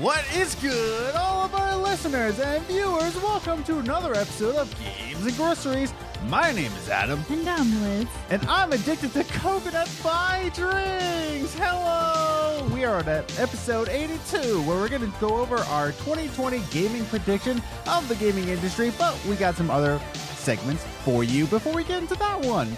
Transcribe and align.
What 0.00 0.24
is 0.34 0.54
good, 0.56 1.14
all 1.14 1.44
of 1.44 1.54
our 1.54 1.76
listeners 1.76 2.38
and 2.40 2.62
viewers? 2.66 3.14
Welcome 3.22 3.62
to 3.64 3.78
another 3.78 4.12
episode 4.14 4.56
of 4.56 4.74
Games 4.78 5.24
and 5.24 5.36
Groceries. 5.36 5.94
My 6.28 6.52
name 6.52 6.72
is 6.72 6.88
Adam, 6.88 7.24
And 7.30 7.48
I'm 7.48 7.82
Liz. 7.82 8.06
and 8.30 8.44
I'm 8.46 8.72
addicted 8.72 9.12
to 9.14 9.24
coconut 9.24 9.88
pie 10.02 10.50
drinks. 10.54 11.54
Hello! 11.54 12.68
We 12.74 12.84
are 12.84 12.98
at 12.98 13.08
episode 13.38 13.88
82, 13.88 14.62
where 14.62 14.76
we're 14.76 14.88
going 14.88 15.10
to 15.10 15.18
go 15.20 15.36
over 15.36 15.56
our 15.58 15.92
2020 15.92 16.60
gaming 16.70 17.04
prediction 17.06 17.62
of 17.86 18.06
the 18.08 18.16
gaming 18.16 18.48
industry, 18.48 18.92
but 18.98 19.16
we 19.26 19.36
got 19.36 19.54
some 19.54 19.70
other 19.70 20.00
segments 20.14 20.84
for 21.04 21.22
you 21.24 21.46
before 21.46 21.72
we 21.72 21.84
get 21.84 22.02
into 22.02 22.16
that 22.16 22.44
one. 22.44 22.76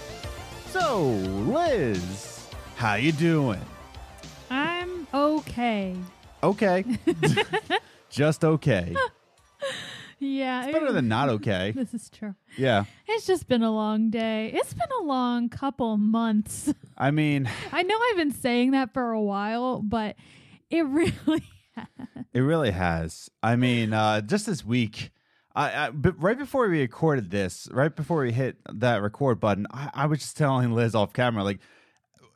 So, 0.69 1.07
Liz, 1.07 2.47
how 2.75 2.93
you 2.95 3.11
doing? 3.11 3.61
I'm 4.51 5.07
okay. 5.13 5.95
Okay. 6.41 6.85
Just 8.09 8.43
okay. 8.43 8.95
Yeah. 10.19 10.65
It's 10.65 10.73
better 10.73 10.91
than 10.91 11.07
not 11.07 11.29
okay. 11.29 11.71
This 11.75 11.93
is 11.93 12.09
true. 12.09 12.35
Yeah. 12.57 12.85
It's 13.07 13.25
just 13.25 13.47
been 13.47 13.63
a 13.63 13.71
long 13.71 14.09
day. 14.09 14.51
It's 14.53 14.73
been 14.73 14.89
a 15.01 15.03
long 15.03 15.49
couple 15.49 15.97
months. 15.97 16.73
I 16.97 17.11
mean, 17.11 17.49
I 17.71 17.83
know 17.83 17.97
I've 18.09 18.17
been 18.17 18.33
saying 18.33 18.71
that 18.71 18.93
for 18.93 19.11
a 19.11 19.21
while, 19.21 19.81
but 19.81 20.15
it 20.69 20.85
really 20.85 21.43
it 22.33 22.41
really 22.41 22.71
has. 22.71 23.29
I 23.41 23.55
mean, 23.55 23.93
uh, 23.93 24.21
just 24.21 24.45
this 24.45 24.65
week, 24.65 25.11
I, 25.55 25.85
I 25.85 25.89
but 25.91 26.21
right 26.21 26.37
before 26.37 26.67
we 26.67 26.81
recorded 26.81 27.31
this, 27.31 27.69
right 27.71 27.95
before 27.95 28.21
we 28.23 28.33
hit 28.33 28.57
that 28.73 29.01
record 29.01 29.39
button, 29.39 29.67
I, 29.71 29.89
I 29.93 30.05
was 30.07 30.19
just 30.19 30.35
telling 30.35 30.73
Liz 30.73 30.95
off 30.95 31.13
camera, 31.13 31.43
like, 31.43 31.59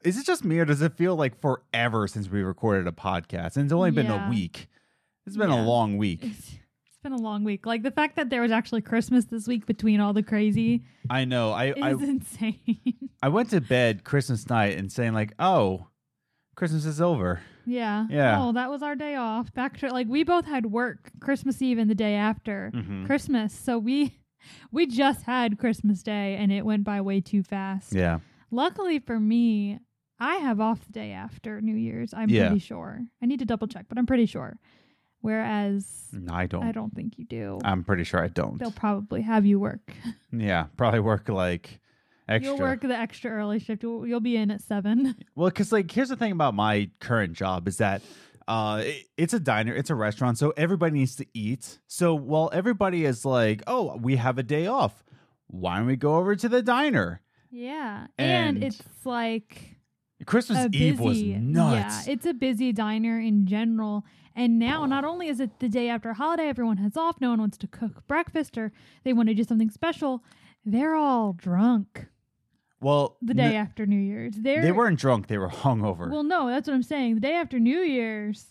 is 0.03 0.17
it 0.17 0.25
just 0.25 0.43
me 0.43 0.59
or 0.59 0.65
does 0.65 0.81
it 0.81 0.97
feel 0.97 1.15
like 1.15 1.39
forever 1.41 2.07
since 2.07 2.29
we 2.29 2.41
recorded 2.43 2.87
a 2.87 2.91
podcast? 2.91 3.55
And 3.55 3.65
it's 3.65 3.73
only 3.73 3.91
been 3.91 4.07
a 4.09 4.27
week. 4.29 4.67
It's 5.25 5.37
been 5.37 5.49
Yeah. 5.49 5.61
a 5.61 5.65
long 5.65 5.97
week. 5.97 6.19
it's, 6.23 6.49
it's 6.85 6.97
been 7.01 7.13
a 7.13 7.17
long 7.17 7.43
week. 7.43 7.65
Like 7.65 7.83
the 7.83 7.91
fact 7.91 8.15
that 8.17 8.29
there 8.29 8.41
was 8.41 8.51
actually 8.51 8.81
Christmas 8.81 9.25
this 9.25 9.47
week 9.47 9.65
between 9.65 9.99
all 9.99 10.13
the 10.13 10.23
crazy 10.23 10.83
I 11.09 11.25
know. 11.25 11.51
I, 11.51 11.67
is 11.71 11.75
I 11.81 11.89
insane. 12.03 13.09
I 13.21 13.29
went 13.29 13.49
to 13.51 13.61
bed 13.61 14.03
Christmas 14.03 14.49
night 14.49 14.77
and 14.77 14.91
saying 14.91 15.13
like, 15.13 15.33
oh, 15.39 15.87
Christmas 16.55 16.85
is 16.85 17.01
over. 17.01 17.41
yeah. 17.65 18.05
Yeah. 18.09 18.38
Oh, 18.43 18.51
that 18.51 18.69
was 18.69 18.83
our 18.83 18.95
day 18.95 19.15
off. 19.15 19.53
Back 19.53 19.77
to 19.79 19.89
like 19.91 20.07
we 20.07 20.23
both 20.23 20.45
had 20.45 20.65
work 20.67 21.11
Christmas 21.19 21.61
Eve 21.61 21.77
and 21.77 21.89
the 21.89 21.95
day 21.95 22.15
after. 22.15 22.71
Mhm. 22.75 23.05
Christmas. 23.05 23.53
So 23.53 23.79
we 23.79 24.19
we 24.71 24.85
just 24.85 25.23
had 25.23 25.57
Christmas 25.57 26.03
Day 26.03 26.35
and 26.35 26.51
it 26.51 26.65
went 26.65 26.83
by 26.83 26.99
way 27.01 27.21
too 27.21 27.41
fast. 27.43 27.93
Yeah. 27.95 28.19
Luckily 28.51 28.99
for 28.99 29.19
me, 29.19 29.79
I 30.23 30.35
have 30.35 30.59
off 30.61 30.85
the 30.85 30.91
day 30.93 31.11
after 31.11 31.59
New 31.61 31.75
Year's. 31.75 32.13
I'm 32.13 32.29
Yeah. 32.29 32.47
pretty 32.47 32.59
sure. 32.59 33.02
I 33.21 33.25
need 33.25 33.39
to 33.39 33.45
double 33.45 33.67
check, 33.67 33.85
but 33.89 33.97
I'm 33.97 34.05
pretty 34.05 34.25
sure. 34.25 34.57
Whereas 35.21 36.09
No, 36.11 36.33
I 36.33 36.47
don't. 36.47 36.63
I 36.63 36.71
don't 36.71 36.93
think 36.93 37.17
you 37.17 37.25
do. 37.25 37.59
I'm 37.63 37.83
pretty 37.83 38.03
sure 38.03 38.21
I 38.21 38.27
don't. 38.27 38.57
They'll 38.59 38.71
probably 38.71 39.21
have 39.21 39.45
you 39.45 39.59
work. 39.59 39.91
Yeah, 40.31 40.66
probably 40.77 40.99
work 40.99 41.29
like 41.29 41.79
extra. 42.27 42.51
You'll 42.53 42.59
work 42.61 42.81
the 42.81 42.97
extra 42.97 43.29
early 43.31 43.59
shift. 43.59 43.83
You'll, 43.83 44.07
you'll 44.07 44.19
be 44.19 44.35
in 44.35 44.49
at 44.51 44.61
seven. 44.61 45.16
Well, 45.35 45.49
because 45.49 45.71
like 45.71 45.91
here's 45.91 46.09
the 46.09 46.16
thing 46.16 46.31
about 46.31 46.55
my 46.55 46.89
current 46.99 47.33
job 47.33 47.67
is 47.67 47.77
that 47.77 48.01
uh, 48.47 48.81
it- 48.83 49.05
it's 49.16 49.33
a 49.33 49.39
diner, 49.39 49.73
it's 49.73 49.89
a 49.89 49.95
restaurant, 49.95 50.38
so 50.38 50.51
everybody 50.57 50.94
needs 50.99 51.16
to 51.17 51.25
eat. 51.33 51.79
So 51.88 52.13
while 52.16 52.49
everybody 52.51 53.05
is 53.05 53.23
like, 53.25 53.61
"Oh, 53.67 53.95
we 53.97 54.16
have 54.17 54.38
a 54.38 54.44
day 54.44 54.66
off," 54.67 55.03
why 55.47 55.78
don't 55.78 55.85
we 55.88 55.95
go 55.95 56.16
over 56.16 56.35
to 56.35 56.50
the 56.50 56.61
diner? 56.63 57.22
Yeah, 57.51 58.07
And 58.17 58.57
and, 58.57 58.63
it's 58.63 58.81
like 59.05 59.78
Christmas 60.25 60.66
a 60.66 60.69
Eve 60.72 61.00
was 61.00 61.17
busy- 61.17 61.34
nuts. 61.38 62.07
Yeah, 62.07 62.13
it's 62.13 62.25
a 62.25 62.34
busy 62.34 62.72
diner 62.72 63.19
in 63.19 63.45
general. 63.45 64.06
And 64.35 64.57
now, 64.57 64.85
not 64.85 65.06
only 65.06 65.28
is 65.28 65.39
it 65.39 65.59
the 65.59 65.69
day 65.69 65.89
after 65.89 66.09
a 66.09 66.13
holiday, 66.16 66.47
everyone 66.47 66.78
has 66.78 66.97
off, 66.97 67.22
no 67.22 67.29
one 67.29 67.39
wants 67.39 67.57
to 67.59 67.67
cook 67.67 68.07
breakfast 68.07 68.57
or 68.57 68.72
they 69.03 69.13
want 69.13 69.29
to 69.29 69.35
do 69.35 69.44
something 69.44 69.69
special. 69.69 70.23
They're 70.66 70.95
all 70.95 71.34
drunk 71.34 72.07
well, 72.81 73.17
the 73.22 73.34
day 73.35 73.56
n- 73.56 73.56
after 73.56 73.85
New 73.85 74.00
Year's. 74.00 74.34
They're, 74.35 74.61
they 74.61 74.72
weren't 74.72 74.97
drunk; 75.00 75.28
they 75.28 75.38
were 75.38 75.50
hungover. 75.50 76.09
Well, 76.09 76.23
no, 76.23 76.47
that's 76.47 76.67
what 76.67 76.73
I'm 76.73 76.84
saying. 76.84 77.16
The 77.16 77.22
day 77.22 77.35
after 77.35 77.59
New 77.59 77.79
Year's 77.81 78.47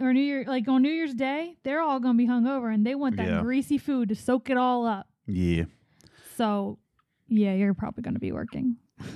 or 0.00 0.12
New 0.12 0.20
Year, 0.20 0.44
like 0.48 0.66
on 0.66 0.82
New 0.82 0.90
Year's 0.90 1.14
Day, 1.14 1.56
they're 1.62 1.80
all 1.80 2.00
going 2.00 2.14
to 2.16 2.18
be 2.18 2.26
hungover 2.28 2.74
and 2.74 2.84
they 2.84 2.96
want 2.96 3.16
that 3.18 3.28
Yeah. 3.28 3.40
greasy 3.42 3.78
food 3.78 4.08
to 4.08 4.14
soak 4.16 4.50
it 4.50 4.56
all 4.56 4.84
up. 4.86 5.06
yeah. 5.26 5.64
So, 6.36 6.78
yeah, 7.28 7.54
you're 7.54 7.74
probably 7.74 8.02
going 8.02 8.14
to 8.14 8.20
be 8.20 8.32
working. 8.32 8.76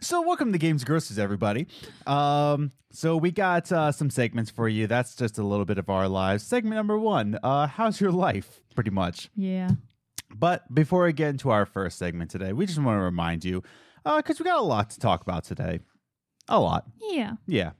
So 0.00 0.22
welcome 0.22 0.52
to 0.52 0.58
Games 0.58 0.84
Groceries, 0.84 1.18
everybody. 1.18 1.66
Um, 2.06 2.72
so 2.92 3.16
we 3.16 3.30
got 3.30 3.70
uh, 3.72 3.92
some 3.92 4.10
segments 4.10 4.50
for 4.50 4.68
you. 4.68 4.86
That's 4.86 5.14
just 5.16 5.38
a 5.38 5.42
little 5.42 5.64
bit 5.64 5.78
of 5.78 5.88
our 5.88 6.08
lives. 6.08 6.44
Segment 6.44 6.76
number 6.76 6.98
one: 6.98 7.38
uh, 7.42 7.66
How's 7.66 8.00
your 8.00 8.12
life? 8.12 8.60
Pretty 8.74 8.90
much. 8.90 9.30
Yeah. 9.36 9.70
But 10.34 10.72
before 10.74 11.04
we 11.04 11.12
get 11.12 11.30
into 11.30 11.50
our 11.50 11.66
first 11.66 11.98
segment 11.98 12.30
today, 12.30 12.52
we 12.52 12.66
just 12.66 12.78
want 12.78 12.96
to 12.98 13.02
remind 13.02 13.44
you, 13.44 13.62
because 14.04 14.38
we 14.38 14.44
got 14.44 14.58
a 14.58 14.62
lot 14.64 14.90
to 14.90 14.98
talk 15.00 15.22
about 15.22 15.44
today. 15.44 15.80
A 16.48 16.58
lot, 16.58 16.86
Yeah. 17.10 17.34
yeah. 17.46 17.72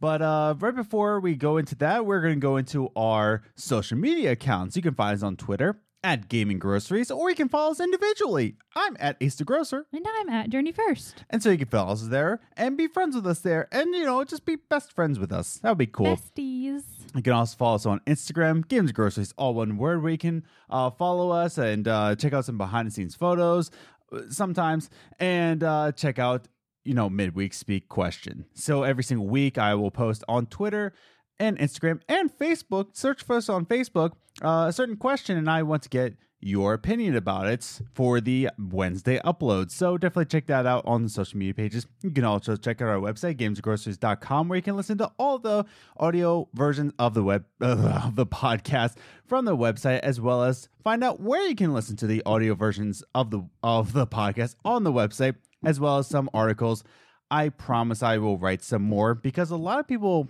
But 0.00 0.20
uh, 0.20 0.54
right 0.58 0.74
before 0.74 1.20
we 1.20 1.34
go 1.36 1.56
into 1.58 1.74
that, 1.76 2.04
we're 2.04 2.20
going 2.20 2.34
to 2.34 2.40
go 2.40 2.56
into 2.56 2.90
our 2.96 3.42
social 3.54 3.96
media 3.96 4.32
accounts. 4.32 4.74
You 4.76 4.82
can 4.82 4.94
find 4.94 5.14
us 5.14 5.22
on 5.22 5.36
Twitter 5.36 5.80
at 6.04 6.28
Gaming 6.28 6.58
Groceries, 6.58 7.10
or 7.10 7.30
you 7.30 7.36
can 7.36 7.48
follow 7.48 7.70
us 7.70 7.80
individually. 7.80 8.56
I'm 8.74 8.96
at 8.98 9.16
Ace 9.20 9.36
the 9.36 9.44
Grocer. 9.44 9.86
And 9.92 10.04
I'm 10.18 10.28
at 10.28 10.50
Journey 10.50 10.72
First. 10.72 11.24
And 11.30 11.42
so 11.42 11.50
you 11.50 11.58
can 11.58 11.68
follow 11.68 11.92
us 11.92 12.08
there 12.08 12.40
and 12.56 12.76
be 12.76 12.88
friends 12.88 13.14
with 13.14 13.26
us 13.26 13.40
there. 13.40 13.68
And, 13.70 13.94
you 13.94 14.04
know, 14.04 14.24
just 14.24 14.44
be 14.44 14.56
best 14.56 14.92
friends 14.92 15.18
with 15.18 15.32
us. 15.32 15.58
That 15.62 15.70
would 15.70 15.78
be 15.78 15.86
cool. 15.86 16.16
Besties. 16.16 16.82
You 17.14 17.22
can 17.22 17.32
also 17.32 17.56
follow 17.56 17.74
us 17.76 17.86
on 17.86 18.00
Instagram, 18.06 18.66
Games 18.66 18.90
Groceries, 18.90 19.32
all 19.36 19.54
one 19.54 19.76
word, 19.76 20.02
where 20.02 20.10
you 20.10 20.18
can 20.18 20.44
uh, 20.70 20.90
follow 20.90 21.30
us 21.30 21.58
and 21.58 21.86
uh, 21.86 22.16
check 22.16 22.32
out 22.32 22.46
some 22.46 22.58
behind 22.58 22.88
the 22.88 22.90
scenes 22.90 23.14
photos 23.14 23.70
uh, 24.12 24.22
sometimes 24.28 24.90
and 25.20 25.62
uh, 25.62 25.92
check 25.92 26.18
out, 26.18 26.48
you 26.84 26.94
know, 26.94 27.08
midweek 27.08 27.54
speak 27.54 27.88
question. 27.88 28.46
So 28.54 28.82
every 28.82 29.04
single 29.04 29.28
week 29.28 29.56
I 29.58 29.74
will 29.74 29.90
post 29.90 30.24
on 30.26 30.46
Twitter 30.46 30.94
and 31.38 31.58
Instagram 31.58 32.00
and 32.08 32.36
Facebook. 32.36 32.96
Search 32.96 33.22
for 33.22 33.36
us 33.36 33.48
on 33.48 33.66
Facebook, 33.66 34.12
uh, 34.42 34.66
a 34.68 34.72
certain 34.72 34.96
question, 34.96 35.36
and 35.36 35.50
I 35.50 35.62
want 35.62 35.82
to 35.84 35.88
get 35.88 36.14
your 36.44 36.74
opinion 36.74 37.14
about 37.14 37.46
it 37.46 37.80
for 37.94 38.20
the 38.20 38.50
Wednesday 38.58 39.20
upload. 39.24 39.70
So 39.70 39.96
definitely 39.96 40.24
check 40.24 40.46
that 40.48 40.66
out 40.66 40.82
on 40.84 41.04
the 41.04 41.08
social 41.08 41.38
media 41.38 41.54
pages. 41.54 41.86
You 42.02 42.10
can 42.10 42.24
also 42.24 42.56
check 42.56 42.82
out 42.82 42.88
our 42.88 42.98
website, 42.98 43.36
gamesgroceries.com, 43.36 44.48
where 44.48 44.56
you 44.56 44.62
can 44.62 44.76
listen 44.76 44.98
to 44.98 45.10
all 45.18 45.38
the 45.38 45.64
audio 45.96 46.48
versions 46.52 46.92
of 46.98 47.14
the 47.14 47.22
web 47.22 47.44
of 47.60 48.16
the 48.16 48.26
podcast 48.26 48.96
from 49.24 49.44
the 49.44 49.56
website, 49.56 50.00
as 50.00 50.20
well 50.20 50.42
as 50.42 50.68
find 50.82 51.04
out 51.04 51.20
where 51.20 51.46
you 51.46 51.54
can 51.54 51.72
listen 51.72 51.96
to 51.96 52.08
the 52.08 52.22
audio 52.26 52.54
versions 52.54 53.04
of 53.14 53.30
the 53.30 53.48
of 53.62 53.92
the 53.92 54.06
podcast 54.06 54.56
on 54.64 54.82
the 54.82 54.92
website, 54.92 55.36
as 55.64 55.78
well 55.78 55.98
as 55.98 56.08
some 56.08 56.28
articles. 56.34 56.82
I 57.30 57.48
promise 57.48 58.02
I 58.02 58.18
will 58.18 58.36
write 58.36 58.62
some 58.62 58.82
more 58.82 59.14
because 59.14 59.50
a 59.50 59.56
lot 59.56 59.78
of 59.78 59.86
people 59.86 60.28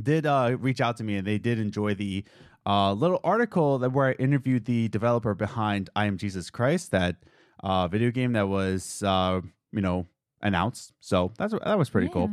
did 0.00 0.26
uh, 0.26 0.56
reach 0.58 0.80
out 0.80 0.96
to 0.98 1.04
me 1.04 1.16
and 1.16 1.26
they 1.26 1.38
did 1.38 1.58
enjoy 1.58 1.94
the 1.94 2.24
uh, 2.66 2.92
little 2.92 3.20
article 3.24 3.78
that 3.78 3.90
where 3.90 4.08
I 4.08 4.12
interviewed 4.12 4.64
the 4.64 4.88
developer 4.88 5.34
behind 5.34 5.90
I 5.96 6.06
Am 6.06 6.16
Jesus 6.16 6.50
Christ, 6.50 6.90
that 6.92 7.16
uh, 7.62 7.88
video 7.88 8.10
game 8.10 8.32
that 8.32 8.48
was 8.48 9.02
uh, 9.02 9.40
you 9.72 9.80
know 9.80 10.06
announced. 10.42 10.92
So 11.00 11.32
that's 11.38 11.52
that 11.52 11.78
was 11.78 11.90
pretty 11.90 12.08
cool. 12.08 12.30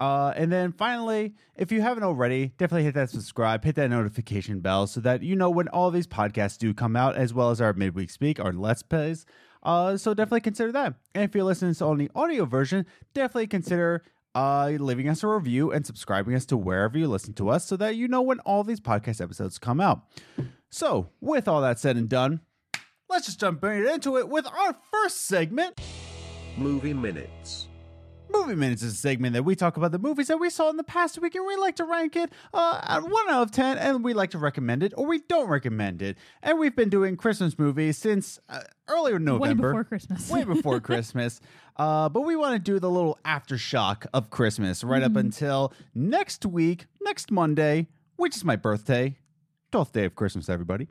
Uh, 0.00 0.32
and 0.36 0.52
then 0.52 0.72
finally, 0.72 1.34
if 1.56 1.72
you 1.72 1.80
haven't 1.80 2.02
already, 2.04 2.52
definitely 2.58 2.84
hit 2.84 2.94
that 2.94 3.10
subscribe, 3.10 3.64
hit 3.64 3.74
that 3.76 3.88
notification 3.88 4.60
bell 4.60 4.86
so 4.86 5.00
that 5.00 5.22
you 5.22 5.36
know 5.36 5.50
when 5.50 5.68
all 5.68 5.90
these 5.90 6.06
podcasts 6.06 6.58
do 6.58 6.74
come 6.74 6.96
out, 6.96 7.16
as 7.16 7.32
well 7.32 7.50
as 7.50 7.60
our 7.60 7.72
midweek 7.72 8.10
speak, 8.10 8.40
our 8.40 8.52
let's 8.52 8.82
plays. 8.82 9.26
Uh, 9.62 9.96
so 9.96 10.14
definitely 10.14 10.40
consider 10.42 10.70
that. 10.70 10.94
And 11.14 11.24
if 11.24 11.34
you're 11.34 11.44
listening 11.44 11.74
to 11.74 11.84
only 11.84 12.08
audio 12.14 12.44
version, 12.44 12.86
definitely 13.14 13.48
consider 13.48 14.04
uh, 14.36 14.68
leaving 14.78 15.08
us 15.08 15.22
a 15.22 15.28
review 15.28 15.72
and 15.72 15.86
subscribing 15.86 16.34
us 16.34 16.44
to 16.44 16.58
wherever 16.58 16.98
you 16.98 17.08
listen 17.08 17.32
to 17.32 17.48
us 17.48 17.64
so 17.64 17.74
that 17.78 17.96
you 17.96 18.06
know 18.06 18.20
when 18.20 18.38
all 18.40 18.62
these 18.62 18.80
podcast 18.80 19.22
episodes 19.22 19.58
come 19.58 19.80
out. 19.80 20.02
So, 20.68 21.08
with 21.22 21.48
all 21.48 21.62
that 21.62 21.78
said 21.78 21.96
and 21.96 22.06
done, 22.06 22.40
let's 23.08 23.24
just 23.24 23.40
jump 23.40 23.62
right 23.64 23.82
into 23.82 24.18
it 24.18 24.28
with 24.28 24.46
our 24.46 24.76
first 24.92 25.26
segment. 25.26 25.80
Movie 26.58 26.92
Minutes. 26.92 27.65
Movie 28.40 28.54
Minutes 28.54 28.82
is 28.82 28.92
a 28.92 28.96
segment 28.96 29.32
that 29.32 29.44
we 29.44 29.56
talk 29.56 29.76
about 29.76 29.92
the 29.92 29.98
movies 29.98 30.28
that 30.28 30.38
we 30.38 30.50
saw 30.50 30.68
in 30.70 30.76
the 30.76 30.84
past 30.84 31.18
week 31.20 31.34
and 31.34 31.46
we 31.46 31.56
like 31.56 31.76
to 31.76 31.84
rank 31.84 32.16
it 32.16 32.30
uh, 32.52 32.80
at 32.82 33.02
1 33.02 33.12
out 33.30 33.42
of 33.42 33.50
10 33.50 33.78
and 33.78 34.04
we 34.04 34.12
like 34.14 34.30
to 34.30 34.38
recommend 34.38 34.82
it 34.82 34.92
or 34.96 35.06
we 35.06 35.20
don't 35.20 35.48
recommend 35.48 36.02
it. 36.02 36.16
And 36.42 36.58
we've 36.58 36.76
been 36.76 36.90
doing 36.90 37.16
Christmas 37.16 37.58
movies 37.58 37.96
since 37.98 38.38
uh, 38.48 38.60
earlier 38.88 39.18
November. 39.18 39.68
Way 39.68 39.72
before 39.72 39.84
Christmas. 39.84 40.30
way 40.30 40.44
before 40.54 40.80
Christmas. 40.80 41.40
Uh, 41.76 42.08
but 42.08 42.20
we 42.22 42.36
want 42.36 42.52
to 42.54 42.58
do 42.58 42.78
the 42.78 42.90
little 42.90 43.18
aftershock 43.24 44.06
of 44.12 44.30
Christmas 44.30 44.84
right 44.84 45.02
up 45.02 45.16
until 45.16 45.72
next 45.94 46.44
week, 46.46 46.86
next 47.02 47.30
Monday, 47.30 47.88
which 48.16 48.36
is 48.36 48.44
my 48.44 48.56
birthday, 48.56 49.16
twelfth 49.76 49.92
day 49.92 50.06
of 50.06 50.14
Christmas, 50.14 50.48
everybody. 50.48 50.88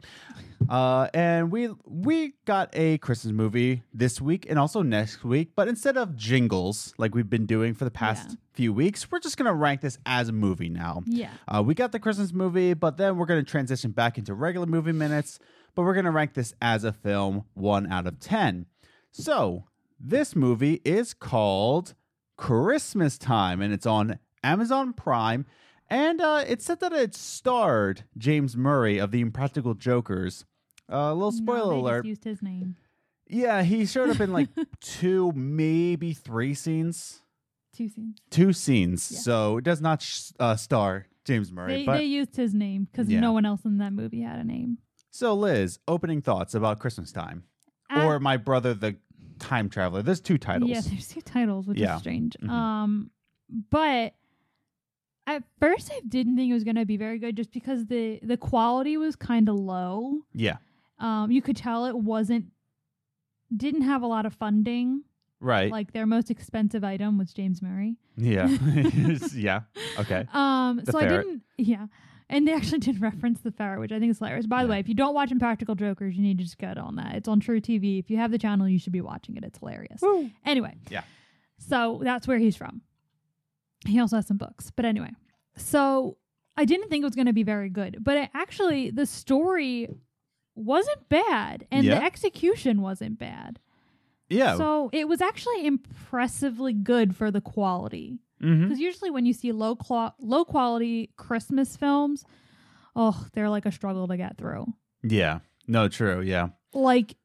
Uh, 0.70 1.08
and 1.12 1.52
we 1.52 1.70
we 1.86 2.34
got 2.46 2.70
a 2.74 3.00
Christmas 3.00 3.34
movie 3.34 3.82
this 3.96 4.22
week 4.22 4.46
and 4.48 4.60
also 4.60 4.84
next 4.84 5.24
week, 5.24 5.54
but 5.56 5.68
instead 5.68 5.98
of 5.98 6.16
jingles 6.16 6.94
like 7.00 7.16
we've 7.16 7.28
been 7.30 7.48
doing 7.48 7.74
for 7.74 7.84
the 7.84 7.90
past 7.90 8.30
Yeah. 8.30 8.36
few 8.54 8.74
weeks, 8.74 9.10
we're 9.12 9.20
just 9.20 9.38
gonna 9.38 9.56
rank 9.56 9.82
this 9.82 9.98
as 10.06 10.30
a 10.30 10.32
movie 10.32 10.70
now. 10.70 11.02
Yeah. 11.08 11.32
Uh, 11.48 11.64
we 11.66 11.74
got 11.74 11.94
the 11.94 12.00
Christmas 12.00 12.32
movie, 12.32 12.76
but 12.76 12.98
then 12.98 13.18
we're 13.18 13.26
going 13.26 13.44
to 13.44 13.50
transition 13.50 13.90
back 13.90 14.20
into 14.20 14.36
regular 14.36 14.68
movie 14.68 14.92
minutes. 14.92 15.40
But 15.74 15.82
we're 15.82 15.94
going 15.96 16.06
to 16.06 16.12
rank 16.12 16.36
this 16.36 16.54
as 16.62 16.84
a 16.86 16.94
film 16.94 17.44
one 17.56 17.92
out 17.92 18.06
of 18.08 18.20
10. 18.20 18.66
So 19.12 19.66
this 20.00 20.36
movie 20.36 20.80
is 20.86 21.14
called 21.16 21.96
Christmas 22.38 23.18
Time, 23.18 23.62
and 23.62 23.74
it's 23.74 23.86
on 23.88 24.20
Amazon 24.44 24.94
Prime. 24.94 25.46
And 25.90 26.20
uh, 26.22 26.44
it 26.48 26.62
said 26.62 26.80
that 26.80 26.94
it 26.94 27.14
starred 27.14 28.04
James 28.18 28.58
Murray 28.58 28.98
of 28.98 29.12
the 29.12 29.22
Impractical 29.22 29.74
Jokers. 29.76 30.46
Uh, 30.92 30.96
a 30.98 31.14
little 31.14 31.32
spoiler 31.32 31.60
no, 31.66 31.70
they 31.72 31.80
alert. 31.80 31.98
Just 32.04 32.08
used 32.10 32.24
his 32.24 32.42
name. 32.42 32.76
Yeah, 33.28 33.64
he 33.64 33.86
showed 33.86 34.10
up 34.10 34.20
in 34.20 34.32
like 34.34 34.50
two, 34.82 35.32
maybe 35.34 36.14
three 36.14 36.54
scenes. 36.54 37.22
Two 37.76 37.90
scenes. 37.90 38.18
Two 38.30 38.54
scenes. 38.54 39.12
Yeah. 39.12 39.20
So 39.20 39.58
it 39.58 39.64
does 39.64 39.82
not 39.82 40.02
sh- 40.02 40.32
uh, 40.40 40.56
star 40.56 41.08
James 41.26 41.52
Murray. 41.52 41.78
They, 41.82 41.86
but 41.86 41.98
they 41.98 42.06
used 42.06 42.36
his 42.36 42.54
name 42.54 42.88
because 42.92 43.10
Yeah. 43.10 43.20
no 43.20 43.32
one 43.34 43.46
else 43.46 43.66
in 43.66 43.78
that 43.80 43.94
movie 43.94 44.22
had 44.22 44.40
a 44.40 44.44
name. 44.44 44.78
So, 45.12 45.34
Liz, 45.34 45.80
opening 45.88 46.22
thoughts 46.22 46.54
about 46.56 46.80
Christmas 46.80 47.12
time, 47.12 47.44
Uh, 47.94 48.04
or 48.06 48.20
my 48.20 48.38
brother, 48.38 48.74
the 48.74 48.96
time 49.40 49.70
traveler. 49.70 50.02
There's 50.02 50.20
two 50.22 50.38
titles. 50.38 50.70
Yeah, 50.72 50.82
there's 50.82 51.08
two 51.08 51.22
titles, 51.22 51.68
which 51.68 51.78
Yeah. 51.80 51.96
is 51.96 52.02
strange. 52.02 52.36
Mhm. 52.42 52.50
Um, 52.50 53.12
but 53.72 54.14
at 55.27 55.44
first 55.60 55.92
I 55.92 56.01
didn't 56.07 56.36
think 56.36 56.50
it 56.50 56.54
was 56.54 56.63
gonna 56.63 56.86
be 56.86 56.98
very 56.98 57.19
good, 57.19 57.36
just 57.36 57.51
because 57.51 57.86
the 57.88 58.19
the 58.24 58.38
quality 58.38 58.98
was 58.98 59.16
kind 59.16 59.50
of 59.50 59.56
low. 59.56 60.19
Yeah, 60.33 60.57
Um, 61.00 61.31
you 61.31 61.42
could 61.42 61.56
tell 61.57 61.86
it 61.86 61.98
wasn't 61.98 62.45
didn't 63.56 63.81
have 63.83 64.01
a 64.01 64.07
lot 64.07 64.25
of 64.25 64.33
funding. 64.33 65.04
right. 65.39 65.72
Like 65.72 65.94
their 65.94 66.06
most 66.06 66.31
expensive 66.31 66.83
item 66.83 67.18
was 67.18 67.33
James 67.33 67.62
Murray. 67.62 67.98
yeah, 68.18 68.48
yeah. 69.36 69.62
Okay. 70.00 70.25
Um, 70.33 70.81
The 70.83 70.92
so 70.92 71.00
I 71.00 71.07
didn't. 71.07 71.44
Yeah. 71.57 71.88
And 72.27 72.48
they 72.48 72.54
actually 72.54 72.80
did 72.89 73.01
reference 73.01 73.42
the 73.42 73.51
ferret, 73.51 73.80
which 73.80 73.92
I 73.92 74.00
think 74.00 74.10
is 74.10 74.18
hilarious. 74.18 74.48
By 74.48 74.63
the 74.63 74.68
Yeah. 74.68 74.75
way, 74.75 74.80
if 74.80 74.89
you 74.89 74.95
don't 74.95 75.13
watch 75.13 75.31
Impractical 75.31 75.75
Jokers, 75.75 76.16
you 76.16 76.24
need 76.24 76.39
to 76.39 76.44
just 76.44 76.57
get 76.57 76.77
on 76.77 76.95
that. 76.95 77.13
It's 77.16 77.27
on 77.27 77.39
truTV. 77.39 78.00
If 78.00 78.10
you 78.10 78.18
have 78.18 78.31
the 78.31 78.39
channel, 78.39 78.68
you 78.68 78.80
should 78.80 78.94
be 78.94 79.01
watching 79.01 79.38
it. 79.38 79.44
It's 79.44 79.60
hilarious. 79.60 80.01
Anyway. 80.44 80.75
Yeah. 80.89 81.04
So 81.60 82.01
that's 82.04 82.27
where 82.27 82.39
he's 82.39 82.56
from. 82.56 82.81
He 83.86 84.00
also 84.00 84.16
has 84.18 84.28
some 84.28 84.38
books. 84.38 84.72
But 84.76 84.86
anyway. 84.86 85.12
So 85.56 86.18
I 86.58 86.66
didn't 86.66 86.90
think 86.90 87.02
it 87.04 87.06
was 87.06 87.16
going 87.16 87.28
to 87.28 87.34
be 87.34 87.44
very 87.44 87.70
good. 87.70 87.98
But 88.02 88.18
it 88.18 88.30
actually, 88.34 88.90
the 88.92 89.06
story 89.06 89.90
wasn't 90.56 91.08
bad. 91.10 91.66
And 91.72 91.86
Yeah. 91.86 92.00
the 92.00 92.06
execution 92.06 92.82
wasn't 92.82 93.20
bad. 93.20 93.60
Yeah. 94.30 94.56
So 94.58 94.90
it 94.94 95.08
was 95.08 95.22
actually 95.22 95.66
impressively 95.68 96.74
good 96.74 97.16
for 97.16 97.30
the 97.32 97.42
quality. 97.42 98.20
Because 98.40 98.80
usually 98.80 99.10
when 99.10 99.26
you 99.26 99.34
see 99.34 99.52
low 99.52 99.76
clo- 99.76 100.14
low 100.20 100.46
quality 100.46 101.10
Christmas 101.16 101.76
films, 101.78 102.26
oh, 102.96 103.26
they're 103.34 103.50
like 103.50 103.66
a 103.66 103.72
struggle 103.72 104.08
to 104.08 104.18
get 104.18 104.38
through. 104.38 104.68
Yeah. 105.04 105.40
No, 105.68 105.88
true. 105.88 106.22
Yeah. 106.22 106.50
Like, 106.74 107.16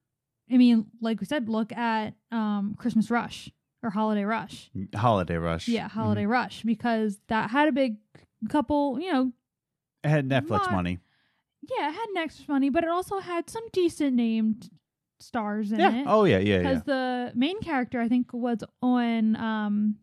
I 0.50 0.56
mean, 0.56 0.86
like 1.02 1.20
we 1.20 1.26
said, 1.26 1.48
look 1.48 1.72
at 1.72 2.14
um, 2.32 2.74
Christmas 2.78 3.10
Rush 3.10 3.50
or 3.82 3.90
Holiday 3.90 4.24
Rush. 4.24 4.70
Holiday 4.94 5.36
Rush. 5.36 5.68
Yeah, 5.68 5.88
Holiday 5.88 6.26
Rush 6.26 6.62
because 6.62 7.18
that 7.28 7.50
had 7.50 7.68
a 7.68 7.72
big 7.72 7.96
couple. 8.48 9.00
You 9.00 9.12
know, 9.12 9.32
It 10.04 10.08
had 10.08 10.28
Netflix 10.28 10.60
Not- 10.62 10.72
money. 10.72 10.98
yeah, 11.62 11.88
it 11.88 11.92
had 11.92 12.06
Netflix 12.16 12.48
money, 12.48 12.70
but 12.70 12.84
it 12.84 12.90
also 12.90 13.18
had 13.20 13.48
some 13.50 13.62
decent 13.72 14.14
named 14.16 14.70
stars 15.18 15.70
in 15.72 15.80
Yeah. 15.80 15.92
it. 16.00 16.04
Oh, 16.06 16.24
yeah, 16.24 16.38
yeah, 16.38 16.58
because 16.58 16.82
yeah. 16.86 16.94
the 16.94 17.32
main 17.34 17.60
character 17.60 18.00
I 18.00 18.08
think 18.08 18.32
was 18.32 18.64
on 18.82 19.36
um 19.36 19.96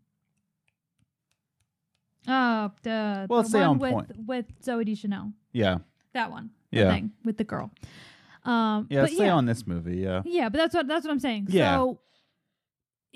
uh 2.27 2.69
the, 2.83 3.25
Well, 3.29 3.43
the 3.43 3.57
one 3.57 3.67
on 3.67 3.79
with 3.79 3.91
point. 3.93 4.11
with 4.25 4.45
Zooey 4.61 4.85
Deschanel. 4.85 5.33
Yeah. 5.53 5.77
That 6.13 6.31
one. 6.31 6.51
Yeah. 6.71 6.91
thing 6.93 7.11
with 7.23 7.37
the 7.37 7.43
girl. 7.45 7.71
Um 8.43 8.87
Yeah. 8.89 9.05
Stay 9.05 9.25
yeah, 9.25 9.33
on 9.35 9.45
this 9.45 9.65
movie. 9.65 9.97
Yeah. 9.97 10.21
yeah, 10.25 10.49
but 10.49 10.57
that's 10.57 10.75
what 10.75 10.87
that's 10.87 11.05
what 11.05 11.11
I'm 11.11 11.19
saying. 11.19 11.47
Yeah. 11.49 11.77
So 11.77 11.99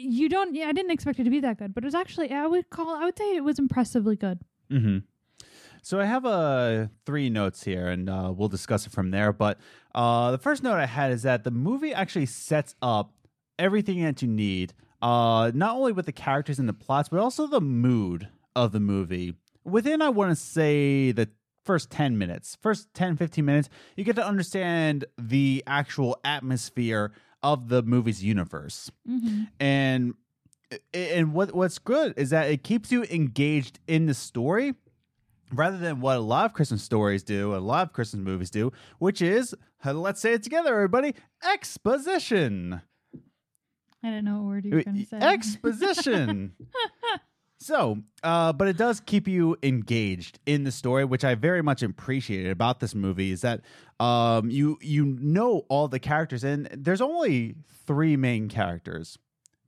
you 0.01 0.29
don't 0.29 0.55
yeah, 0.55 0.67
I 0.67 0.71
didn't 0.71 0.91
expect 0.91 1.19
it 1.19 1.23
to 1.23 1.29
be 1.29 1.39
that 1.41 1.57
good, 1.57 1.73
but 1.73 1.83
it 1.83 1.87
was 1.87 1.95
actually 1.95 2.31
I 2.31 2.47
would 2.47 2.69
call 2.69 2.89
I 2.89 3.05
would 3.05 3.17
say 3.17 3.35
it 3.35 3.43
was 3.43 3.59
impressively 3.59 4.15
good. 4.15 4.39
hmm 4.69 4.99
So 5.81 5.99
I 5.99 6.05
have 6.05 6.25
uh, 6.25 6.87
three 7.05 7.29
notes 7.29 7.63
here, 7.63 7.87
and 7.87 8.09
uh, 8.09 8.33
we'll 8.35 8.49
discuss 8.49 8.85
it 8.85 8.91
from 8.91 9.11
there. 9.11 9.33
But 9.33 9.57
uh, 9.95 10.31
the 10.31 10.37
first 10.37 10.63
note 10.63 10.75
I 10.77 10.85
had 10.85 11.11
is 11.11 11.23
that 11.23 11.43
the 11.43 11.51
movie 11.51 11.93
actually 11.93 12.27
sets 12.27 12.75
up 12.81 13.13
everything 13.57 14.03
that 14.03 14.21
you 14.21 14.27
need, 14.27 14.73
uh, 15.01 15.51
not 15.53 15.75
only 15.75 15.91
with 15.91 16.05
the 16.05 16.11
characters 16.11 16.59
and 16.59 16.69
the 16.69 16.73
plots, 16.73 17.09
but 17.09 17.19
also 17.19 17.47
the 17.47 17.61
mood 17.61 18.27
of 18.55 18.71
the 18.71 18.79
movie. 18.79 19.35
Within, 19.63 20.01
I 20.01 20.09
want 20.09 20.31
to 20.31 20.35
say, 20.35 21.11
the 21.11 21.29
first 21.63 21.91
10 21.91 22.17
minutes, 22.17 22.57
first 22.61 22.93
10, 22.93 23.17
15 23.17 23.45
minutes, 23.45 23.69
you 23.95 24.03
get 24.03 24.15
to 24.15 24.25
understand 24.25 25.05
the 25.17 25.63
actual 25.67 26.19
atmosphere 26.23 27.11
of 27.43 27.69
the 27.69 27.81
movie's 27.83 28.23
universe 28.23 28.91
Mm-hmm. 29.09 29.43
and 29.59 30.13
and 30.93 31.33
what 31.33 31.53
what's 31.53 31.79
good 31.79 32.13
is 32.15 32.29
that 32.29 32.49
it 32.49 32.63
keeps 32.63 32.91
you 32.91 33.03
engaged 33.05 33.79
in 33.87 34.05
the 34.05 34.13
story 34.13 34.73
rather 35.53 35.77
than 35.77 35.99
what 35.99 36.15
a 36.15 36.21
lot 36.21 36.45
of 36.45 36.53
Christmas 36.53 36.81
stories 36.81 37.23
do, 37.23 37.53
a 37.53 37.57
lot 37.57 37.87
of 37.87 37.93
Christmas 37.93 38.23
movies 38.23 38.49
do, 38.49 38.71
which 38.99 39.21
is 39.21 39.53
let's 39.83 40.21
say 40.21 40.33
it 40.33 40.43
together, 40.43 40.73
everybody, 40.73 41.13
exposition. 41.43 42.81
I 44.03 44.07
didn't 44.09 44.25
know 44.25 44.35
what 44.35 44.43
word 44.45 44.65
you 44.65 44.75
were 44.75 44.83
going 44.83 44.97
to 44.97 45.05
say. 45.05 45.17
Exposition. 45.17 46.53
so, 47.59 47.97
uh, 48.23 48.53
but 48.53 48.67
it 48.67 48.77
does 48.77 48.99
keep 48.99 49.27
you 49.27 49.57
engaged 49.61 50.39
in 50.45 50.63
the 50.63 50.71
story, 50.71 51.05
which 51.05 51.23
I 51.23 51.35
very 51.35 51.61
much 51.61 51.83
appreciated 51.83 52.51
about 52.51 52.79
this 52.79 52.95
movie. 52.95 53.31
Is 53.31 53.41
that 53.41 53.61
um, 54.01 54.49
you 54.49 54.77
you 54.81 55.05
know 55.05 55.65
all 55.69 55.87
the 55.87 55.99
characters, 55.99 56.43
and 56.43 56.67
there's 56.73 57.01
only 57.01 57.55
three 57.85 58.15
main 58.17 58.47
characters 58.49 59.17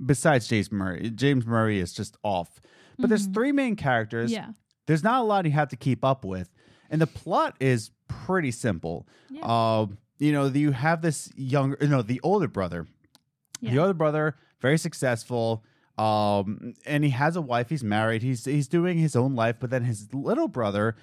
besides 0.03 0.47
James 0.47 0.71
Murray. 0.71 1.09
James 1.11 1.45
Murray 1.45 1.79
is 1.79 1.93
just 1.93 2.17
off, 2.23 2.59
but 2.97 3.09
there's 3.09 3.27
Mhm. 3.27 3.33
three 3.33 3.51
main 3.51 3.75
characters. 3.75 4.31
yeah. 4.31 4.51
There's 4.85 5.03
not 5.03 5.21
a 5.21 5.23
lot 5.23 5.45
you 5.45 5.51
have 5.51 5.69
to 5.69 5.77
keep 5.77 6.03
up 6.03 6.25
with, 6.25 6.49
and 6.89 6.99
the 7.01 7.07
plot 7.07 7.55
is 7.59 7.91
pretty 8.07 8.51
simple. 8.51 9.07
Yeah. 9.29 9.43
Um, 9.45 9.97
you 10.19 10.31
know, 10.31 10.45
you 10.47 10.71
have 10.71 11.01
this 11.01 11.31
younger, 11.35 11.77
no, 11.87 12.01
the 12.01 12.19
older 12.23 12.47
brother. 12.47 12.87
The 13.61 13.79
older 13.79 13.93
brother, 13.93 14.35
very 14.59 14.77
successful, 14.77 15.63
um, 15.97 16.73
and 16.85 17.03
he 17.05 17.11
has 17.11 17.37
a 17.37 17.41
wife. 17.41 17.69
He's 17.69 17.83
married. 17.83 18.21
He's 18.23 18.43
he's 18.45 18.67
doing 18.67 18.97
his 18.97 19.15
own 19.15 19.35
life, 19.35 19.55
but 19.59 19.69
then 19.69 19.83
his 19.85 20.13
little 20.13 20.49
brother 20.49 20.95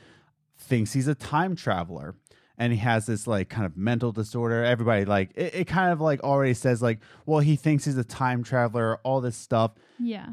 thinks 0.58 0.92
he's 0.92 1.08
a 1.08 1.14
time 1.14 1.56
traveler, 1.56 2.16
and 2.60 2.74
he 2.74 2.78
has 2.78 3.06
this 3.06 3.26
like 3.26 3.48
kind 3.48 3.64
of 3.64 3.76
mental 3.76 4.12
disorder. 4.12 4.62
Everybody 4.62 5.06
like 5.06 5.30
it, 5.34 5.54
it 5.54 5.64
kind 5.66 5.90
of 5.90 6.00
like 6.00 6.22
already 6.22 6.52
says 6.52 6.82
like, 6.82 7.00
well, 7.24 7.40
he 7.40 7.56
thinks 7.56 7.86
he's 7.86 7.96
a 7.96 8.04
time 8.04 8.44
traveler, 8.44 8.98
all 9.02 9.22
this 9.22 9.36
stuff. 9.36 9.72
Yeah. 9.98 10.28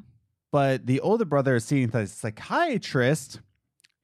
But 0.52 0.86
the 0.86 1.00
older 1.00 1.24
brother 1.24 1.56
is 1.56 1.64
seeing 1.64 1.88
the 1.88 2.06
psychiatrist, 2.06 3.40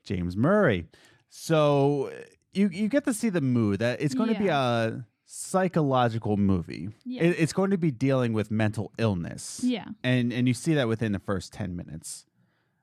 James 0.06 0.38
Murray. 0.38 0.86
So 1.30 2.12
you 2.54 2.70
you 2.70 2.88
get 2.88 3.04
to 3.06 3.14
see 3.14 3.30
the 3.30 3.42
mood 3.42 3.80
that 3.80 4.02
it's 4.02 4.16
going 4.16 4.34
to 4.34 4.40
be 4.40 4.48
a 4.48 5.06
psychological 5.26 6.38
movie. 6.38 6.90
Yeah. 7.04 7.24
It, 7.24 7.36
it's 7.40 7.54
going 7.54 7.72
to 7.72 7.78
be 7.78 7.92
dealing 7.92 8.32
with 8.32 8.52
mental 8.52 8.94
illness. 8.98 9.60
Yeah. 9.62 9.88
And 10.02 10.32
and 10.32 10.48
you 10.48 10.54
see 10.54 10.74
that 10.76 10.88
within 10.88 11.12
the 11.12 11.20
first 11.20 11.52
10 11.52 11.76
minutes. 11.76 12.26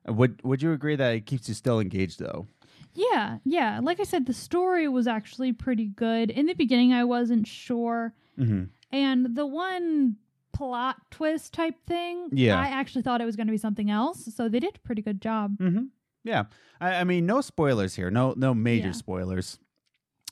Would 0.07 0.45
would 0.45 0.61
you 0.61 0.73
agree 0.73 0.97
that 0.97 1.15
it 1.15 1.25
keeps 1.25 1.49
you 1.49 1.55
still 1.55 1.81
engaged 1.81 2.19
though? 2.19 2.47
Yeah, 2.95 3.39
yeah. 3.45 3.81
Like 3.83 4.01
I 4.01 4.05
said, 4.05 4.27
the 4.27 4.35
story 4.35 4.89
was 4.89 5.07
actually 5.07 5.53
pretty 5.53 5.87
good. 5.87 6.31
In 6.31 6.47
the 6.47 6.55
beginning, 6.55 6.93
I 6.93 7.05
wasn't 7.05 7.47
sure. 7.47 8.15
Mm-hmm. 8.39 8.65
And 8.93 9.37
the 9.37 9.47
one 9.47 10.17
plot 10.53 10.97
twist 11.11 11.55
type 11.55 11.77
thing, 11.87 12.29
Yeah. 12.33 12.59
I 12.61 12.67
actually 12.67 13.03
thought 13.03 13.21
it 13.21 13.25
was 13.25 13.37
going 13.37 13.47
to 13.47 13.53
be 13.53 13.57
something 13.59 13.91
else. 13.91 14.35
So 14.35 14.49
they 14.49 14.59
did 14.61 14.77
a 14.77 14.79
pretty 14.81 15.03
good 15.03 15.21
job. 15.23 15.57
Mm-hmm. 15.59 15.85
Yeah, 16.25 16.45
I, 16.81 16.97
I 16.97 17.05
mean, 17.05 17.25
no 17.25 17.41
spoilers 17.41 17.95
here. 17.95 18.11
No, 18.11 18.35
no 18.37 18.53
major 18.53 18.89
Yeah. 18.89 18.93
spoilers 18.93 19.59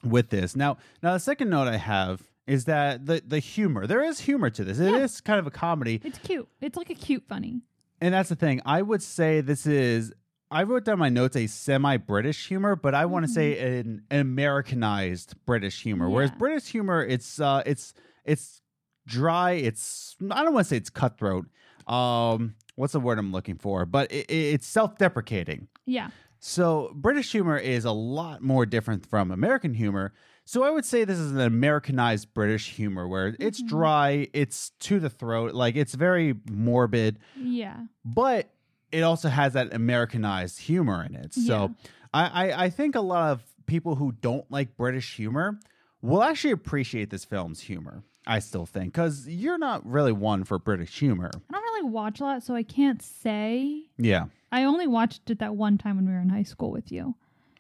with 0.04 0.28
this. 0.30 0.54
Now, 0.54 0.76
now 1.02 1.12
the 1.14 1.20
second 1.20 1.48
note 1.50 1.66
I 1.68 1.76
have 1.78 2.22
is 2.46 2.64
that 2.66 3.06
the 3.06 3.22
the 3.26 3.38
humor. 3.38 3.86
There 3.86 4.02
is 4.02 4.20
humor 4.20 4.50
to 4.50 4.64
this. 4.64 4.78
It 4.78 4.92
is 4.94 5.20
Yeah. 5.22 5.26
kind 5.26 5.38
of 5.38 5.46
a 5.46 5.50
comedy, 5.50 6.00
It's 6.04 6.18
cute. 6.18 6.48
It's 6.60 6.76
like 6.76 6.90
a 6.90 6.94
cute 6.94 7.24
funny. 7.28 7.62
and 8.00 8.12
that's 8.14 8.28
the 8.28 8.36
thing. 8.36 8.60
I 8.66 8.82
would 8.82 9.02
say 9.02 9.40
this 9.40 9.66
is. 9.66 10.12
I 10.50 10.62
wrote 10.62 10.84
down 10.84 10.98
my 10.98 11.08
notes 11.10 11.36
a 11.36 11.46
semi-British 11.46 12.48
humor, 12.48 12.74
but 12.76 12.94
I 12.94 13.04
want 13.06 13.26
to 13.26 13.30
say 13.32 13.78
an, 13.80 14.02
an 14.10 14.20
Americanized 14.20 15.34
British 15.46 15.82
humor. 15.82 16.08
Whereas 16.08 16.30
British 16.30 16.68
humor, 16.70 17.04
it's 17.04 17.38
uh, 17.40 17.62
it's 17.66 17.92
it's 18.24 18.60
dry. 19.06 19.52
It's 19.52 20.16
I 20.30 20.42
don't 20.44 20.54
want 20.54 20.64
to 20.66 20.68
say 20.70 20.76
it's 20.76 20.90
cutthroat. 20.90 21.46
Um, 21.86 22.54
what's 22.76 22.92
the 22.94 23.00
word 23.00 23.18
I'm 23.18 23.32
looking 23.32 23.56
for? 23.58 23.84
But 23.86 24.10
it, 24.12 24.26
it- 24.30 24.54
it's 24.54 24.66
self-deprecating. 24.66 25.68
Yeah. 25.86 26.10
So 26.40 26.92
British 26.94 27.32
humor 27.32 27.56
is 27.58 27.84
a 27.84 27.90
lot 27.92 28.42
more 28.42 28.64
different 28.64 29.04
from 29.06 29.30
American 29.30 29.74
humor. 29.74 30.12
So 30.44 30.62
I 30.62 30.70
would 30.70 30.84
say 30.84 31.04
this 31.04 31.18
is 31.18 31.32
an 31.32 31.40
Americanized 31.40 32.32
British 32.32 32.70
humor 32.74 33.06
where 33.08 33.36
it's 33.38 33.60
Mhm. 33.62 33.68
dry, 33.68 34.28
it's 34.32 34.70
to 34.80 34.98
the 35.00 35.10
throat, 35.10 35.52
like 35.54 35.76
it's 35.76 35.94
very 35.94 36.34
morbid, 36.48 37.18
Yeah. 37.36 37.76
but 38.04 38.50
it 38.92 39.02
also 39.02 39.28
has 39.28 39.52
that 39.54 39.74
Americanized 39.74 40.60
humor 40.60 41.04
in 41.04 41.14
it. 41.14 41.34
So 41.34 41.74
I, 42.12 42.50
I, 42.50 42.64
I 42.64 42.70
think 42.70 42.94
a 42.94 43.00
lot 43.00 43.32
of 43.32 43.42
people 43.66 43.96
who 43.96 44.12
don't 44.12 44.50
like 44.50 44.76
British 44.76 45.16
humor 45.16 45.58
will 46.02 46.22
actually 46.22 46.52
appreciate 46.52 47.10
this 47.10 47.24
film's 47.24 47.60
humor. 47.60 48.02
I 48.26 48.40
still 48.40 48.66
think 48.66 48.92
because 48.92 49.26
you're 49.26 49.58
not 49.58 49.86
really 49.86 50.12
one 50.12 50.44
for 50.44 50.58
British 50.58 50.98
humor. 50.98 51.30
I 51.34 51.52
don't 51.52 51.62
really 51.62 51.90
watch 51.90 52.20
a 52.20 52.24
lot, 52.24 52.42
so 52.42 52.54
I 52.54 52.62
can't 52.62 53.00
say. 53.02 53.84
Yeah. 53.96 54.26
I 54.52 54.64
only 54.64 54.86
watched 54.86 55.30
it 55.30 55.38
that 55.38 55.56
one 55.56 55.78
time 55.78 55.96
when 55.96 56.06
we 56.06 56.12
were 56.12 56.20
in 56.20 56.28
high 56.28 56.42
school 56.42 56.70
with 56.70 56.92
you. 56.92 57.14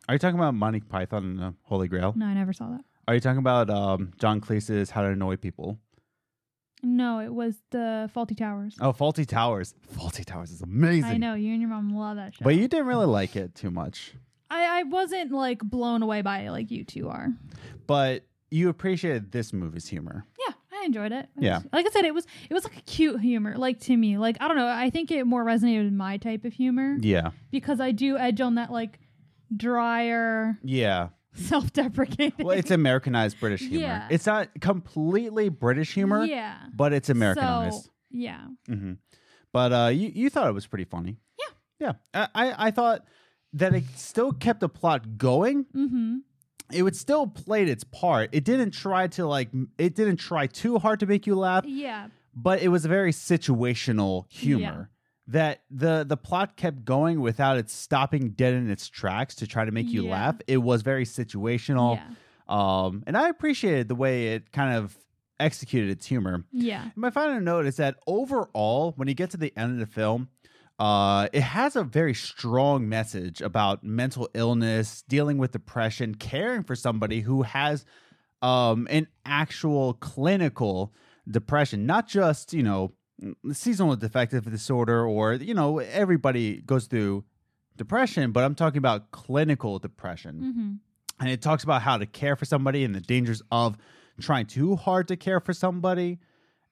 Are 0.08 0.14
you 0.14 0.18
talking 0.18 0.38
about 0.38 0.54
Monty 0.54 0.80
Python 0.80 1.24
and 1.24 1.38
the 1.38 1.54
Holy 1.64 1.88
Grail? 1.88 2.14
No, 2.16 2.26
I 2.26 2.34
never 2.34 2.52
saw 2.52 2.68
that. 2.70 2.82
Are 3.06 3.14
you 3.14 3.20
talking 3.20 3.38
about 3.38 3.70
um, 3.70 4.12
John 4.18 4.40
Cleese's 4.40 4.90
How 4.90 5.02
to 5.02 5.08
Annoy 5.08 5.36
People? 5.36 5.78
No, 6.82 7.18
it 7.20 7.32
was 7.34 7.56
the 7.70 8.08
Fawlty 8.14 8.36
Towers. 8.36 8.76
Oh, 8.80 8.92
Fawlty 8.92 9.26
Towers. 9.26 9.74
Fawlty 9.96 10.24
Towers 10.24 10.50
is 10.50 10.62
amazing. 10.62 11.04
I 11.10 11.16
know 11.16 11.34
you 11.34 11.52
and 11.52 11.60
your 11.60 11.70
mom 11.70 11.90
love 11.90 12.16
that 12.16 12.34
show. 12.34 12.44
But 12.44 12.54
you 12.54 12.68
didn't 12.68 12.86
really 12.86 13.06
like 13.06 13.34
it 13.36 13.54
too 13.54 13.70
much. 13.70 14.14
I, 14.50 14.80
I 14.80 14.82
wasn't 14.84 15.32
like 15.32 15.58
blown 15.60 16.02
away 16.02 16.22
by 16.22 16.40
it 16.40 16.50
like 16.52 16.70
you 16.70 16.84
two 16.84 17.08
are. 17.08 17.28
But 17.86 18.24
you 18.50 18.68
appreciated 18.68 19.30
this 19.32 19.52
movie's 19.52 19.88
humor. 19.88 20.24
Yeah, 20.46 20.54
I 20.72 20.84
enjoyed 20.86 21.12
it. 21.12 21.28
It 21.36 21.42
Yeah. 21.42 21.58
was- 21.58 21.66
like 21.72 21.86
I 21.86 21.90
said, 21.90 22.04
it 22.04 22.14
was 22.14 22.26
it 22.48 22.54
was 22.54 22.64
like 22.64 22.78
a 22.78 22.82
cute 22.82 23.20
humor, 23.20 23.56
like 23.58 23.80
to 23.80 23.96
me. 23.96 24.16
Like 24.16 24.38
I 24.40 24.48
don't 24.48 24.56
know, 24.56 24.68
I 24.68 24.88
think 24.88 25.10
it 25.10 25.24
more 25.26 25.44
resonated 25.44 25.84
with 25.84 25.92
my 25.92 26.16
type 26.16 26.44
of 26.44 26.52
humor 26.54 26.96
Yeah. 27.00 27.32
because 27.50 27.80
I 27.80 27.90
do 27.90 28.16
edge 28.16 28.40
on 28.40 28.54
that 28.54 28.70
like 28.72 29.00
drier, 29.54 30.56
Yeah. 30.62 31.08
self-deprecating. 31.34 32.44
Well, 32.46 32.56
it's 32.56 32.70
Americanized 32.70 33.38
British 33.40 33.60
humor. 33.60 33.86
Yeah. 33.86 34.08
It's 34.10 34.26
not 34.26 34.48
completely 34.60 35.48
British 35.48 35.94
humor, 35.94 36.24
Yeah. 36.24 36.56
but 36.74 36.92
it's 36.92 37.08
Americanized. 37.10 37.84
So, 37.84 37.90
yeah. 38.10 38.46
hmm 38.66 38.94
But 39.52 39.72
uh, 39.72 39.88
you 39.88 40.08
you 40.14 40.30
thought 40.30 40.48
it 40.48 40.54
was 40.54 40.66
pretty 40.66 40.84
funny. 40.84 41.18
Yeah, 41.38 41.92
yeah. 42.14 42.28
I 42.34 42.46
I, 42.50 42.66
I 42.66 42.70
thought 42.70 43.04
that 43.54 43.74
it 43.74 43.84
still 43.96 44.32
kept 44.32 44.60
the 44.60 44.68
plot 44.68 45.16
going. 45.18 45.64
Mm-hmm. 45.74 46.16
It 46.72 46.82
would 46.82 46.96
still 46.96 47.26
played 47.26 47.68
its 47.68 47.82
part. 47.84 48.28
It 48.32 48.44
didn't 48.44 48.72
try 48.72 49.06
to 49.08 49.26
like. 49.26 49.48
It 49.78 49.94
didn't 49.94 50.18
try 50.18 50.46
too 50.46 50.78
hard 50.78 51.00
to 51.00 51.06
make 51.06 51.26
you 51.26 51.34
laugh, 51.34 51.64
Yeah. 51.66 52.08
but 52.34 52.60
it 52.62 52.68
was 52.68 52.84
a 52.84 52.88
very 52.88 53.12
situational 53.12 54.24
humor. 54.30 54.90
That 55.28 55.60
the 55.70 56.04
the 56.08 56.16
plot 56.16 56.56
kept 56.56 56.84
going 56.84 57.20
without 57.20 57.58
it 57.58 57.68
stopping 57.68 58.30
dead 58.30 58.54
in 58.54 58.70
its 58.70 58.88
tracks 58.88 59.34
to 59.36 59.46
try 59.46 59.64
to 59.66 59.70
make 59.70 59.88
you 59.88 60.04
Yeah. 60.06 60.10
laugh. 60.12 60.36
It 60.46 60.58
was 60.58 60.80
very 60.82 61.04
situational, 61.04 61.96
Yeah. 61.96 62.06
um, 62.48 63.02
and 63.06 63.14
I 63.16 63.28
appreciated 63.28 63.88
the 63.88 63.94
way 63.94 64.28
it 64.28 64.52
kind 64.52 64.74
of 64.76 64.96
executed 65.38 65.90
its 65.90 66.06
humor. 66.06 66.44
Yeah. 66.50 66.84
And 66.84 66.96
My 66.96 67.10
final 67.10 67.40
note 67.40 67.66
is 67.66 67.76
that 67.76 67.96
overall, 68.06 68.92
when 68.96 69.06
you 69.06 69.14
get 69.14 69.30
to 69.30 69.36
the 69.36 69.52
end 69.56 69.72
of 69.72 69.78
the 69.78 69.86
film, 69.86 70.28
uh, 70.78 71.28
it 71.32 71.42
has 71.42 71.76
a 71.76 71.84
very 71.84 72.14
strong 72.14 72.88
message 72.88 73.40
about 73.42 73.84
mental 73.84 74.28
illness, 74.34 75.02
dealing 75.08 75.36
with 75.36 75.52
depression, 75.52 76.14
caring 76.14 76.62
for 76.64 76.74
somebody 76.74 77.20
who 77.20 77.42
has 77.42 77.84
um, 78.40 78.86
an 78.90 79.08
actual 79.26 79.94
clinical 79.94 80.94
depression, 81.28 81.84
not 81.86 82.08
just, 82.08 82.52
you 82.54 82.62
know, 82.62 82.92
seasonal 83.52 83.96
defective 83.96 84.44
disorder 84.50 85.04
or, 85.06 85.34
you 85.34 85.54
know, 85.54 85.78
everybody 85.78 86.60
goes 86.60 86.86
through 86.86 87.24
depression, 87.76 88.32
but 88.32 88.44
I'm 88.44 88.54
talking 88.54 88.78
about 88.78 89.10
clinical 89.10 89.78
depression 89.78 90.34
Mm-hmm. 90.40 90.72
and 91.20 91.28
it 91.30 91.42
talks 91.42 91.64
about 91.64 91.82
how 91.82 91.96
to 91.98 92.06
care 92.06 92.36
for 92.36 92.44
somebody 92.44 92.84
and 92.84 92.94
the 92.94 93.00
dangers 93.00 93.42
of 93.50 93.76
trying 94.20 94.46
too 94.46 94.76
hard 94.76 95.08
to 95.08 95.16
care 95.16 95.40
for 95.40 95.52
somebody 95.52 96.18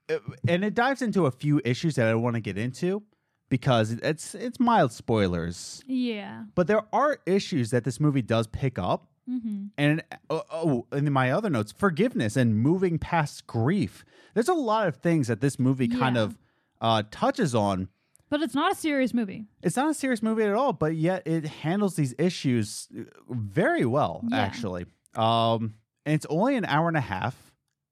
Uh, 0.09 0.19
and 0.49 0.65
it 0.65 0.75
dives 0.75 1.03
into 1.03 1.27
a 1.27 1.31
few 1.33 1.61
issues 1.65 1.95
that 1.97 2.07
i 2.07 2.15
want 2.15 2.35
to 2.35 2.41
get 2.41 2.57
into 2.57 3.03
because 3.49 3.91
it's 3.93 4.35
it's 4.35 4.59
mild 4.61 4.93
spoilers 4.93 5.83
Yeah. 5.87 6.45
but 6.55 6.67
there 6.67 6.83
are 6.93 7.19
issues 7.27 7.71
that 7.71 7.83
this 7.85 7.99
movie 8.01 8.23
does 8.23 8.47
pick 8.47 8.79
up 8.79 9.11
Mm-hmm. 9.29 9.67
and 9.77 10.05
oh, 10.31 10.43
oh 10.53 10.87
and 10.93 11.11
my 11.11 11.33
other 11.33 11.51
notes 11.51 11.73
forgiveness 11.73 12.37
and 12.37 12.57
moving 12.57 12.97
past 12.99 13.47
grief 13.49 14.05
there's 14.35 14.49
a 14.49 14.55
lot 14.55 14.87
of 14.87 14.97
things 14.99 15.27
that 15.27 15.41
this 15.41 15.59
movie 15.59 15.89
kind 15.89 16.17
of 16.17 16.39
uh, 16.81 17.03
touches 17.11 17.53
on 17.55 17.89
But 18.31 18.41
it's 18.43 18.55
not 18.55 18.71
a 18.71 18.75
serious 18.77 19.13
movie. 19.13 19.47
it's 19.63 19.77
not 19.77 19.91
a 19.91 19.95
serious 19.95 20.23
movie 20.23 20.45
at 20.45 20.55
all, 20.55 20.73
but 20.73 20.95
yet 20.95 21.27
it 21.27 21.45
handles 21.47 21.97
these 21.97 22.15
issues 22.19 22.87
uh, 22.97 23.03
very 23.31 23.85
well, 23.85 24.23
Yeah. 24.29 24.37
actually. 24.39 24.87
Um, 25.15 25.75
and 26.05 26.15
it's 26.15 26.27
only 26.31 26.55
an 26.57 26.65
hour 26.65 26.87
and 26.89 26.97
a 26.97 27.01
half, 27.01 27.35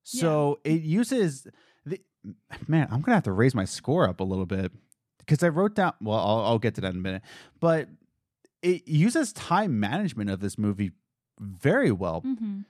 so 0.05 0.61
it 0.65 0.83
uses 0.83 1.47
the 1.87 1.99
man. 2.69 2.87
I'm 2.93 3.01
gonna 3.01 3.17
have 3.17 3.25
to 3.25 3.33
raise 3.33 3.55
my 3.57 3.65
score 3.65 4.09
up 4.09 4.21
a 4.21 4.25
little 4.25 4.47
bit 4.47 4.71
because 5.19 5.43
I 5.43 5.49
wrote 5.49 5.75
down. 5.75 5.95
Well, 6.01 6.19
I'll, 6.19 6.41
I'll 6.45 6.59
get 6.61 6.75
to 6.77 6.81
that 6.83 6.93
in 6.93 6.99
a 6.99 7.03
minute, 7.03 7.23
but 7.59 7.89
it 8.63 8.87
uses 8.87 9.33
time 9.33 9.81
management 9.81 10.31
of 10.31 10.41
this 10.41 10.57
movie 10.59 10.93
very 11.41 11.91
well. 11.93 12.23
Mm-hmm. 12.23 12.61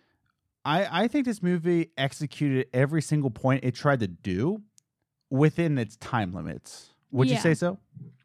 I, 0.65 1.05
I 1.05 1.09
think 1.09 1.27
this 1.27 1.43
movie 1.43 1.91
executed 1.99 2.67
every 2.73 3.03
single 3.03 3.31
point 3.31 3.65
it 3.65 3.75
tried 3.75 4.01
to 4.01 4.07
do 4.09 4.63
within 5.31 5.77
its 5.79 5.97
time 5.97 6.33
limits. 6.33 6.91
Would 7.13 7.29
you 7.29 7.37
say 7.39 7.55
so? 7.55 7.79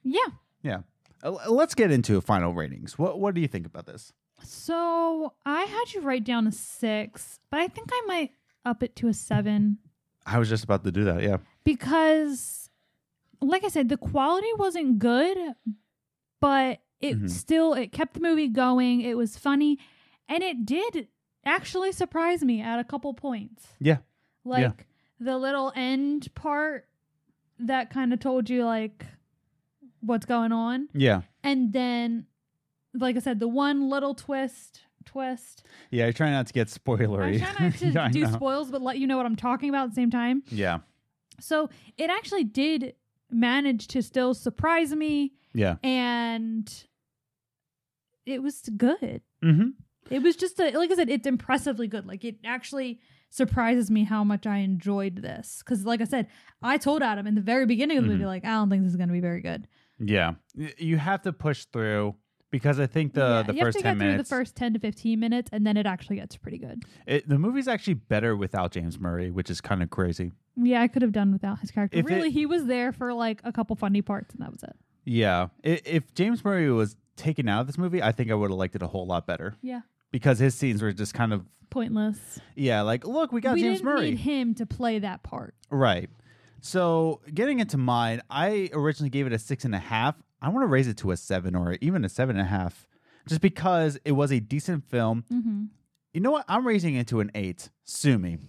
Yeah. 0.03 0.19
Yeah. 0.63 0.79
Uh, 1.22 1.31
Let's 1.50 1.75
get 1.75 1.91
into 1.91 2.19
final 2.22 2.53
ratings. 2.53 2.98
What 2.98 3.19
What 3.19 3.36
do 3.36 3.41
you 3.41 3.48
think 3.48 3.65
about 3.65 3.86
this? 3.86 4.13
So 4.41 5.34
I 5.46 5.63
had 5.63 5.93
you 5.93 6.01
write 6.01 6.24
down 6.24 6.48
a 6.48 6.51
six, 6.51 7.39
but 7.51 7.60
I 7.60 7.67
think 7.67 7.89
I 7.91 8.01
might 8.08 8.31
up 8.65 8.81
it 8.84 8.96
to 8.98 9.08
a 9.10 9.13
seven 9.13 9.77
I 10.25 10.38
was 10.38 10.48
just 10.48 10.63
about 10.63 10.84
to 10.84 10.91
do 10.91 11.03
that. 11.05 11.24
Yeah. 11.24 11.38
because, 11.63 12.69
like 13.41 13.63
I 13.63 13.67
said, 13.69 13.89
the 13.89 13.98
quality 13.98 14.48
wasn't 14.58 15.00
good, 15.00 15.38
but 16.39 16.79
it 17.01 17.19
Mhm. 17.19 17.29
still 17.29 17.74
it 17.74 17.91
kept 17.91 18.13
the 18.15 18.19
movie 18.19 18.48
going. 18.48 19.01
It 19.01 19.17
was 19.17 19.38
funny, 19.38 19.77
and 20.29 20.41
it 20.43 20.65
did 20.65 21.09
actually 21.45 21.91
surprise 21.91 22.41
me 22.43 22.62
at 22.62 22.79
a 22.79 22.83
couple 22.86 23.13
points. 23.13 23.67
Yeah. 23.79 23.98
like 24.45 24.62
Yeah. 24.62 24.71
the 25.19 25.38
little 25.38 25.74
end 25.75 26.33
part 26.36 26.88
that 27.59 27.89
kind 27.89 28.13
of 28.13 28.19
told 28.21 28.50
you 28.50 28.63
like 28.65 29.05
what's 30.00 30.25
going 30.25 30.53
on, 30.53 30.88
Yeah. 30.93 31.24
and 31.43 31.74
then, 31.74 32.25
like 32.93 33.17
I 33.17 33.19
said, 33.19 33.39
the 33.41 33.48
one 33.50 33.89
little 33.89 34.15
twist. 34.15 34.81
Twist. 35.05 35.63
Yeah. 35.91 36.05
You're 36.05 36.13
trying 36.13 36.31
not 36.33 36.48
to 36.48 36.53
get 36.53 36.67
I 36.67 36.77
spoilery. 36.79 37.39
try 37.39 37.65
not 37.67 37.75
to 37.79 37.88
Yeah, 37.89 38.09
do 38.09 38.25
spoils, 38.27 38.69
but 38.71 38.81
let 38.81 38.98
you 39.00 39.07
know 39.07 39.17
what 39.17 39.25
I'm 39.25 39.36
talking 39.36 39.67
about 39.69 39.86
at 39.86 39.89
the 39.91 39.95
same 39.95 40.12
time. 40.12 40.43
Yeah. 40.50 40.79
So 41.41 41.69
it 41.98 42.09
actually 42.09 42.43
did 42.43 42.93
manage 43.31 43.88
to 43.89 44.01
still 44.01 44.33
surprise 44.33 44.93
me, 44.93 45.33
Yeah. 45.53 45.75
and 45.83 46.71
it 48.25 48.43
was 48.43 48.62
good. 48.77 49.21
Mm-hmm. 49.43 49.69
It 50.10 50.22
was 50.24 50.36
just 50.36 50.60
a, 50.60 50.72
like 50.78 50.92
I 50.92 50.96
said, 50.96 51.10
it's 51.10 51.28
impressively 51.28 51.88
good. 51.88 52.06
Like 52.08 52.24
it 52.25 52.38
actually 52.46 53.00
surprises 53.30 53.92
me 53.92 54.04
how 54.04 54.24
much 54.24 54.48
I 54.48 54.58
enjoyed 54.58 55.18
this. 55.18 55.62
Because, 55.63 55.86
like 55.86 56.01
I 56.01 56.06
said, 56.06 56.28
I 56.63 56.78
told 56.78 57.01
Adam 57.04 57.28
in 57.28 57.36
the 57.36 57.42
very 57.42 57.66
beginning 57.66 57.98
of 57.98 58.04
the 58.04 58.10
movie, 58.10 58.24
Mhm. 58.24 58.28
like 58.28 58.46
I 58.46 58.50
don't 58.50 58.70
think 58.70 58.84
this 58.84 58.92
is 58.92 58.98
going 58.98 59.10
to 59.10 59.13
be 59.13 59.20
very 59.20 59.42
good. 59.42 59.68
Yeah. 60.00 60.34
You 60.56 60.98
have 60.98 61.22
to 61.24 61.34
push 61.34 61.66
through 61.66 62.16
because 62.51 62.80
I 62.80 62.88
think 62.88 63.13
the 63.13 63.20
Yeah, 63.22 63.42
the 63.44 63.54
you 63.54 63.60
have 63.60 63.68
first 63.68 63.78
to 63.78 63.84
ten 63.84 63.94
get 63.98 64.00
through 64.01 64.12
minutes, 64.12 64.30
the 64.30 64.36
first 64.36 64.56
ten 64.56 64.74
to 64.74 64.80
fifteen 64.80 65.20
minutes, 65.20 65.50
and 65.54 65.68
then 65.68 65.78
it 65.78 65.86
actually 65.86 66.16
gets 66.16 66.36
pretty 66.38 66.58
good. 66.58 66.84
it, 67.06 67.28
the 67.30 67.38
movie's 67.38 67.68
actually 67.68 67.94
better 67.96 68.36
without 68.36 68.72
James 68.72 69.00
Murray, 69.00 69.30
which 69.30 69.50
is 69.50 69.62
kind 69.62 69.84
of 69.84 69.89
crazy. 69.92 70.32
Yeah, 70.56 70.82
I 70.82 70.88
could 70.88 71.04
have 71.04 71.12
done 71.12 71.32
without 71.32 71.60
his 71.60 71.70
character. 71.72 71.98
If 72.00 72.06
it- 72.10 72.13
really, 72.13 72.32
he 72.32 72.46
was 72.48 72.66
there 72.66 72.92
for 72.92 73.13
like 73.13 73.42
a 73.44 73.51
couple 73.51 73.75
funny 73.75 74.01
parts, 74.01 74.34
and 74.34 74.42
that 74.44 74.51
was 74.51 74.63
it. 74.63 74.75
Yeah. 75.06 75.48
If 75.63 76.13
James 76.16 76.44
Murray 76.44 76.70
was 76.72 76.96
taken 77.16 77.48
out 77.48 77.62
of 77.62 77.68
this 77.68 77.78
movie, 77.78 78.01
I 78.01 78.12
think 78.12 78.32
I 78.32 78.34
would 78.34 78.50
have 78.50 78.58
liked 78.58 78.75
it 78.75 78.82
a 78.82 78.88
whole 78.88 79.06
lot 79.06 79.28
better 79.28 79.56
Yeah, 79.62 79.82
because 80.12 80.39
his 80.39 80.56
scenes 80.56 80.82
were 80.82 80.92
just 80.94 81.13
kind 81.13 81.34
of 81.34 81.46
pointless. 81.70 82.39
yeah, 82.56 82.82
like 82.82 83.06
look, 83.06 83.32
we 83.32 83.42
got 83.42 83.56
we 83.56 83.62
James 83.62 83.80
didn't 83.80 83.94
Murray. 83.94 84.10
need 84.12 84.20
him 84.20 84.56
to 84.56 84.66
play 84.66 85.00
that 85.00 85.24
part. 85.24 85.56
Right. 85.70 86.10
So 86.62 87.22
getting 87.34 87.60
into 87.60 87.78
mine, 87.78 88.22
I 88.30 88.70
originally 88.74 89.10
gave 89.10 89.25
it 89.28 89.34
a 89.34 89.39
six 89.39 89.63
and 89.66 89.74
a 89.74 89.80
half. 89.80 90.16
I 90.42 90.50
want 90.50 90.63
to 90.63 90.68
raise 90.68 90.88
it 90.88 90.98
to 90.98 91.12
a 91.12 91.18
seven 91.18 91.56
or 91.56 91.78
even 91.82 92.04
a 92.06 92.10
seven 92.10 92.38
and 92.38 92.46
a 92.46 92.50
half, 92.50 92.88
just 93.28 93.42
because 93.42 93.98
it 94.06 94.13
was 94.13 94.32
a 94.32 94.39
decent 94.39 94.84
film. 94.89 95.24
Mm-hmm. 95.32 95.63
You 96.13 96.22
know 96.22 96.32
what? 96.32 96.46
I'm 96.48 96.66
raising 96.68 96.96
it 96.96 97.08
to 97.10 97.20
an 97.20 97.32
eight. 97.36 97.70
Sue 97.86 98.18
me, 98.18 98.39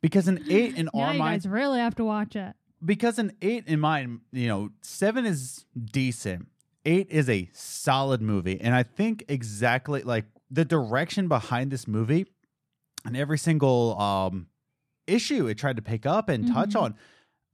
because 0.00 0.28
an 0.28 0.44
eight 0.48 0.76
in 0.76 0.88
our 0.94 1.12
you 1.12 1.18
minds, 1.18 1.44
guys 1.46 1.52
really 1.52 1.78
have 1.80 1.94
to 1.96 2.04
watch 2.04 2.36
it. 2.36 2.54
because 2.84 3.18
an 3.18 3.32
eight 3.42 3.66
in 3.66 3.80
mine, 3.80 4.20
you 4.32 4.48
know, 4.48 4.70
seven 4.82 5.26
is 5.26 5.64
decent. 5.84 6.46
Eight 6.84 7.08
is 7.10 7.28
a 7.28 7.50
solid 7.52 8.22
movie, 8.22 8.60
and 8.60 8.74
I 8.74 8.82
think 8.84 9.24
exactly 9.28 10.02
like 10.02 10.24
the 10.50 10.64
direction 10.64 11.28
behind 11.28 11.70
this 11.70 11.86
movie 11.88 12.26
and 13.04 13.16
every 13.16 13.38
single 13.38 13.98
um 14.00 14.46
issue 15.06 15.46
it 15.46 15.56
tried 15.56 15.76
to 15.76 15.82
pick 15.82 16.04
up 16.06 16.28
and 16.28 16.46
touch 16.48 16.70
Mhm. 16.70 16.82
on 16.82 16.94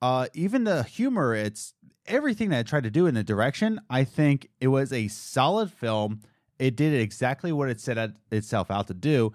uh 0.01 0.27
even 0.35 0.65
the 0.65 0.83
humor 0.83 1.35
it's 1.35 1.75
everything 2.07 2.49
that 2.51 2.61
it 2.61 2.67
tried 2.67 2.83
to 2.85 2.91
do 2.91 3.07
in 3.07 3.15
the 3.15 3.23
direction 3.25 3.81
i 3.91 4.05
think 4.05 4.49
it 4.61 4.69
was 4.69 4.93
a 4.93 5.09
solid 5.09 5.71
film 5.73 6.21
It 6.59 6.77
did 6.77 6.95
exactly 6.95 7.51
what 7.53 7.69
it 7.71 7.81
set 7.81 7.99
itself 8.31 8.71
out 8.71 8.87
to 8.87 8.95
do. 8.95 9.33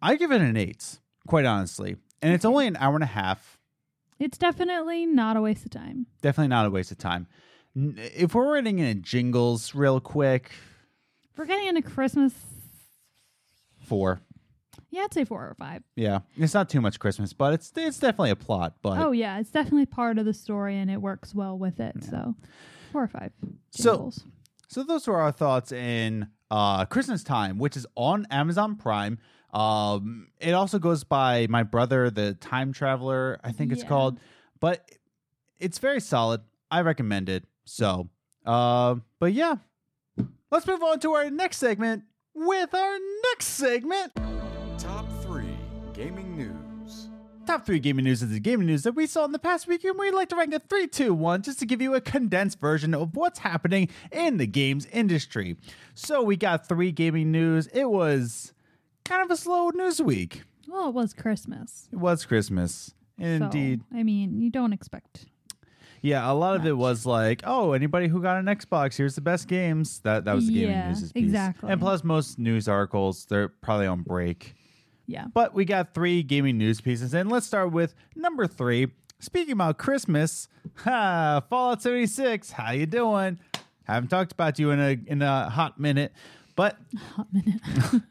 I 0.00 0.14
give 0.14 0.30
it 0.30 0.40
an 0.40 0.56
eight, 0.56 1.00
quite 1.26 1.44
honestly. 1.44 1.96
And 2.22 2.32
it's 2.32 2.44
only 2.44 2.68
an 2.68 2.76
hour 2.76 2.94
and 2.94 3.02
a 3.02 3.06
half. 3.20 3.58
It's 4.20 4.38
definitely 4.38 5.06
not 5.06 5.36
a 5.36 5.40
waste 5.40 5.64
of 5.64 5.72
time. 5.72 6.06
Definitely 6.22 6.48
not 6.48 6.66
a 6.66 6.70
waste 6.70 6.92
of 6.92 6.98
time. 6.98 7.26
If 7.74 8.34
we're 8.34 8.52
rating 8.54 8.78
in 8.78 9.02
jingles 9.02 9.74
real 9.74 9.98
quick, 9.98 10.52
we're 11.40 11.46
getting 11.46 11.68
into 11.68 11.80
Christmas, 11.80 12.34
four. 13.86 14.20
yeah, 14.90 15.04
I'd 15.04 15.14
say 15.14 15.24
four 15.24 15.40
or 15.40 15.54
five. 15.58 15.82
Yeah, 15.96 16.20
it's 16.36 16.52
not 16.52 16.68
too 16.68 16.82
much 16.82 16.98
Christmas, 17.00 17.32
but 17.32 17.54
it's 17.54 17.72
it's 17.76 17.98
definitely 17.98 18.30
a 18.30 18.36
plot. 18.36 18.74
But 18.82 18.98
Oh 18.98 19.12
yeah, 19.12 19.38
it's 19.40 19.50
definitely 19.50 19.86
part 19.86 20.18
of 20.18 20.26
the 20.26 20.34
story 20.34 20.76
and 20.76 20.90
it 20.90 20.98
works 21.00 21.34
well 21.34 21.56
with 21.58 21.80
it. 21.80 22.04
So 22.04 22.34
four 22.92 23.04
or 23.04 23.08
five. 23.08 23.32
So- 23.70 23.92
Jingles. 23.94 24.24
So 24.68 24.84
those 24.84 25.08
were 25.08 25.16
our 25.16 25.32
thoughts 25.32 25.72
in 25.72 26.28
uh, 26.50 26.84
Christmas 26.84 27.24
Time, 27.24 27.58
which 27.58 27.76
is 27.76 27.86
on 27.96 28.26
Amazon 28.30 28.76
Prime. 28.76 29.18
Um, 29.52 30.28
it 30.38 30.52
also 30.52 30.78
goes 30.78 31.02
by 31.02 31.46
My 31.48 31.64
Brother, 31.64 32.08
the 32.10 32.34
Time 32.34 32.72
Traveler, 32.72 33.40
I 33.42 33.50
think 33.50 33.72
it's 33.72 33.82
Yeah. 33.82 33.88
called, 33.88 34.20
but 34.60 34.88
it's 35.58 35.78
very 35.80 36.00
solid. 36.00 36.42
I 36.70 36.82
recommend 36.82 37.28
it. 37.28 37.46
So, 37.64 38.10
uh, 38.46 38.96
but 39.18 39.32
yeah, 39.32 39.56
let's 40.50 40.66
move 40.66 40.82
on 40.82 41.00
to 41.00 41.12
our 41.12 41.30
next 41.30 41.58
segment 41.58 42.04
with 42.34 42.74
our 42.74 42.98
next 43.30 43.46
segment. 43.46 44.12
Top 44.78 45.06
3 45.22 45.44
Gaming 45.92 46.36
News. 46.36 47.08
Top 47.46 47.66
three 47.66 47.80
gaming 47.80 48.04
news 48.04 48.22
is 48.22 48.30
the 48.30 48.38
gaming 48.38 48.68
news 48.68 48.84
that 48.84 48.92
we 48.92 49.08
saw 49.08 49.24
in 49.24 49.32
the 49.32 49.38
past 49.38 49.66
week, 49.66 49.82
and 49.82 49.98
we'd 49.98 50.14
like 50.14 50.28
to 50.28 50.36
rank 50.36 50.54
a 50.54 50.60
3 50.60 50.86
2 50.86 51.12
1 51.12 51.42
just 51.42 51.58
to 51.58 51.66
give 51.66 51.82
you 51.82 51.94
a 51.94 52.00
condensed 52.00 52.60
version 52.60 52.94
of 52.94 53.16
what's 53.16 53.40
happening 53.40 53.88
in 54.12 54.36
the 54.36 54.46
games 54.46 54.86
industry. 54.92 55.56
So 55.94 56.22
we 56.22 56.36
got 56.36 56.68
three 56.68 56.92
gaming 56.92 57.32
news. 57.32 57.66
It 57.68 57.90
was 57.90 58.52
kind 59.04 59.24
of 59.24 59.30
a 59.32 59.36
slow 59.36 59.70
news 59.70 60.00
week. 60.00 60.42
Well, 60.68 60.90
it 60.90 60.94
was 60.94 61.12
Christmas. 61.12 61.88
It 61.90 61.96
was 61.96 62.24
Christmas. 62.24 62.94
so, 63.18 63.24
Indeed. 63.24 63.80
I 63.92 64.04
mean, 64.04 64.40
you 64.40 64.50
don't 64.50 64.72
expect. 64.72 65.26
Yeah, 66.02 66.30
a 66.30 66.32
lot 66.32 66.56
of 66.56 66.66
it 66.66 66.76
was 66.76 67.04
like, 67.04 67.42
oh, 67.44 67.72
anybody 67.72 68.08
who 68.08 68.22
got 68.22 68.38
an 68.38 68.46
Xbox, 68.46 68.96
here's 68.96 69.14
the 69.14 69.20
best 69.20 69.48
games. 69.48 70.00
That 70.00 70.24
that 70.24 70.34
was 70.34 70.46
the 70.46 70.54
gaming 70.54 70.70
Yeah, 70.70 70.88
news 70.88 71.12
piece. 71.12 71.24
exactly. 71.24 71.70
And 71.70 71.80
plus, 71.80 72.02
most 72.04 72.38
news 72.38 72.68
articles, 72.68 73.26
they're 73.26 73.48
probably 73.48 73.86
on 73.86 74.02
break. 74.02 74.54
Yeah. 75.06 75.26
But 75.34 75.54
we 75.54 75.64
got 75.64 75.92
three 75.92 76.22
gaming 76.22 76.56
news 76.56 76.80
pieces, 76.80 77.12
and 77.14 77.30
let's 77.30 77.46
start 77.46 77.72
with 77.72 77.94
number 78.16 78.46
three. 78.46 78.88
Speaking 79.18 79.52
about 79.52 79.76
Christmas, 79.76 80.48
ha, 80.76 81.42
Fallout 81.50 81.82
76. 81.82 82.52
How 82.52 82.70
you 82.72 82.86
doing? 82.86 83.38
Haven't 83.84 84.08
talked 84.08 84.32
about 84.32 84.58
you 84.58 84.70
in 84.70 84.80
a 84.80 84.96
in 85.06 85.20
a 85.20 85.50
hot 85.50 85.78
minute, 85.78 86.12
but 86.56 86.78
Hot 87.16 87.26
minute. 87.32 87.60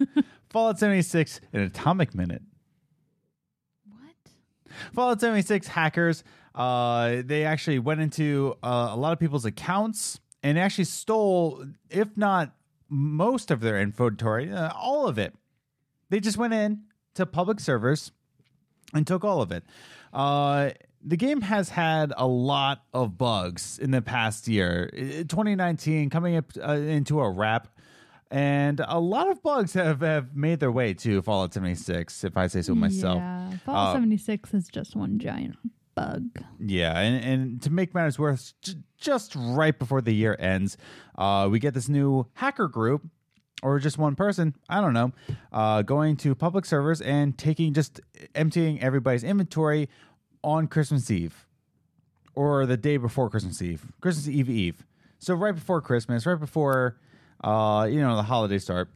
Fallout 0.52 0.78
76 0.78 1.40
an 1.54 1.62
atomic 1.62 2.14
minute. 2.14 2.42
what? 3.88 4.14
Fallout 4.94 5.22
76 5.22 5.68
hackers, 5.68 6.24
uh, 6.56 7.22
they 7.26 7.46
actually 7.46 7.80
went 7.80 8.02
into 8.02 8.56
uh, 8.64 8.90
a 8.92 8.98
lot 8.98 9.14
of 9.14 9.20
people's 9.20 9.46
accounts 9.46 10.20
and 10.44 10.58
actually 10.58 10.86
stole, 10.86 11.66
if 11.90 12.16
not 12.18 12.54
most 12.90 13.52
of 13.52 13.60
their 13.62 13.80
inventory, 13.80 14.52
uh, 14.52 14.72
all 14.76 15.08
of 15.08 15.18
it. 15.18 15.34
They 16.10 16.20
just 16.20 16.38
went 16.38 16.54
in 16.54 16.82
to 17.16 17.26
public 17.26 17.60
servers 17.60 18.12
and 18.94 19.06
took 19.06 19.24
all 19.24 19.42
of 19.42 19.52
it. 19.52 19.64
Uh, 20.12 20.72
the 21.04 21.16
game 21.18 21.42
has 21.42 21.70
had 21.70 22.12
a 22.18 22.26
lot 22.28 22.84
of 22.94 23.18
bugs 23.18 23.78
in 23.80 23.92
the 23.92 24.02
past 24.02 24.48
year. 24.48 24.90
2019 24.94 26.10
coming 26.10 26.36
up 26.36 26.46
uh, 26.68 26.72
into 26.74 27.20
a 27.22 27.30
wrap. 27.30 27.68
And 28.32 28.80
a 28.88 29.00
lot 29.00 29.30
of 29.32 29.42
bugs 29.42 29.74
have, 29.74 30.02
have 30.02 30.36
made 30.36 30.60
their 30.60 30.72
way 30.72 30.94
to 30.96 31.22
Fallout 31.24 31.52
76, 31.54 32.24
if 32.24 32.38
I 32.38 32.46
say 32.48 32.62
so 32.62 32.76
myself. 32.76 33.18
Yeah. 33.18 33.58
Fallout 33.66 33.90
Uh, 33.90 33.94
76 33.94 34.54
is 34.54 34.68
just 34.68 34.96
one 34.96 35.18
giant 35.18 35.56
bug. 36.00 36.44
Yeah, 36.60 36.98
and, 37.00 37.24
and 37.24 37.62
to 37.64 37.70
make 37.70 37.94
matters 37.94 38.20
worse, 38.20 38.54
j- 38.62 38.74
just 38.98 39.34
right 39.36 39.78
before 39.78 40.02
the 40.02 40.14
year 40.14 40.36
ends, 40.40 40.78
uh, 41.18 41.48
we 41.52 41.60
get 41.60 41.74
this 41.74 41.90
new 41.90 42.28
hacker 42.34 42.68
group, 42.68 43.08
or 43.62 43.80
just 43.80 43.98
one 43.98 44.16
person, 44.16 44.56
I 44.70 44.82
don't 44.82 44.94
know, 44.94 45.12
uh, 45.52 45.82
going 45.82 46.16
to 46.18 46.36
public 46.36 46.66
servers 46.66 47.02
and 47.02 47.38
taking 47.38 47.74
just 47.74 48.00
emptying 48.34 48.82
everybody's 48.82 49.24
inventory 49.24 49.90
on 50.44 50.68
Christmas 50.68 51.12
Eve, 51.12 51.46
or 52.36 52.66
the 52.66 52.78
day 52.78 52.98
before 52.98 53.30
Christmas 53.30 53.62
Eve, 53.62 53.86
Christmas 54.02 54.28
Eve 54.28 54.50
Eve. 54.50 54.86
So 55.20 55.34
right 55.34 55.54
before 55.54 55.82
Christmas, 55.82 56.26
right 56.26 56.40
before, 56.40 56.98
uh, 57.44 57.88
you 57.90 58.00
know, 58.00 58.16
the 58.16 58.24
holiday 58.24 58.60
start, 58.60 58.90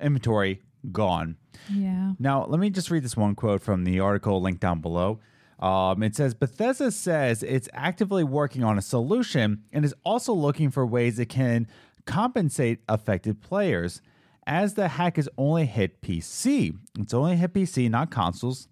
inventory 0.00 0.60
gone. 0.90 1.36
Yeah. 1.72 2.12
Now, 2.18 2.46
let 2.46 2.58
me 2.58 2.70
just 2.70 2.90
read 2.90 3.04
this 3.04 3.16
one 3.16 3.34
quote 3.34 3.62
from 3.62 3.84
the 3.84 4.00
article 4.00 4.40
linked 4.40 4.60
down 4.60 4.80
below. 4.80 5.20
Um, 5.58 6.02
it 6.02 6.14
says 6.14 6.34
Bethesda 6.34 6.90
says 6.90 7.42
it's 7.42 7.68
actively 7.72 8.22
working 8.22 8.62
on 8.62 8.78
a 8.78 8.82
solution 8.82 9.64
and 9.72 9.84
is 9.84 9.94
also 10.04 10.32
looking 10.32 10.70
for 10.70 10.86
ways 10.86 11.18
it 11.18 11.26
can 11.26 11.66
compensate 12.06 12.80
affected 12.88 13.40
players. 13.40 14.00
As 14.46 14.74
the 14.74 14.88
hack 14.88 15.16
has 15.16 15.28
only 15.36 15.66
hit 15.66 16.00
PC, 16.00 16.76
it's 16.98 17.12
only 17.12 17.36
hit 17.36 17.52
PC, 17.52 17.90
not 17.90 18.10
consoles. 18.10 18.68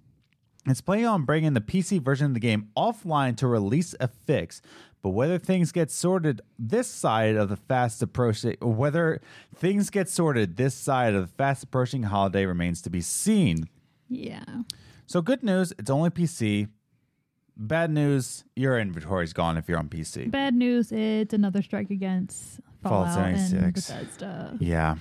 It's 0.64 0.80
planning 0.80 1.06
on 1.06 1.24
bringing 1.24 1.52
the 1.52 1.60
PC 1.60 2.00
version 2.00 2.26
of 2.26 2.34
the 2.34 2.40
game 2.40 2.70
offline 2.76 3.36
to 3.36 3.46
release 3.46 3.94
a 4.00 4.08
fix. 4.08 4.62
But 5.02 5.10
whether 5.10 5.38
things 5.38 5.70
get 5.70 5.90
sorted 5.90 6.40
this 6.58 6.88
side 6.88 7.36
of 7.36 7.48
the 7.48 7.56
fast 7.56 8.02
approaching, 8.02 8.56
whether 8.60 9.20
things 9.54 9.90
get 9.90 10.08
sorted 10.08 10.56
this 10.56 10.74
side 10.74 11.14
of 11.14 11.22
the 11.22 11.32
fast 11.34 11.62
approaching 11.62 12.04
holiday 12.04 12.46
remains 12.46 12.82
to 12.82 12.90
be 12.90 13.00
seen. 13.00 13.68
Yeah. 14.08 14.44
So 15.06 15.22
good 15.22 15.44
news, 15.44 15.72
it's 15.78 15.90
only 15.90 16.10
PC. 16.10 16.68
Bad 17.56 17.90
news, 17.90 18.44
your 18.54 18.78
inventory's 18.78 19.32
gone 19.32 19.56
if 19.56 19.68
you're 19.68 19.78
on 19.78 19.88
PC. 19.88 20.30
Bad 20.30 20.54
news, 20.54 20.92
it's 20.92 21.32
another 21.32 21.62
strike 21.62 21.90
against 21.90 22.60
Fallout 22.82 23.14
Fallout 23.14 23.28
and 23.28 23.48
76. 23.48 23.90
Bethesda. 23.90 24.56
Yeah. 24.60 24.96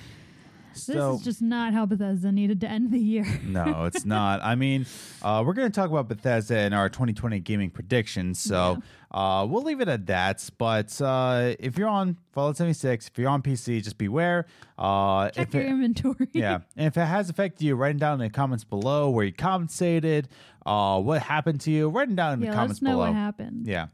This 0.75 0.89
is 0.89 1.21
just 1.21 1.41
not 1.41 1.73
how 1.73 1.85
Bethesda 1.85 2.31
needed 2.31 2.61
to 2.61 2.67
end 2.69 2.91
the 2.91 2.99
year. 2.99 3.25
no, 3.45 3.85
it's 3.85 4.05
not. 4.05 4.41
I 4.43 4.55
mean, 4.55 4.85
uh, 5.21 5.43
we're 5.45 5.53
going 5.53 5.71
to 5.71 5.75
talk 5.75 5.89
about 5.89 6.07
Bethesda 6.07 6.59
in 6.59 6.73
our 6.73 6.89
2020 6.89 7.39
gaming 7.39 7.69
predictions, 7.69 8.39
so 8.39 8.81
uh, 9.11 9.45
we'll 9.49 9.63
leave 9.63 9.79
it 9.81 9.87
at 9.87 10.05
that. 10.07 10.47
But 10.57 10.99
uh, 11.01 11.55
if 11.59 11.77
you're 11.77 11.87
on 11.87 12.17
Fallout 12.33 12.57
76, 12.57 13.07
if 13.07 13.17
you're 13.17 13.29
on 13.29 13.41
PC, 13.41 13.83
just 13.83 13.97
beware. 13.97 14.45
Uh, 14.77 15.29
Check 15.29 15.47
if 15.47 15.53
your 15.53 15.63
it- 15.63 15.69
inventory. 15.69 16.27
yeah, 16.33 16.59
and 16.75 16.87
if 16.87 16.97
it 16.97 17.05
has 17.05 17.29
affected 17.29 17.63
you, 17.63 17.75
write 17.75 17.95
it 17.95 17.99
down 17.99 18.13
in 18.21 18.27
the 18.27 18.29
comments 18.29 18.63
below 18.63 19.09
where 19.09 19.25
you 19.25 19.33
compensated, 19.33 20.27
uh, 20.65 20.99
what 21.01 21.21
happened 21.21 21.61
to 21.61 21.71
you. 21.71 21.89
Write 21.89 22.09
it 22.09 22.15
down 22.15 22.33
in 22.33 22.41
Yeah, 22.41 22.51
the 22.51 22.55
comments 22.57 22.79
below. 22.79 22.97
what 22.97 23.13
happened. 23.13 23.67
Yeah. 23.67 23.87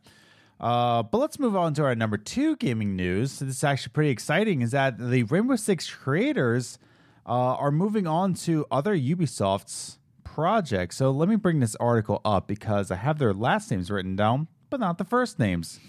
Uh, 0.61 1.01
but 1.01 1.17
let's 1.17 1.39
move 1.39 1.55
on 1.55 1.73
to 1.73 1.83
our 1.83 1.95
number 1.95 2.17
two 2.17 2.55
gaming 2.57 2.95
news. 2.95 3.39
This 3.39 3.57
is 3.57 3.63
actually 3.63 3.93
pretty 3.93 4.11
exciting. 4.11 4.61
Is 4.61 4.71
that 4.71 4.99
the 4.99 5.23
Rainbow 5.23 5.55
Six 5.55 5.89
creators 5.89 6.77
uh, 7.25 7.55
are 7.55 7.71
moving 7.71 8.05
on 8.05 8.35
to 8.35 8.67
other 8.71 8.95
Ubisoft's 8.95 9.97
projects. 10.23 10.97
So 10.97 11.09
let 11.09 11.27
me 11.27 11.35
bring 11.35 11.59
this 11.59 11.75
article 11.77 12.21
up 12.23 12.47
because 12.47 12.91
I 12.91 12.95
have 12.95 13.17
their 13.17 13.33
last 13.33 13.71
names 13.71 13.89
written 13.89 14.15
down, 14.15 14.47
but 14.69 14.79
not 14.79 14.99
the 14.99 15.03
first 15.03 15.39
names. 15.39 15.79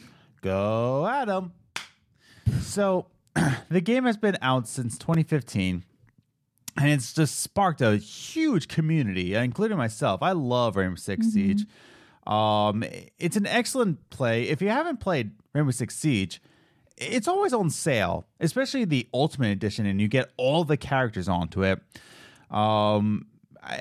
Go 0.41 1.07
Adam. 1.07 1.53
So 2.61 3.07
the 3.69 3.81
game 3.83 4.05
has 4.05 4.17
been 4.17 4.39
out 4.41 4.67
since 4.67 4.97
2015 4.99 5.85
and 6.79 6.91
it's 6.91 7.13
just 7.13 7.41
sparked 7.41 7.83
a 7.83 7.97
huge 7.97 8.69
community, 8.69 9.35
including 9.35 9.77
myself. 9.77 10.23
I 10.23 10.33
love 10.33 10.77
Rainbow 10.77 10.97
6 10.97 11.27
Siege. 11.27 11.67
Um, 12.27 12.85
it's 13.19 13.37
an 13.37 13.47
excellent 13.47 14.09
play. 14.11 14.45
If 14.49 14.63
you 14.63 14.69
haven't 14.69 15.01
played 15.01 15.33
Rainbow 15.55 15.71
Six 15.73 15.97
Siege, 15.97 16.41
it's 16.97 17.27
always 17.27 17.53
on 17.53 17.69
sale, 17.71 18.27
especially 18.39 18.85
the 18.85 19.09
Ultimate 19.13 19.49
Edition, 19.51 19.87
and 19.87 20.01
you 20.01 20.09
get 20.09 20.31
all 20.37 20.65
the 20.65 20.77
characters 20.77 21.29
onto 21.29 21.65
it. 21.65 21.81
Um, 22.51 23.27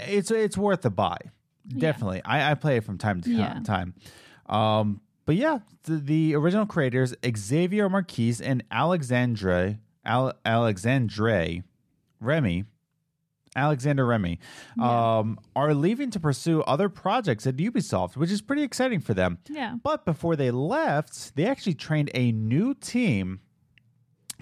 it's 0.08 0.32
it's 0.32 0.58
worth 0.58 0.86
a 0.86 0.90
buy, 0.90 1.18
definitely. 1.68 2.22
I, 2.26 2.52
I 2.52 2.56
play 2.56 2.78
it 2.78 2.84
from 2.84 2.98
time 2.98 3.22
to 3.22 3.30
Yeah. 3.32 3.60
time. 3.64 3.94
Um, 4.48 5.02
but 5.26 5.36
yeah, 5.36 5.60
the, 5.84 5.98
the 5.98 6.36
original 6.36 6.66
creators 6.66 7.14
Xavier 7.38 7.90
Marquis 7.90 8.36
and 8.44 8.64
Alexandre 8.72 9.78
Al, 10.06 10.34
Alexandre 10.46 11.64
Remy 12.20 12.66
Alexander 13.56 14.06
Remy 14.06 14.40
um, 14.82 15.38
are 15.56 15.74
leaving 15.74 16.10
to 16.12 16.20
pursue 16.20 16.62
other 16.62 16.88
projects 16.90 17.46
at 17.46 17.58
Ubisoft, 17.58 18.16
which 18.16 18.32
is 18.32 18.42
pretty 18.42 18.64
exciting 18.64 19.00
for 19.02 19.14
them. 19.14 19.40
Yeah. 19.50 19.76
But 19.84 20.06
before 20.06 20.36
they 20.36 20.52
left, 20.52 21.36
they 21.36 21.46
actually 21.46 21.74
trained 21.74 22.10
a 22.14 22.32
new 22.32 22.74
team 22.74 23.42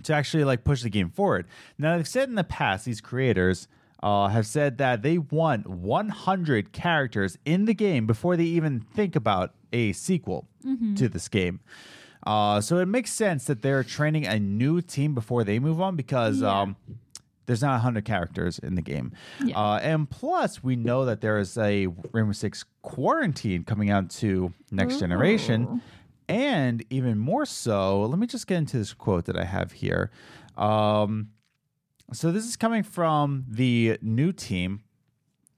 to 0.03 0.13
actually 0.13 0.43
like 0.43 0.63
push 0.63 0.83
the 0.83 0.89
game 0.89 1.09
forward. 1.09 1.47
Now 1.77 1.97
they've 1.97 2.07
said 2.07 2.29
in 2.29 2.35
the 2.35 2.43
past, 2.43 2.85
these 2.85 3.01
creators 3.01 3.67
uh, 4.01 4.27
have 4.27 4.45
said 4.47 4.77
that 4.77 5.01
they 5.01 5.17
want 5.17 5.67
100 5.67 6.71
characters 6.71 7.37
in 7.45 7.65
the 7.65 7.73
game 7.73 8.05
before 8.07 8.37
they 8.37 8.45
even 8.45 8.79
think 8.79 9.15
about 9.15 9.53
a 9.73 9.91
sequel 9.93 10.47
to 10.95 11.09
this 11.09 11.27
game. 11.27 11.59
Uh, 12.25 12.61
so 12.61 12.77
it 12.77 12.85
makes 12.85 13.11
sense 13.11 13.45
that 13.45 13.61
they're 13.61 13.83
training 13.83 14.25
a 14.25 14.39
new 14.39 14.81
team 14.81 15.13
before 15.15 15.43
they 15.43 15.57
move 15.57 15.81
on 15.81 15.95
because 15.95 16.41
Yeah. 16.41 16.61
um, 16.61 16.75
there's 17.49 17.63
not 17.63 17.71
100 17.71 18.05
characters 18.05 18.59
in 18.59 18.75
the 18.75 18.81
game. 18.83 19.11
Yeah. 19.43 19.57
Uh, 19.57 19.79
and 19.79 20.07
plus, 20.07 20.63
we 20.63 20.75
know 20.75 21.05
that 21.05 21.19
there 21.21 21.39
is 21.39 21.57
a 21.57 21.87
Rainbow 22.11 22.31
Six 22.31 22.63
Quarantine 22.83 23.63
coming 23.63 23.89
out 23.89 24.11
to 24.11 24.53
next 24.69 24.99
generation. 24.99 25.81
And 26.27 26.85
even 26.91 27.17
more 27.17 27.47
so, 27.47 28.03
let 28.03 28.19
me 28.19 28.27
just 28.27 28.45
get 28.45 28.59
into 28.59 28.77
this 28.77 28.93
quote 28.93 29.25
that 29.25 29.35
I 29.35 29.45
have 29.45 29.71
here. 29.71 30.11
Um, 30.57 31.29
so 32.13 32.31
this 32.31 32.45
is 32.45 32.55
coming 32.55 32.83
from 32.83 33.45
the 33.49 33.97
new 33.99 34.31
team 34.31 34.81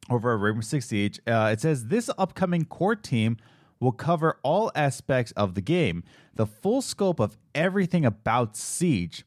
over 0.09 0.33
at 0.33 0.39
Rainbow 0.39 0.61
Six 0.61 0.87
Siege. 0.87 1.19
Uh, 1.27 1.49
it 1.51 1.59
says 1.59 1.87
this 1.87 2.09
upcoming 2.17 2.63
core 2.63 2.95
team 2.95 3.35
will 3.81 3.91
cover 3.91 4.39
all 4.43 4.71
aspects 4.75 5.33
of 5.33 5.55
the 5.55 5.61
game, 5.61 6.05
the 6.35 6.45
full 6.45 6.81
scope 6.81 7.19
of 7.19 7.37
everything 7.53 8.05
about 8.05 8.55
Siege. 8.55 9.25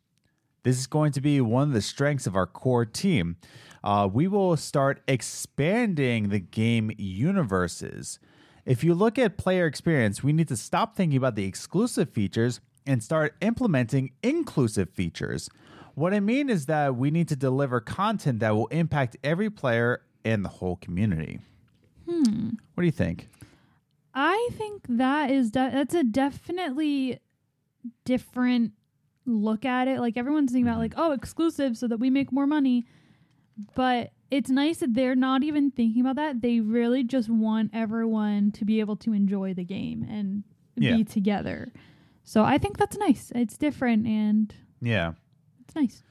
This 0.64 0.78
is 0.78 0.86
going 0.86 1.12
to 1.12 1.20
be 1.20 1.40
one 1.40 1.68
of 1.68 1.74
the 1.74 1.82
strengths 1.82 2.26
of 2.26 2.34
our 2.34 2.46
core 2.46 2.86
team. 2.86 3.36
Uh, 3.84 4.08
we 4.10 4.26
will 4.26 4.56
start 4.56 5.02
expanding 5.06 6.30
the 6.30 6.40
game 6.40 6.90
universes. 6.96 8.18
If 8.64 8.82
you 8.82 8.94
look 8.94 9.18
at 9.18 9.36
player 9.36 9.66
experience, 9.66 10.24
we 10.24 10.32
need 10.32 10.48
to 10.48 10.56
stop 10.56 10.96
thinking 10.96 11.18
about 11.18 11.34
the 11.34 11.44
exclusive 11.44 12.08
features 12.08 12.60
and 12.86 13.02
start 13.02 13.36
implementing 13.42 14.12
inclusive 14.22 14.88
features. 14.88 15.50
What 15.94 16.14
I 16.14 16.20
mean 16.20 16.48
is 16.48 16.64
that 16.66 16.96
we 16.96 17.10
need 17.10 17.28
to 17.28 17.36
deliver 17.36 17.80
content 17.80 18.40
that 18.40 18.56
will 18.56 18.66
impact 18.68 19.18
every 19.22 19.50
player 19.50 20.00
and 20.24 20.42
the 20.42 20.48
whole 20.48 20.76
community. 20.76 21.40
Hmm. 22.08 22.50
What 22.74 22.82
do 22.82 22.86
you 22.86 22.92
think? 22.92 23.28
I 24.14 24.48
think 24.52 24.82
that 24.88 25.30
is 25.30 25.50
de- 25.50 25.70
that's 25.70 25.94
a 25.94 26.04
definitely 26.04 27.20
different 28.04 28.72
look 29.26 29.64
at 29.64 29.88
it. 29.88 30.00
Like 30.00 30.16
everyone's 30.16 30.52
thinking 30.52 30.66
about 30.66 30.74
mm-hmm. 30.74 30.98
like, 30.98 31.08
oh, 31.10 31.12
exclusive 31.12 31.76
so 31.76 31.88
that 31.88 31.98
we 31.98 32.10
make 32.10 32.32
more 32.32 32.46
money. 32.46 32.84
But 33.74 34.12
it's 34.30 34.50
nice 34.50 34.78
that 34.78 34.94
they're 34.94 35.14
not 35.14 35.42
even 35.42 35.70
thinking 35.70 36.00
about 36.00 36.16
that. 36.16 36.42
They 36.42 36.60
really 36.60 37.04
just 37.04 37.28
want 37.28 37.70
everyone 37.72 38.50
to 38.52 38.64
be 38.64 38.80
able 38.80 38.96
to 38.96 39.12
enjoy 39.12 39.54
the 39.54 39.64
game 39.64 40.04
and 40.08 40.42
Yeah. 40.76 40.96
be 40.96 41.04
together. 41.04 41.72
So 42.24 42.42
I 42.42 42.58
think 42.58 42.78
that's 42.78 42.96
nice. 42.96 43.30
It's 43.34 43.56
different 43.56 44.06
and 44.06 44.52
Yeah. 44.80 45.12
it's 45.60 45.74
nice. 45.74 46.02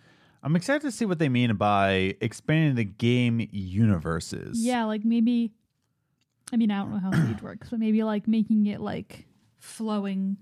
I'm 0.41 0.55
excited 0.55 0.81
to 0.81 0.91
see 0.91 1.05
what 1.05 1.19
they 1.19 1.29
mean 1.29 1.55
by 1.55 2.15
expanding 2.21 2.75
the 2.75 2.83
game 2.83 3.47
universes. 3.51 4.63
Yeah, 4.63 4.85
like 4.85 5.03
maybe 5.05 5.53
I 6.51 6.55
mean, 6.55 6.69
I 6.69 6.79
don't 6.79 6.91
know 6.91 6.99
how 6.99 7.11
Siege 7.27 7.41
works, 7.41 7.69
but 7.69 7.79
maybe 7.79 8.03
like 8.03 8.27
making 8.27 8.67
it 8.67 8.79
like 8.79 9.25
flowing 9.57 10.37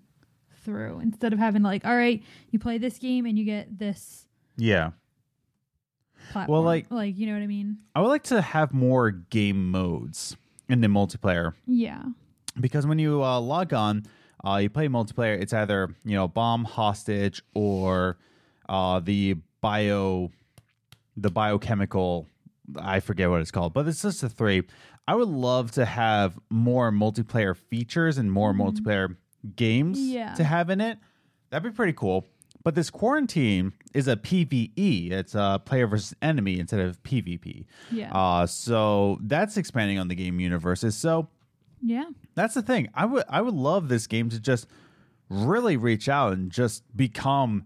through 0.63 0.99
instead 0.99 1.33
of 1.33 1.39
having 1.39 1.61
like, 1.63 1.85
all 1.85 1.95
right, 1.95 2.21
you 2.51 2.59
play 2.59 2.77
this 2.77 2.97
game 2.97 3.25
and 3.25 3.37
you 3.37 3.45
get 3.45 3.77
this 3.79 4.27
Yeah. 4.57 4.91
platform. 6.31 6.65
like- 6.65 6.89
like 6.91 7.17
you 7.17 7.27
know 7.27 7.33
what 7.33 7.41
I 7.43 7.47
mean? 7.47 7.77
I 7.95 8.01
would 8.01 8.07
like 8.09 8.23
to 8.23 8.41
have 8.41 8.73
more 8.73 9.11
game 9.11 9.71
modes 9.71 10.35
in 10.69 10.81
the 10.81 10.87
multiplayer 10.87 11.53
Yeah. 11.67 12.03
because 12.59 12.85
when 12.87 12.99
you 12.99 13.23
uh, 13.23 13.39
log 13.39 13.73
on, 13.73 14.03
uh, 14.45 14.57
you 14.57 14.69
play 14.69 14.87
multiplayer. 14.87 15.39
It's 15.39 15.53
either 15.53 15.93
you 16.03 16.15
know 16.15 16.27
bomb, 16.27 16.63
hostage, 16.65 17.43
or 17.53 18.17
uh, 18.69 18.99
the 18.99 19.35
bio, 19.61 20.31
the 21.17 21.29
biochemical. 21.29 22.27
I 22.75 23.01
forget 23.01 23.29
what 23.29 23.41
it's 23.41 23.51
called, 23.51 23.73
but 23.73 23.87
it's 23.87 24.01
just 24.01 24.21
the 24.21 24.29
three. 24.29 24.63
I 25.07 25.15
would 25.15 25.27
love 25.27 25.71
to 25.71 25.85
have 25.85 26.39
more 26.49 26.91
multiplayer 26.91 27.55
features 27.55 28.17
and 28.17 28.31
more 28.31 28.53
multiplayer 28.53 29.15
games 29.55 29.99
Yeah. 29.99 30.33
to 30.35 30.43
have 30.43 30.69
in 30.69 30.81
it. 30.81 30.97
That'd 31.49 31.71
be 31.71 31.75
pretty 31.75 31.93
cool. 31.93 32.27
But 32.63 32.75
this 32.75 32.89
quarantine 32.91 33.73
is 33.93 34.07
a 34.07 34.15
PVE. 34.15 35.11
It's 35.11 35.33
a 35.33 35.59
player 35.65 35.87
versus 35.87 36.15
enemy 36.21 36.59
instead 36.59 36.79
of 36.79 37.01
PvP. 37.03 37.65
Yeah. 37.91 38.11
Uh, 38.13 38.45
so 38.45 39.17
that's 39.21 39.57
expanding 39.57 39.97
on 39.97 40.07
the 40.09 40.15
game 40.15 40.39
universes. 40.39 40.95
So 40.95 41.27
yeah. 41.81 42.05
that's 42.35 42.53
the 42.53 42.61
thing. 42.61 42.89
I 42.93 43.05
would 43.05 43.23
I 43.27 43.41
would 43.41 43.55
love 43.55 43.87
this 43.89 44.05
game 44.05 44.29
to 44.29 44.39
just 44.39 44.67
really 45.29 45.75
reach 45.77 46.07
out 46.07 46.33
and 46.33 46.51
just 46.51 46.83
become 46.95 47.65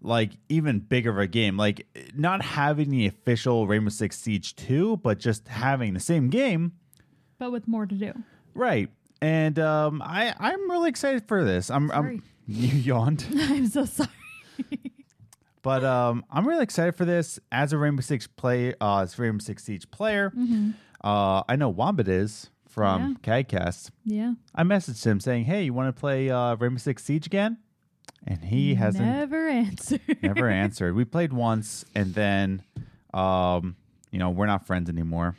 like 0.00 0.32
even 0.48 0.78
bigger 0.78 1.10
of 1.10 1.18
a 1.18 1.26
game. 1.26 1.58
Like 1.58 1.86
not 2.14 2.42
having 2.42 2.88
the 2.88 3.06
official 3.06 3.66
Rainbow 3.66 3.90
Six 3.90 4.18
Siege 4.18 4.56
2, 4.56 4.96
but 4.98 5.18
just 5.18 5.48
having 5.48 5.92
the 5.92 6.00
same 6.00 6.30
game. 6.30 6.72
But 7.38 7.52
with 7.52 7.68
more 7.68 7.84
to 7.84 7.94
do. 7.94 8.12
Right. 8.54 8.88
And 9.22 9.58
um 9.58 10.02
I 10.02 10.34
I'm 10.38 10.70
really 10.70 10.88
excited 10.88 11.26
for 11.28 11.44
this. 11.44 11.70
I'm. 11.70 11.90
I'm 11.90 12.22
you 12.46 12.68
yawned. 12.78 13.26
I'm 13.36 13.66
so 13.66 13.84
sorry. 13.84 14.08
But 15.62 15.84
um, 15.84 16.24
I'm 16.30 16.48
really 16.48 16.62
excited 16.62 16.96
for 16.96 17.04
this 17.04 17.38
as 17.52 17.72
a 17.74 17.78
Rainbow 17.78 18.00
Six 18.00 18.26
play, 18.26 18.74
uh, 18.80 19.00
as 19.00 19.18
Rainbow 19.18 19.42
Six 19.42 19.62
Siege 19.64 19.90
player. 19.90 20.32
Uh, 21.04 21.42
I 21.48 21.56
know 21.56 21.68
Wombat 21.68 22.08
is 22.08 22.48
from 22.66 23.16
CADcast. 23.18 23.90
Yeah. 24.04 24.34
I 24.54 24.62
messaged 24.62 25.04
him 25.04 25.20
saying, 25.20 25.44
"Hey, 25.44 25.64
you 25.64 25.74
want 25.74 25.94
to 25.94 26.00
play 26.00 26.30
uh, 26.30 26.56
Rainbow 26.56 26.78
Six 26.78 27.04
Siege 27.04 27.26
again?" 27.26 27.58
And 28.26 28.44
he 28.44 28.74
hasn't 28.74 29.04
never 29.04 29.48
answered. 29.48 30.00
never 30.22 30.48
answered. 30.48 30.94
We 30.94 31.04
played 31.04 31.32
once, 31.32 31.84
and 31.94 32.14
then, 32.14 32.62
um, 33.14 33.76
you 34.10 34.18
know, 34.18 34.30
we're 34.30 34.46
not 34.46 34.66
friends 34.66 34.88
anymore. 34.90 35.36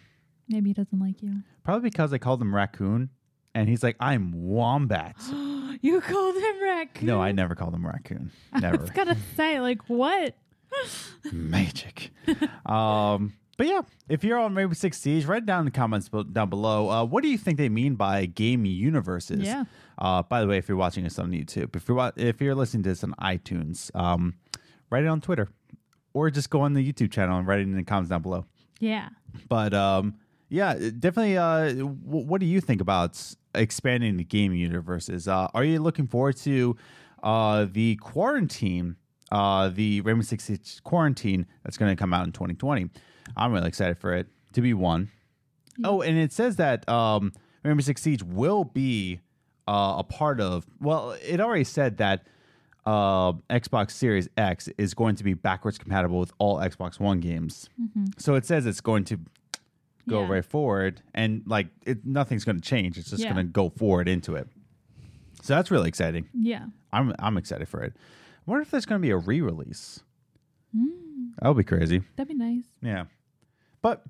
Maybe 0.48 0.70
he 0.72 0.74
doesn't 0.74 1.00
like 1.00 1.22
you. 1.22 1.44
Probably 1.63 1.89
because 1.89 2.12
I 2.12 2.17
called 2.17 2.41
him 2.41 2.54
Raccoon, 2.54 3.10
and 3.56 3.68
he's 3.70 3.84
like, 3.84 3.96
"I'm 4.00 4.32
Wombat." 4.34 5.16
You 5.84 6.00
called 6.00 6.36
him 6.36 6.62
raccoon. 6.62 7.08
no, 7.08 7.20
I 7.22 7.32
never 7.32 7.56
called 7.56 7.74
him 7.74 7.88
Raccoon. 7.88 8.30
I 8.54 8.60
Never. 8.60 8.78
was 8.78 8.92
gonna 8.92 9.18
say, 9.36 9.60
like, 9.62 9.82
what? 9.90 10.36
magic. 11.32 12.12
um, 12.66 13.34
but 13.58 13.68
yeah, 13.68 13.82
if 14.10 14.24
you're 14.24 14.38
on 14.38 14.54
Rainbow 14.54 14.74
Six 14.74 15.00
Siege, 15.00 15.26
write 15.26 15.46
down 15.46 15.60
in 15.60 15.66
the 15.66 15.72
comments 15.72 16.10
down 16.32 16.50
below. 16.50 16.90
Uh, 16.90 17.04
what 17.06 17.24
do 17.24 17.30
you 17.30 17.38
think 17.38 17.58
they 17.58 17.70
mean 17.70 17.96
by 17.96 18.26
game 18.26 18.66
universes? 18.66 19.40
Yeah. 19.42 19.66
Uh, 19.98 20.22
by 20.24 20.42
the 20.42 20.48
way, 20.48 20.58
if 20.58 20.68
you're 20.68 20.78
watching 20.78 21.06
us 21.06 21.18
on 21.20 21.32
YouTube, 21.32 21.76
if 21.76 21.88
you're 21.88 21.98
wa- 21.98 22.12
if 22.16 22.42
you're 22.42 22.56
listening 22.56 22.84
to 22.84 22.90
this 22.90 23.04
on 23.04 23.14
iTunes, 23.22 23.90
um, 23.96 24.36
write 24.90 25.04
it 25.04 25.08
on 25.08 25.22
Twitter, 25.22 25.50
or 26.14 26.30
just 26.30 26.50
go 26.50 26.62
on 26.62 26.74
the 26.74 26.94
YouTube 26.94 27.12
channel 27.12 27.38
and 27.40 27.48
write 27.48 27.60
it 27.60 27.64
in 27.64 27.76
the 27.76 27.84
comments 27.84 28.10
down 28.10 28.22
below. 28.22 28.46
Yeah. 28.80 29.10
But 29.48 29.74
um, 29.74 30.16
yeah, 30.52 30.74
definitely. 30.74 31.38
Uh, 31.38 31.70
w- 31.70 31.96
what 32.04 32.42
do 32.42 32.46
you 32.46 32.60
think 32.60 32.82
about 32.82 33.18
expanding 33.56 34.18
the 34.18 34.26
game 34.26 34.54
universes? 34.54 35.28
Uh, 35.28 35.48
are 35.54 35.64
you 35.64 35.80
looking 35.80 36.08
forward 36.08 36.36
to 36.38 36.76
uh, 37.24 37.66
the 37.72 37.96
quarantine, 37.96 38.98
uh, 39.32 39.70
the 39.70 40.02
Rainbow 40.02 40.24
Six 40.24 40.44
Siege 40.44 40.84
quarantine 40.84 41.46
that's 41.64 41.78
going 41.78 41.90
to 41.90 41.96
come 42.00 42.14
out 42.14 42.26
in 42.26 42.34
2020? 42.34 42.90
I'm 43.38 43.54
really 43.54 43.70
excited 43.70 43.98
for 43.98 44.14
it 44.14 44.28
to 44.52 44.62
be 44.62 44.74
one. 44.74 45.10
Oh, 45.86 46.02
and 46.02 46.18
it 46.18 46.34
says 46.34 46.58
that 46.58 46.88
um, 46.90 47.32
Rainbow 47.64 47.82
Six 47.82 48.02
Siege 48.02 48.22
will 48.22 48.66
be 48.66 49.22
uh, 49.70 49.96
a 50.00 50.04
part 50.04 50.42
of. 50.42 50.66
Well, 50.82 51.16
it 51.26 51.40
already 51.40 51.64
said 51.64 51.96
that 51.98 52.28
uh, 52.86 53.32
Xbox 53.50 53.92
Series 53.92 54.28
X 54.36 54.68
is 54.78 54.94
going 54.94 55.16
to 55.16 55.24
be 55.24 55.34
backwards 55.34 55.78
compatible 55.78 56.20
with 56.20 56.34
all 56.40 56.58
Xbox 56.58 57.00
One 57.00 57.22
games. 57.22 57.70
So 58.18 58.36
it 58.36 58.46
says 58.46 58.66
it's 58.66 58.82
going 58.82 59.06
to 59.06 59.20
go 60.08 60.22
Yeah. 60.22 60.30
right 60.30 60.46
forward, 60.46 61.02
and 61.14 61.44
like 61.46 61.68
it, 61.86 62.06
nothing's 62.06 62.44
going 62.46 62.56
to 62.58 62.62
change. 62.62 62.98
It's 62.98 63.10
just 63.10 63.24
Yeah. 63.24 63.34
going 63.34 63.46
to 63.48 63.52
go 63.52 63.70
forward 63.70 64.08
into 64.08 64.36
it. 64.36 64.48
So 65.44 65.56
that's 65.56 65.72
really 65.72 65.88
exciting. 65.90 66.28
Yeah. 66.34 66.66
I'm 66.94 67.14
I'm 67.20 67.38
excited 67.38 67.68
for 67.68 67.82
it. 67.84 67.94
I 67.96 68.42
wonder 68.52 68.62
if 68.62 68.72
there's 68.72 68.86
going 68.86 69.00
to 69.02 69.06
be 69.06 69.12
a 69.12 69.18
re-release. 69.18 70.02
Mm, 70.76 71.32
That 71.42 71.48
would 71.48 71.58
be 71.58 71.64
crazy. 71.64 72.02
that'd 72.16 72.28
be 72.28 72.34
nice. 72.34 72.66
Yeah, 72.82 73.06
but 73.82 74.04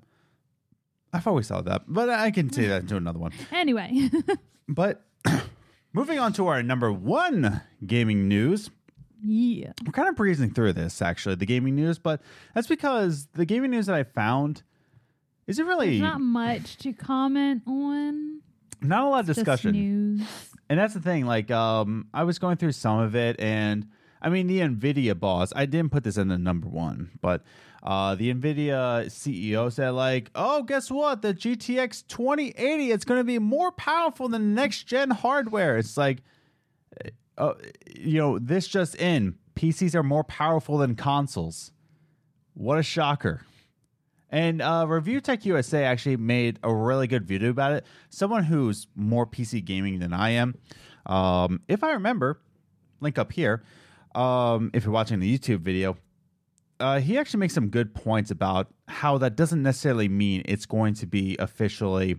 I've 1.12 1.26
always 1.26 1.48
thought 1.48 1.64
that. 1.66 1.82
But 1.86 2.08
I 2.08 2.30
can 2.30 2.50
say 2.52 2.66
that 2.68 2.82
into 2.82 2.96
another 2.96 3.18
one. 3.18 3.32
Anyway. 3.52 4.10
But 4.68 5.04
moving 5.92 6.18
on 6.18 6.32
to 6.34 6.46
our 6.46 6.62
number 6.62 6.90
one 6.92 7.60
gaming 7.86 8.28
news. 8.28 8.70
yeah. 9.22 9.72
I'm 9.84 9.92
kind 9.92 10.08
of 10.08 10.16
breezing 10.16 10.50
through 10.54 10.72
this 10.74 11.02
actually, 11.02 11.34
the 11.34 11.44
gaming 11.46 11.74
news, 11.74 11.98
but 11.98 12.22
that's 12.54 12.68
because 12.68 13.26
the 13.34 13.44
gaming 13.44 13.70
news 13.72 13.86
that 13.86 13.94
I 13.96 14.04
found 14.04 14.62
is 15.46 15.58
it 15.58 15.66
really 15.66 15.98
There's 15.98 16.00
not 16.00 16.20
much 16.20 16.76
to 16.78 16.92
comment 16.92 17.62
on. 17.66 18.40
not 18.80 19.04
a 19.04 19.08
lot 19.08 19.20
of 19.20 19.26
Just 19.26 19.38
discussion. 19.40 19.72
news. 19.72 20.22
And 20.68 20.78
that's 20.78 20.94
the 20.94 21.00
thing. 21.00 21.26
Like, 21.26 21.50
um, 21.50 22.08
I 22.14 22.24
was 22.24 22.38
going 22.38 22.56
through 22.56 22.72
some 22.72 22.98
of 23.00 23.14
it, 23.14 23.38
and 23.40 23.88
I 24.22 24.28
mean, 24.30 24.46
the 24.46 24.60
Nvidia 24.60 25.18
boss. 25.18 25.52
I 25.54 25.66
didn't 25.66 25.90
put 25.92 26.04
this 26.04 26.16
in 26.16 26.28
the 26.28 26.38
number 26.38 26.68
one, 26.68 27.10
but 27.20 27.42
uh, 27.82 28.14
the 28.14 28.32
Nvidia 28.32 29.06
CEO 29.06 29.70
said, 29.70 29.90
like, 29.90 30.30
oh, 30.34 30.62
guess 30.62 30.90
what? 30.90 31.20
The 31.20 31.34
GTX 31.34 32.06
2080 32.06 32.90
it's 32.92 33.04
going 33.04 33.20
to 33.20 33.24
be 33.24 33.38
more 33.38 33.72
powerful 33.72 34.28
than 34.28 34.54
next 34.54 34.84
gen 34.84 35.10
hardware. 35.10 35.76
It's 35.76 35.96
like, 35.96 36.18
uh, 37.36 37.54
you 37.94 38.18
know, 38.20 38.38
this 38.38 38.66
just 38.68 38.94
in: 38.96 39.34
PCs 39.56 39.94
are 39.94 40.02
more 40.02 40.24
powerful 40.24 40.78
than 40.78 40.94
consoles. 40.94 41.72
What 42.54 42.78
a 42.78 42.82
shocker! 42.82 43.44
And 44.32 44.62
uh, 44.62 44.86
Review 44.88 45.20
Tech 45.20 45.44
USA 45.44 45.84
actually 45.84 46.16
made 46.16 46.58
a 46.62 46.74
really 46.74 47.06
good 47.06 47.28
video 47.28 47.50
about 47.50 47.72
it. 47.72 47.84
Someone 48.08 48.44
who's 48.44 48.86
more 48.96 49.26
PC 49.26 49.62
gaming 49.62 49.98
than 49.98 50.14
I 50.14 50.30
am, 50.30 50.56
um, 51.04 51.60
if 51.68 51.84
I 51.84 51.92
remember, 51.92 52.40
link 53.00 53.18
up 53.18 53.30
here. 53.30 53.62
Um, 54.14 54.70
if 54.72 54.84
you're 54.84 54.92
watching 54.92 55.20
the 55.20 55.38
YouTube 55.38 55.60
video, 55.60 55.98
uh, 56.80 56.98
he 56.98 57.18
actually 57.18 57.40
makes 57.40 57.52
some 57.52 57.68
good 57.68 57.94
points 57.94 58.30
about 58.30 58.68
how 58.88 59.18
that 59.18 59.36
doesn't 59.36 59.62
necessarily 59.62 60.08
mean 60.08 60.42
it's 60.46 60.64
going 60.64 60.94
to 60.94 61.06
be 61.06 61.36
officially 61.38 62.16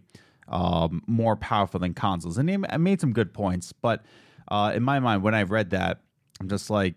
um, 0.48 1.02
more 1.08 1.36
powerful 1.36 1.80
than 1.80 1.96
consoles. 1.96 2.38
And 2.38 2.48
he 2.48 2.58
made 2.58 3.02
some 3.02 3.12
good 3.12 3.34
points, 3.34 3.74
but 3.74 4.06
uh, 4.50 4.72
in 4.76 4.84
my 4.84 5.00
mind, 5.00 5.24
when 5.24 5.34
I 5.34 5.44
read 5.44 5.72
that, 5.72 6.02
I'm 6.40 6.48
just 6.48 6.70
like, 6.70 6.94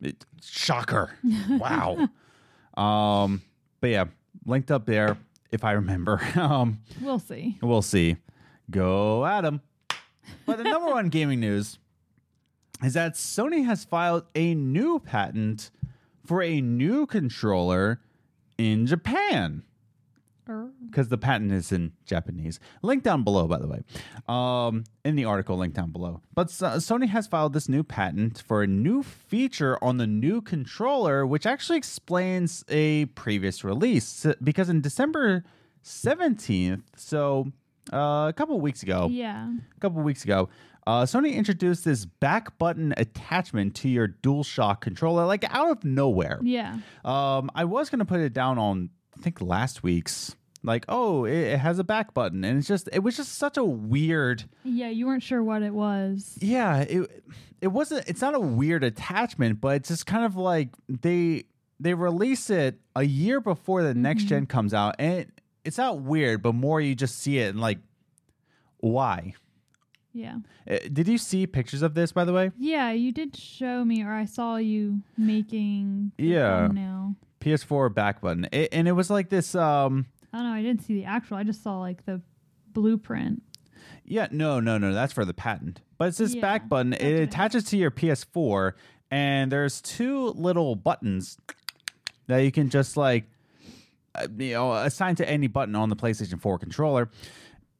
it, 0.00 0.24
shocker! 0.42 1.12
wow. 1.48 2.08
um, 2.76 3.42
but 3.80 3.90
yeah, 3.90 4.04
linked 4.48 4.70
up 4.70 4.86
there 4.86 5.18
if 5.50 5.62
I 5.64 5.72
remember. 5.72 6.20
um, 6.36 6.80
We'll 7.00 7.18
see. 7.18 7.58
We'll 7.62 7.82
see. 7.82 8.16
Go 8.70 9.24
Adam. 9.24 9.60
But 10.46 10.58
the 10.58 10.64
number 10.64 10.88
one 10.90 11.08
gaming 11.08 11.40
news 11.40 11.78
is 12.82 12.94
that 12.94 13.14
Sony 13.14 13.64
has 13.64 13.84
filed 13.84 14.24
a 14.34 14.54
new 14.54 14.98
patent 14.98 15.70
for 16.24 16.42
a 16.42 16.60
new 16.60 17.06
controller 17.06 18.00
in 18.58 18.86
Japan 18.86 19.62
because 20.90 21.08
the 21.08 21.18
patent 21.18 21.52
is 21.52 21.72
in 21.72 21.92
Japanese. 22.04 22.58
Link 22.82 23.02
down 23.02 23.22
below, 23.24 23.46
by 23.46 23.58
the 23.58 23.66
way, 23.68 23.82
um, 24.28 24.84
in 25.04 25.14
the 25.16 25.24
article, 25.24 25.56
link 25.56 25.74
down 25.74 25.90
below. 25.90 26.20
But 26.34 26.48
S- 26.48 26.60
Sony 26.86 27.08
has 27.08 27.26
filed 27.26 27.52
this 27.52 27.68
new 27.68 27.82
patent 27.82 28.42
for 28.46 28.62
a 28.62 28.66
new 28.66 29.02
feature 29.02 29.82
on 29.82 29.96
the 29.98 30.06
new 30.06 30.40
controller, 30.40 31.26
which 31.26 31.46
actually 31.46 31.78
explains 31.78 32.64
a 32.68 33.06
previous 33.06 33.62
release. 33.64 34.26
Because 34.42 34.68
in 34.68 34.80
December 34.80 35.44
17th, 35.84 36.82
so 36.96 37.50
uh, 37.92 38.26
a 38.28 38.34
couple 38.36 38.60
weeks 38.60 38.82
ago, 38.82 39.08
Yeah. 39.10 39.50
a 39.76 39.80
couple 39.80 40.02
weeks 40.02 40.24
ago, 40.24 40.48
uh, 40.86 41.02
Sony 41.02 41.34
introduced 41.34 41.84
this 41.84 42.04
back 42.06 42.56
button 42.58 42.94
attachment 42.96 43.74
to 43.76 43.88
your 43.88 44.08
DualShock 44.08 44.80
controller, 44.80 45.26
like 45.26 45.44
out 45.54 45.70
of 45.70 45.84
nowhere. 45.84 46.40
Yeah. 46.42 46.78
Um, 47.04 47.50
I 47.54 47.64
was 47.64 47.90
gonna 47.90 48.04
put 48.06 48.20
it 48.20 48.32
down 48.32 48.58
on 48.58 48.90
I 49.18 49.20
think 49.20 49.40
last 49.40 49.82
week's, 49.82 50.36
like, 50.62 50.84
oh, 50.88 51.24
it, 51.24 51.34
it 51.36 51.58
has 51.58 51.78
a 51.78 51.84
back 51.84 52.14
button, 52.14 52.44
and 52.44 52.58
it's 52.58 52.68
just 52.68 52.88
it 52.92 53.00
was 53.00 53.16
just 53.16 53.36
such 53.36 53.56
a 53.56 53.64
weird. 53.64 54.44
Yeah. 54.64 54.88
You 54.88 55.06
weren't 55.06 55.22
sure 55.22 55.42
what 55.42 55.62
it 55.62 55.74
was. 55.74 56.36
Yeah, 56.40 56.80
it 56.80 57.22
it 57.60 57.68
wasn't. 57.68 58.08
It's 58.08 58.20
not 58.20 58.34
a 58.34 58.40
weird 58.40 58.84
attachment, 58.84 59.60
but 59.60 59.76
it's 59.76 59.88
just 59.88 60.06
kind 60.06 60.24
of 60.24 60.36
like 60.36 60.70
they 60.88 61.44
they 61.80 61.94
release 61.94 62.50
it 62.50 62.80
a 62.96 63.04
year 63.04 63.40
before 63.40 63.82
the 63.82 63.94
next 63.94 64.24
gen 64.24 64.46
comes 64.46 64.74
out, 64.74 64.96
and 64.98 65.20
it, 65.20 65.40
it's 65.64 65.78
not 65.78 66.00
weird, 66.00 66.42
but 66.42 66.54
more 66.54 66.80
you 66.80 66.94
just 66.94 67.18
see 67.18 67.38
it 67.38 67.50
and 67.50 67.60
like, 67.60 67.78
why? 68.78 69.34
Yeah. 70.12 70.38
Uh, 70.68 70.78
Did 70.92 71.06
you 71.06 71.18
see 71.18 71.46
pictures 71.46 71.82
of 71.82 71.94
this, 71.94 72.10
by 72.12 72.24
the 72.24 72.32
way? 72.32 72.50
Yeah. 72.58 72.90
You 72.90 73.12
did 73.12 73.36
show 73.36 73.84
me, 73.84 74.02
or 74.02 74.12
I 74.12 74.24
saw 74.24 74.56
you 74.56 75.02
making. 75.16 76.12
Yeah. 76.18 76.66
thumbnail. 76.66 77.14
PS4 77.40 77.94
back 77.94 78.20
button, 78.20 78.48
it, 78.50 78.70
and 78.72 78.88
it 78.88 78.92
was 78.92 79.10
like 79.10 79.28
this. 79.28 79.54
Um, 79.54 80.06
I 80.32 80.38
don't 80.38 80.46
know. 80.46 80.52
I 80.52 80.62
didn't 80.62 80.82
see 80.82 80.94
the 80.94 81.04
actual. 81.04 81.36
I 81.36 81.42
just 81.42 81.62
saw 81.62 81.78
like 81.80 82.04
the 82.04 82.20
blueprint. 82.72 83.42
yeah, 84.04 84.28
no, 84.30 84.60
no, 84.60 84.78
no, 84.78 84.92
that's 84.92 85.12
for 85.12 85.24
the 85.24 85.34
patent. 85.34 85.80
But 85.96 86.08
it's 86.08 86.18
this 86.18 86.34
Yeah, 86.34 86.40
back 86.42 86.68
button. 86.68 86.92
It 86.92 87.20
attaches 87.22 87.64
to 87.64 87.76
your 87.76 87.90
PS4, 87.90 88.72
and 89.10 89.50
there's 89.50 89.80
two 89.80 90.28
little 90.30 90.76
buttons 90.76 91.38
that 92.26 92.38
you 92.38 92.52
can 92.52 92.68
just 92.70 92.96
like, 92.96 93.24
uh, 94.14 94.26
you 94.36 94.52
know, 94.54 94.72
assign 94.74 95.14
to 95.16 95.28
any 95.28 95.46
button 95.46 95.74
on 95.74 95.88
the 95.88 95.96
PlayStation 95.96 96.40
4 96.40 96.58
controller. 96.58 97.10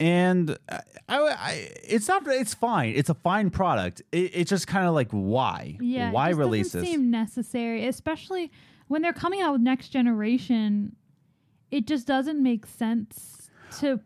And 0.00 0.56
I, 0.70 0.78
I, 1.08 1.68
it's 1.84 2.06
not. 2.08 2.26
It's 2.28 2.54
fine. 2.54 2.92
It's 2.94 3.10
a 3.10 3.14
fine 3.14 3.50
product. 3.50 4.00
It, 4.12 4.30
it's 4.32 4.50
just 4.50 4.66
kind 4.68 4.86
of 4.86 4.94
like 4.94 5.10
why? 5.10 5.76
Yeah. 5.80 6.12
Why 6.12 6.30
it 6.30 6.34
release 6.36 6.66
doesn't 6.68 6.80
this? 6.82 6.90
Seem 6.90 7.10
necessary, 7.10 7.86
especially 7.86 8.52
when 8.86 9.02
they're 9.02 9.12
coming 9.12 9.40
out 9.40 9.52
with 9.54 9.60
next 9.62 9.88
generation. 9.88 10.94
It 11.70 11.86
just 11.86 12.06
doesn't 12.06 12.42
make 12.42 12.66
sense 12.66 13.50
to 13.80 14.00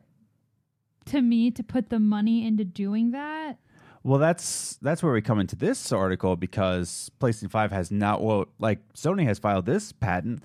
to 1.06 1.20
me 1.20 1.50
to 1.50 1.62
put 1.62 1.90
the 1.90 1.98
money 1.98 2.46
into 2.46 2.64
doing 2.64 3.10
that. 3.12 3.58
Well, 4.04 4.18
that's 4.18 4.76
that's 4.82 5.02
where 5.02 5.12
we 5.12 5.22
come 5.22 5.38
into 5.38 5.54
this 5.56 5.92
article 5.92 6.36
because 6.36 7.10
PlayStation 7.20 7.50
Five 7.50 7.70
has 7.72 7.90
not 7.90 8.22
well, 8.22 8.46
like 8.58 8.80
Sony 8.94 9.24
has 9.24 9.38
filed 9.38 9.66
this 9.66 9.92
patent 9.92 10.42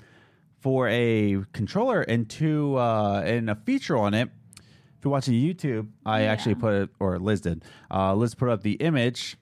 for 0.60 0.88
a 0.90 1.38
controller 1.54 2.02
and 2.02 2.30
two 2.30 2.78
uh, 2.78 3.22
and 3.26 3.50
a 3.50 3.56
feature 3.56 3.98
on 3.98 4.14
it. 4.14 4.30
If 4.58 5.06
you're 5.06 5.12
watching 5.12 5.34
YouTube, 5.36 5.88
I 6.06 6.22
Yeah. 6.24 6.32
actually 6.32 6.56
put 6.56 6.74
it, 6.74 6.90
or 7.00 7.20
Liz 7.20 7.42
did. 7.42 7.64
Uh, 7.92 8.14
Liz 8.16 8.34
put 8.36 8.50
up 8.50 8.62
the 8.64 8.74
image. 8.74 9.38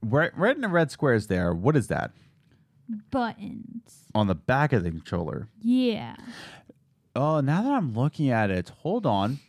Right, 0.00 0.30
right 0.38 0.54
in 0.54 0.62
the 0.62 0.68
red 0.68 0.92
squares 0.92 1.26
there. 1.26 1.52
What 1.52 1.76
is 1.76 1.88
that 1.88 2.12
Buttons. 3.10 4.04
on 4.14 4.26
the 4.26 4.34
back 4.34 4.72
of 4.72 4.82
the 4.84 4.90
controller? 4.90 5.48
Yeah. 5.60 6.16
Oh, 7.14 7.40
now 7.40 7.62
that 7.62 7.72
I'm 7.72 7.94
looking 7.94 8.30
at 8.30 8.50
it, 8.50 8.68
hold 8.80 9.04
on. 9.06 9.40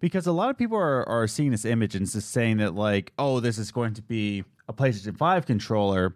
Because 0.00 0.26
a 0.26 0.32
lot 0.32 0.50
of 0.50 0.58
people 0.58 0.76
are, 0.76 1.08
are 1.08 1.26
seeing 1.26 1.50
this 1.50 1.64
image 1.64 1.94
and 1.94 2.08
just 2.10 2.30
saying 2.30 2.58
that, 2.58 2.74
like, 2.74 3.12
oh, 3.18 3.40
this 3.40 3.56
is 3.58 3.70
going 3.70 3.94
to 3.94 4.02
be 4.02 4.44
a 4.68 4.72
PlayStation 4.72 5.16
5 5.16 5.46
controller. 5.46 6.14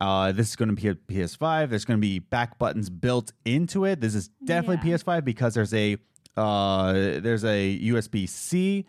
Uh, 0.00 0.32
this 0.32 0.48
is 0.50 0.56
going 0.56 0.68
to 0.68 0.74
be 0.74 0.88
a 0.88 0.94
PS5. 0.94 1.70
There's 1.70 1.84
going 1.84 1.98
to 1.98 2.02
be 2.02 2.18
back 2.18 2.58
buttons 2.58 2.90
built 2.90 3.32
into 3.44 3.84
it. 3.84 4.00
This 4.00 4.14
is 4.14 4.28
definitely 4.44 4.90
Yeah. 4.90 4.96
PS5 4.96 5.24
because 5.24 5.54
there's 5.54 5.74
a 5.74 5.96
uh, 6.36 6.92
there's 6.92 7.44
a 7.44 7.78
USB 7.80 8.26
C 8.28 8.86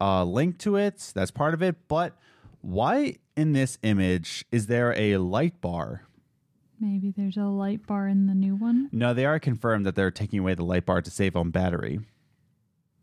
uh, 0.00 0.24
link 0.24 0.58
to 0.58 0.76
it. 0.76 1.12
That's 1.14 1.30
part 1.30 1.54
of 1.54 1.62
it. 1.62 1.76
But 1.88 2.16
why 2.60 3.16
in 3.36 3.52
this 3.52 3.78
image 3.82 4.44
is 4.52 4.66
there 4.66 4.92
a 4.96 5.16
light 5.18 5.60
bar? 5.60 6.02
Maybe 6.78 7.12
there's 7.14 7.36
a 7.36 7.44
light 7.44 7.86
bar 7.86 8.08
in 8.08 8.26
the 8.26 8.34
new 8.34 8.56
one. 8.56 8.88
No, 8.92 9.12
they 9.12 9.26
are 9.26 9.38
confirmed 9.38 9.84
that 9.86 9.94
they're 9.94 10.10
taking 10.10 10.38
away 10.38 10.54
the 10.54 10.64
light 10.64 10.86
bar 10.86 11.02
to 11.02 11.10
save 11.10 11.36
on 11.36 11.50
battery. 11.50 12.00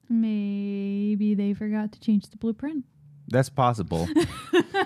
Maybe 0.09 1.35
they 1.35 1.53
forgot 1.53 1.91
to 1.91 1.99
change 1.99 2.29
the 2.29 2.37
blueprint. 2.37 2.85
That's 3.27 3.49
possible. 3.49 4.07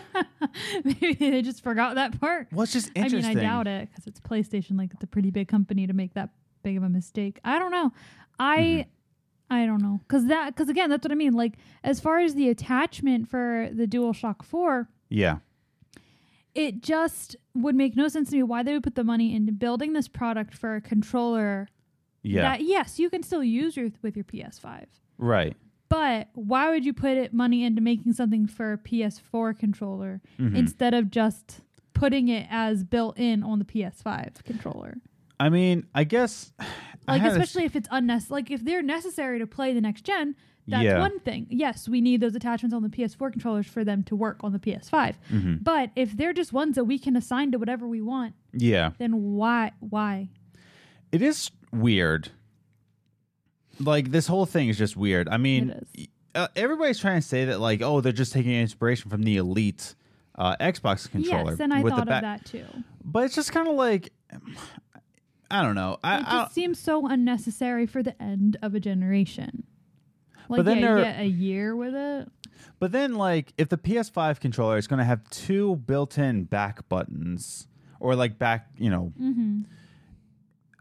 Maybe 0.83 1.13
they 1.13 1.41
just 1.43 1.63
forgot 1.63 1.95
that 1.95 2.19
part. 2.19 2.47
well, 2.51 2.63
it's 2.63 2.73
just 2.73 2.89
I 2.95 3.01
mean, 3.01 3.05
interesting. 3.05 3.37
I 3.37 3.41
doubt 3.41 3.67
it 3.67 3.89
because 3.89 4.07
it's 4.07 4.19
PlayStation. 4.19 4.77
Like, 4.77 4.91
it's 4.93 5.03
a 5.03 5.07
pretty 5.07 5.29
big 5.29 5.47
company 5.47 5.85
to 5.85 5.93
make 5.93 6.15
that 6.15 6.29
big 6.63 6.75
of 6.75 6.83
a 6.83 6.89
mistake. 6.89 7.39
I 7.43 7.59
don't 7.59 7.71
know. 7.71 7.91
I, 8.39 8.57
Mm-hmm. 8.57 8.89
I 9.51 9.65
don't 9.67 9.81
know 9.83 9.99
because 10.07 10.25
that 10.27 10.55
because 10.55 10.69
again, 10.69 10.89
that's 10.89 11.03
what 11.03 11.11
I 11.11 11.15
mean. 11.15 11.33
Like, 11.33 11.57
as 11.83 11.99
far 11.99 12.19
as 12.19 12.33
the 12.35 12.49
attachment 12.49 13.27
for 13.29 13.69
the 13.73 13.85
DualShock 13.85 14.43
Four, 14.43 14.89
Yeah. 15.09 15.39
it 16.55 16.81
just 16.81 17.35
would 17.53 17.75
make 17.75 17.95
no 17.95 18.07
sense 18.07 18.29
to 18.29 18.37
me 18.37 18.43
why 18.43 18.63
they 18.63 18.73
would 18.73 18.83
put 18.83 18.95
the 18.95 19.03
money 19.03 19.35
into 19.35 19.51
building 19.51 19.93
this 19.93 20.07
product 20.07 20.53
for 20.53 20.75
a 20.75 20.81
controller. 20.81 21.67
Yeah. 22.23 22.43
That 22.43 22.61
yes, 22.61 22.99
you 22.99 23.09
can 23.09 23.23
still 23.23 23.43
use 23.43 23.75
your 23.75 23.89
with 24.01 24.15
your 24.15 24.25
PS5. 24.25 24.85
right. 25.17 25.55
But 25.89 26.29
why 26.35 26.69
would 26.69 26.85
you 26.85 26.93
put 26.93 27.17
it 27.17 27.33
money 27.33 27.65
into 27.65 27.81
making 27.81 28.13
something 28.13 28.47
for 28.47 28.71
a 28.71 28.77
PS4 28.77 29.53
controller 29.53 30.21
Mhm. 30.39 30.55
instead 30.55 30.93
of 30.93 31.11
just 31.11 31.59
putting 31.93 32.29
it 32.29 32.47
as 32.49 32.85
built 32.85 33.19
in 33.19 33.43
on 33.43 33.59
the 33.59 33.65
PS5 33.65 34.41
controller? 34.45 34.99
I 35.37 35.49
mean, 35.49 35.87
I 35.93 36.05
guess. 36.05 36.53
Like 37.07 37.23
especially 37.23 37.65
if 37.65 37.75
it's 37.75 37.87
unnecessary. 37.91 38.41
Like 38.41 38.51
if 38.51 38.63
they're 38.63 38.81
necessary 38.83 39.39
to 39.39 39.47
play 39.47 39.73
the 39.73 39.81
next 39.81 40.03
gen, 40.03 40.35
that's 40.67 40.83
Yeah. 40.83 40.99
one 40.99 41.19
thing. 41.21 41.47
Yes, 41.49 41.89
we 41.89 41.99
need 42.01 42.21
those 42.21 42.35
attachments 42.35 42.73
on 42.75 42.83
the 42.83 42.89
PS4 42.89 43.31
controllers 43.31 43.65
for 43.67 43.83
them 43.83 44.03
to 44.03 44.15
work 44.15 44.37
on 44.41 44.51
the 44.53 44.59
PS5. 44.59 45.17
Mhm. 45.31 45.63
But 45.63 45.89
if 45.95 46.15
they're 46.15 46.33
just 46.33 46.53
ones 46.53 46.75
that 46.75 46.85
we 46.85 46.99
can 46.99 47.15
assign 47.15 47.51
to 47.51 47.57
whatever 47.57 47.87
we 47.87 48.01
want, 48.01 48.35
Yeah. 48.53 48.91
then 48.99 49.33
why? 49.35 49.71
Why? 49.79 50.29
It 51.11 51.21
is 51.21 51.49
weird. 51.73 52.29
Like, 53.79 54.11
this 54.11 54.27
whole 54.27 54.45
thing 54.45 54.69
is 54.69 54.77
just 54.77 54.95
weird. 54.95 55.27
I 55.27 55.37
mean, 55.37 55.73
uh, 56.35 56.47
everybody's 56.55 56.99
trying 56.99 57.19
to 57.19 57.27
say 57.27 57.45
that, 57.45 57.59
like, 57.59 57.81
oh, 57.81 57.99
they're 58.01 58.11
just 58.11 58.31
taking 58.31 58.51
inspiration 58.53 59.09
from 59.09 59.23
the 59.23 59.37
Elite 59.37 59.95
uh, 60.35 60.55
Xbox 60.57 61.09
controller. 61.09 61.51
Yes, 61.51 61.59
and 61.59 61.73
I 61.73 61.81
thought 61.81 62.01
of 62.03 62.07
back- 62.07 62.21
that 62.21 62.45
too. 62.45 62.65
But 63.03 63.25
it's 63.25 63.35
just 63.35 63.51
kind 63.51 63.67
of 63.67 63.73
like. 63.75 64.13
I 65.51 65.61
don't 65.61 65.75
know. 65.75 65.97
I, 66.03 66.19
It 66.19 66.25
I, 66.27 66.47
seems 66.51 66.79
so 66.79 67.07
unnecessary 67.07 67.85
for 67.85 68.01
the 68.01 68.19
end 68.21 68.57
of 68.61 68.73
a 68.75 68.79
generation. 68.79 69.63
Like, 70.49 70.59
But 70.59 70.65
then 70.65 70.79
yeah, 70.79 70.95
you 70.97 71.03
get 71.03 71.19
a 71.19 71.27
year 71.27 71.75
with 71.75 71.95
it. 71.95 72.29
But 72.79 72.91
then, 72.91 73.15
like, 73.15 73.53
if 73.57 73.69
the 73.69 73.77
PS5 73.77 74.39
controller 74.39 74.77
is 74.77 74.87
going 74.87 74.99
to 74.99 75.05
have 75.05 75.27
two 75.29 75.75
built-in 75.77 76.45
back 76.45 76.87
buttons, 76.89 77.67
or 77.99 78.15
like 78.15 78.37
back, 78.39 78.67
you 78.77 78.89
know, 78.89 79.13
Mm-hmm. 79.21 79.61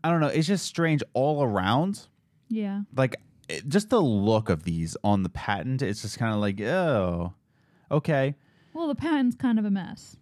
I 0.03 0.11
don't 0.11 0.21
know. 0.21 0.29
It's 0.29 0.47
just 0.47 0.65
strange 0.65 1.03
all 1.13 1.43
around. 1.43 2.07
Yeah. 2.49 2.83
Like, 2.97 3.17
it, 3.51 3.69
just 3.69 3.91
the 3.91 4.01
look 4.01 4.49
of 4.49 4.65
these 4.65 4.97
on 5.05 5.23
the 5.23 5.29
patent, 5.29 5.83
it's 5.83 6.01
just 6.03 6.19
kind 6.19 6.33
of 6.33 6.41
like, 6.41 6.59
oh, 6.63 7.35
okay. 7.91 8.35
Well, 8.73 8.89
the 8.89 8.95
patent's 8.95 9.37
kind 9.37 9.59
of 9.59 9.65
a 9.67 9.71
mess. 9.71 10.17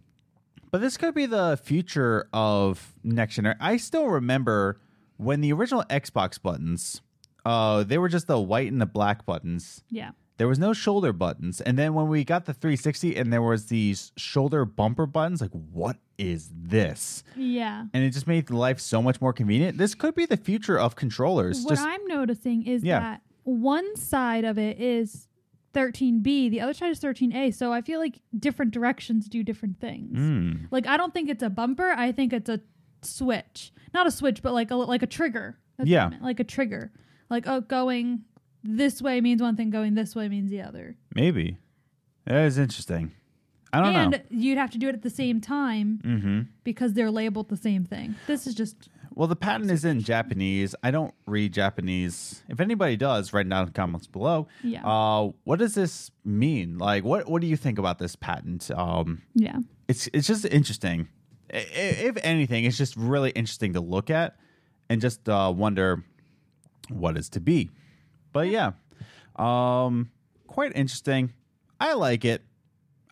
But 0.71 0.81
this 0.81 0.97
could 0.97 1.15
be 1.15 1.27
the 1.27 1.59
future 1.63 2.29
of 2.33 2.95
next 3.03 3.37
generation. 3.37 3.59
I 3.61 3.77
still 3.79 4.07
remember 4.09 4.81
when 5.17 5.41
the 5.41 5.53
original 5.53 5.85
Xbox 5.91 6.41
buttons, 6.41 7.01
uh, 7.45 7.83
they 7.85 7.99
were 7.99 8.09
just 8.09 8.27
the 8.27 8.39
white 8.41 8.71
and 8.71 8.81
the 8.81 8.87
black 8.87 9.25
buttons. 9.27 9.83
Yeah. 9.91 10.11
there 10.37 10.47
was 10.47 10.59
no 10.61 10.73
shoulder 10.73 11.13
buttons. 11.13 11.61
And 11.61 11.77
then 11.77 11.95
when 11.95 12.07
we 12.07 12.23
got 12.23 12.45
the 12.45 12.55
360 12.55 13.17
and 13.17 13.33
there 13.33 13.43
was 13.43 13.67
these 13.67 14.13
shoulder 14.17 14.65
bumper 14.65 15.05
buttons, 15.07 15.41
like 15.41 15.51
what 15.51 15.97
is 16.17 16.49
this? 16.55 17.25
Yeah. 17.35 17.87
And 17.93 18.05
it 18.05 18.11
just 18.11 18.29
made 18.29 18.49
life 18.51 18.79
so 18.79 19.03
much 19.03 19.21
more 19.21 19.33
convenient. 19.33 19.79
This 19.79 19.97
could 19.97 20.15
be 20.15 20.27
the 20.27 20.37
future 20.37 20.79
of 20.79 20.95
controllers. 20.95 21.63
What 21.65 21.71
just 21.71 21.83
I'm 21.85 22.07
noticing 22.07 22.65
is 22.67 22.85
Yeah. 22.85 23.01
that 23.01 23.23
one 23.43 23.97
side 23.97 24.45
of 24.45 24.59
it 24.59 24.81
is 24.81 25.27
13B, 25.75 26.51
the 26.51 26.61
other 26.61 26.73
side 26.73 26.91
is 26.91 27.01
13A. 27.01 27.55
So 27.55 27.73
I 27.73 27.81
feel 27.83 28.01
like 28.01 28.21
different 28.39 28.73
directions 28.73 29.29
do 29.29 29.43
different 29.43 29.81
things. 29.81 30.19
Mm, 30.19 30.67
Like 30.71 30.87
I 30.87 30.97
don't 30.97 31.13
think 31.13 31.29
it's 31.29 31.43
a 31.43 31.51
bumper. 31.51 31.91
I 31.91 32.13
think 32.13 32.33
it's 32.33 32.49
a 32.49 32.61
switch. 33.03 33.73
Not 33.95 34.07
a 34.07 34.11
switch, 34.11 34.43
but 34.43 34.53
like 34.53 34.71
a 34.71 34.77
like 34.77 35.03
a 35.03 35.07
trigger. 35.07 35.59
That's 35.77 35.89
Yeah. 35.89 36.11
like 36.21 36.41
a 36.41 36.45
trigger. 36.45 36.93
Like 37.31 37.47
oh, 37.47 37.61
going 37.61 38.23
this 38.65 39.01
way 39.01 39.21
means 39.21 39.41
one 39.43 39.57
thing. 39.57 39.71
Going 39.71 39.95
this 39.95 40.15
way 40.17 40.29
means 40.29 40.51
the 40.51 40.63
other. 40.63 40.97
maybe. 41.15 41.59
That 42.25 42.45
is 42.45 42.59
interesting. 42.59 43.13
I 43.73 43.81
don't 43.81 43.95
and 43.95 44.11
know. 44.13 44.19
And 44.31 44.43
you'd 44.43 44.59
have 44.59 44.71
to 44.71 44.79
do 44.79 44.89
it 44.89 44.95
at 44.95 45.03
the 45.03 45.11
same 45.11 45.41
time 45.41 46.01
Mm-hmm. 46.05 46.41
because 46.65 46.95
they're 46.95 47.11
labeled 47.11 47.49
the 47.51 47.57
same 47.57 47.85
thing. 47.85 48.15
This 48.27 48.47
is 48.47 48.55
just 48.55 48.89
Well, 49.19 49.27
the 49.27 49.35
patent 49.35 49.69
is 49.73 49.85
in 49.85 50.01
Japanese. 50.01 50.77
I 50.85 50.93
don't 50.93 51.13
read 51.27 51.53
Japanese. 51.53 52.45
If 52.49 52.61
anybody 52.61 52.97
does, 52.97 53.33
write 53.33 53.47
it 53.47 53.49
down 53.49 53.63
in 53.63 53.67
the 53.67 53.73
comments 53.73 54.07
below. 54.07 54.47
Yeah. 54.63 54.87
Uh, 54.87 55.33
what 55.43 55.59
does 55.59 55.75
this 55.75 56.13
mean? 56.25 56.79
Like, 56.79 57.03
what 57.03 57.29
what 57.29 57.41
do 57.41 57.49
you 57.49 57.57
think 57.57 57.81
about 57.81 57.99
this 57.99 58.15
patent? 58.15 58.71
Um, 58.71 59.23
yeah. 59.35 59.59
it's 59.89 60.09
it's 60.13 60.29
just 60.29 60.45
interesting. 60.45 61.09
I- 61.53 61.67
If 61.75 62.17
anything, 62.23 62.65
it's 62.65 62.79
just 62.79 62.95
really 62.97 63.31
interesting 63.31 63.73
to 63.73 63.81
look 63.81 64.09
at 64.09 64.37
and 64.89 65.01
just 65.01 65.29
uh, 65.29 65.53
wonder 65.53 66.05
what 66.89 67.19
is 67.19 67.29
to 67.31 67.41
be. 67.41 67.71
But 68.33 68.47
yeah, 68.51 68.71
um, 69.35 70.13
quite 70.47 70.71
interesting. 70.77 71.33
I 71.81 71.95
like 71.95 72.25
it. 72.25 72.43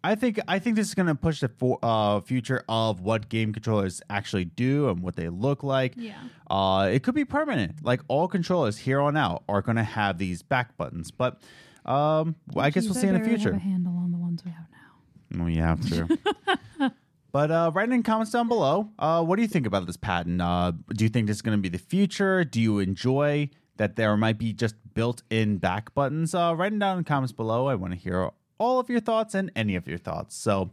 I 0.07 0.15
think 0.15 0.39
I 0.47 0.61
think 0.61 0.77
this 0.77 0.87
is 0.87 0.95
going 0.95 1.09
to 1.09 1.17
push 1.17 1.41
the 1.41 1.49
for, 1.49 1.81
uh, 1.83 2.21
future 2.21 2.63
of 2.69 3.01
what 3.01 3.29
game 3.29 3.53
controllers 3.53 4.01
actually 4.09 4.45
do 4.45 4.89
and 4.89 5.03
what 5.03 5.17
they 5.17 5.29
look 5.29 5.65
like. 5.65 5.95
Yeah. 5.97 6.15
Uh, 6.49 6.89
it 6.93 7.03
could 7.03 7.17
be 7.17 7.25
permanent. 7.25 7.85
Like 7.85 8.03
all 8.07 8.29
controllers 8.29 8.79
here 8.79 9.01
on 9.01 9.17
out 9.17 9.43
are 9.49 9.63
going 9.63 9.79
to 9.79 9.83
have 9.83 10.19
these 10.19 10.43
back 10.43 10.77
buttons. 10.77 11.11
But 11.11 11.43
um, 11.85 12.37
I 12.57 12.71
guess 12.71 12.85
we'll 12.85 12.95
see 12.95 13.09
in 13.09 13.15
the 13.15 13.19
barely 13.19 13.33
have 13.33 13.41
future. 13.41 13.57
a 13.57 13.59
handle 13.59 13.97
on 13.97 14.13
the 14.13 14.19
ones 14.19 14.45
we 14.45 14.53
have 14.53 14.67
now. 14.71 15.43
Oh, 15.43 15.49
yeah, 15.49 15.75
true. 15.75 16.91
but 17.33 17.51
uh, 17.51 17.73
write 17.75 17.91
in 17.91 18.05
comments 18.05 18.31
down 18.31 18.47
below. 18.47 18.89
Uh, 19.01 19.25
what 19.25 19.35
do 19.35 19.43
you 19.43 19.49
think 19.49 19.67
about 19.67 19.87
this 19.87 19.97
patent? 19.97 20.41
Uh, 20.41 20.71
do 20.95 21.05
you 21.05 21.09
think 21.09 21.27
this 21.27 21.39
is 21.39 21.43
going 21.43 21.59
to 21.59 21.63
be 21.63 21.69
the 21.69 21.83
future? 21.83 22.45
Do 22.45 22.61
you 22.61 22.79
enjoy 22.79 23.51
that 23.77 23.97
there 23.97 24.17
might 24.17 24.39
be 24.39 24.53
just 24.53 24.77
built-in 24.95 25.59
back 25.59 25.93
buttons? 25.95 26.33
Uh, 26.33 26.55
write 26.57 26.73
it 26.73 26.79
down 26.79 26.99
in 26.99 27.03
the 27.03 27.09
comments 27.09 27.33
below. 27.33 27.67
I 27.67 27.75
want 27.75 27.93
to 27.93 27.99
hear 27.99 28.31
all 28.59 28.79
of 28.81 28.89
your 28.89 29.01
thoughts 29.01 29.35
and 29.35 29.51
any 29.57 29.77
of 29.77 29.87
your 29.87 29.99
thoughts. 29.99 30.35
So, 30.37 30.71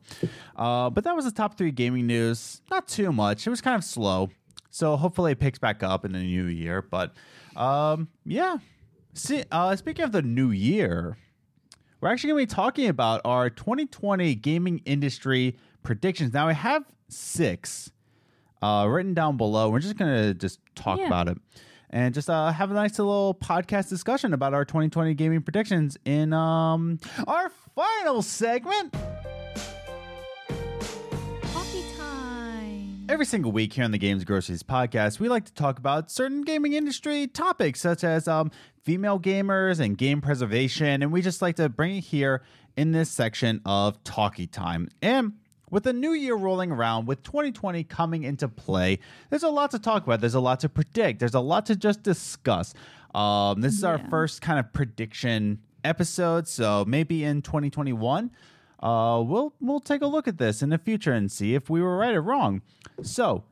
uh, 0.56 0.90
but 0.90 1.04
that 1.04 1.16
was 1.16 1.26
the 1.26 1.32
top 1.32 1.58
three 1.58 1.72
gaming 1.72 2.08
news. 2.08 2.62
Not 2.72 2.88
too 2.88 3.12
much. 3.12 3.46
It 3.46 3.50
was 3.50 3.62
kind 3.62 3.76
of 3.76 3.84
slow. 3.84 4.30
So 4.70 4.96
hopefully 4.96 5.34
it 5.34 5.40
picks 5.40 5.60
back 5.60 5.84
up 5.84 6.06
in 6.06 6.14
the 6.14 6.20
new 6.20 6.46
year. 6.46 6.82
But 6.82 7.14
um, 7.56 8.08
yeah. 8.26 8.58
See, 9.14 9.44
uh, 9.52 9.76
speaking 9.76 10.04
of 10.06 10.12
the 10.12 10.22
new 10.24 10.50
year, 10.52 11.18
we're 12.02 12.10
actually 12.10 12.32
going 12.32 12.48
to 12.48 12.52
be 12.52 12.56
talking 12.56 12.88
about 12.90 13.22
our 13.26 13.50
2020 13.50 14.34
gaming 14.36 14.82
industry 14.86 15.56
predictions. 15.84 16.34
Now, 16.34 16.48
I 16.48 16.54
have 16.54 16.84
six 17.10 17.92
uh, 18.62 18.88
written 18.90 19.14
down 19.14 19.38
below. 19.38 19.70
We're 19.70 19.80
just 19.80 19.98
going 19.98 20.16
to 20.24 20.34
just 20.34 20.60
talk 20.76 20.98
Yeah. 21.00 21.08
about 21.08 21.28
it 21.28 21.38
and 21.94 22.14
just 22.14 22.28
uh, 22.28 22.52
have 22.52 22.72
a 22.72 22.74
nice 22.74 22.98
little 22.98 23.36
podcast 23.36 23.88
discussion 23.88 24.34
about 24.34 24.54
our 24.54 24.66
2020 24.66 25.14
gaming 25.14 25.44
predictions 25.44 25.96
in 26.04 26.34
um, 26.34 27.00
our 27.28 27.52
final 27.76 28.24
segment. 28.24 28.94
Every 33.10 33.26
single 33.26 33.52
week 33.52 33.74
here 33.74 33.84
on 33.84 33.92
the 33.92 34.00
Games 34.00 34.24
Groceries 34.24 34.64
podcast, 34.64 35.20
we 35.20 35.30
like 35.30 35.46
to 35.46 35.54
talk 35.54 35.78
about 35.78 36.10
certain 36.10 36.42
gaming 36.42 36.74
industry 36.74 37.28
topics 37.28 37.80
such 37.80 38.04
as 38.04 38.28
um, 38.28 38.50
female 38.82 39.20
gamers 39.20 39.80
and 39.80 39.96
game 39.96 40.20
preservation, 40.20 41.04
and 41.04 41.12
we 41.12 41.22
just 41.22 41.42
like 41.42 41.58
to 41.58 41.70
bring 41.70 41.98
it 41.98 42.02
here 42.02 42.42
in 42.76 42.92
this 42.92 43.12
section 43.12 43.62
of 43.66 44.04
Talkie 44.04 44.48
Time. 44.48 44.90
And 45.02 45.34
with 45.74 45.84
the 45.84 45.94
new 45.94 46.14
year 46.14 46.36
rolling 46.36 46.72
around, 46.72 47.08
with 47.08 47.24
2020 47.24 47.84
coming 47.84 48.24
into 48.24 48.48
play, 48.48 49.00
there's 49.30 49.44
a 49.44 49.50
lot 49.50 49.72
to 49.72 49.80
talk 49.80 50.04
about. 50.04 50.22
There's 50.22 50.36
a 50.36 50.40
lot 50.40 50.60
to 50.62 50.70
predict. 50.70 51.20
There's 51.20 51.34
a 51.34 51.40
lot 51.40 51.66
to 51.66 51.76
just 51.76 52.04
discuss. 52.04 52.74
Um, 53.16 53.62
this 53.62 53.74
is 53.74 53.84
our 53.84 53.98
first 54.10 54.42
kind 54.42 54.60
of 54.60 54.72
prediction 54.72 55.60
episode, 55.84 56.48
so 56.48 56.86
maybe 56.88 57.24
in 57.24 57.42
2021 57.42 58.32
uh, 58.84 59.24
we'll 59.26 59.54
we'll 59.62 59.80
take 59.80 60.02
a 60.02 60.08
look 60.08 60.28
at 60.28 60.38
this 60.38 60.62
in 60.62 60.70
the 60.70 60.78
future 60.78 61.14
and 61.14 61.32
see 61.32 61.56
if 61.56 61.70
we 61.70 61.82
were 61.82 61.98
right 61.98 62.14
or 62.14 62.22
wrong. 62.22 62.62
So, 63.02 63.46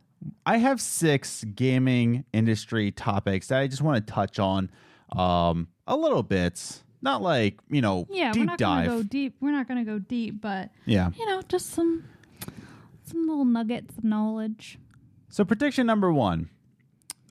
I 0.45 0.57
have 0.57 0.81
six 0.81 1.45
gaming 1.55 2.25
industry 2.33 2.91
topics 2.91 3.47
that 3.47 3.59
I 3.59 3.67
just 3.67 3.81
want 3.81 4.05
to 4.05 4.13
touch 4.13 4.39
on 4.39 4.69
um, 5.15 5.69
a 5.87 5.95
little 5.95 6.21
bit. 6.21 6.83
Not 7.01 7.21
like 7.21 7.59
you 7.69 7.81
know 7.81 8.05
Yeah, 8.09 8.31
we're 8.35 8.45
not 8.45 8.57
dive. 8.57 8.85
gonna 8.87 8.97
go 8.97 9.03
deep. 9.03 9.35
We're 9.41 9.51
not 9.51 9.67
gonna 9.67 9.85
go 9.85 9.99
deep, 9.99 10.39
but 10.41 10.69
yeah. 10.85 11.09
you 11.17 11.25
know, 11.25 11.41
just 11.47 11.71
some 11.71 12.03
some 13.03 13.27
little 13.27 13.45
nuggets 13.45 13.97
of 13.97 14.03
knowledge. 14.03 14.77
So 15.29 15.43
prediction 15.45 15.87
number 15.87 16.11
one. 16.13 16.49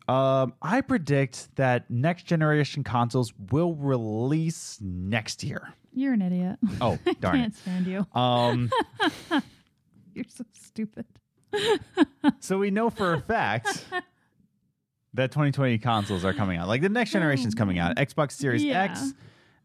Um, 0.08 0.54
I 0.60 0.80
predict 0.80 1.54
that 1.54 1.88
next 1.88 2.24
generation 2.26 2.82
consoles 2.82 3.32
will 3.52 3.74
release 3.76 4.78
next 4.80 5.44
year. 5.44 5.72
You're 5.92 6.14
an 6.14 6.22
idiot. 6.22 6.58
Oh 6.80 6.98
darn 7.20 7.36
I 7.36 7.38
Can't 7.42 7.54
stand 7.56 7.86
you. 7.86 8.06
Um, 8.20 8.70
You're 10.14 10.24
so 10.28 10.44
stupid. 10.52 11.06
so 12.40 12.58
we 12.58 12.70
know 12.72 12.90
for 12.90 13.14
a 13.14 13.20
fact 13.20 13.84
that 15.14 15.30
2020 15.30 15.78
consoles 15.78 16.24
are 16.24 16.32
coming 16.32 16.58
out. 16.58 16.66
Like 16.68 16.82
the 16.82 16.88
next 16.88 17.10
generation's 17.12 17.54
coming 17.54 17.78
out. 17.78 17.96
Xbox 17.96 18.32
Series 18.32 18.64
Yeah. 18.64 18.82
X 18.82 19.14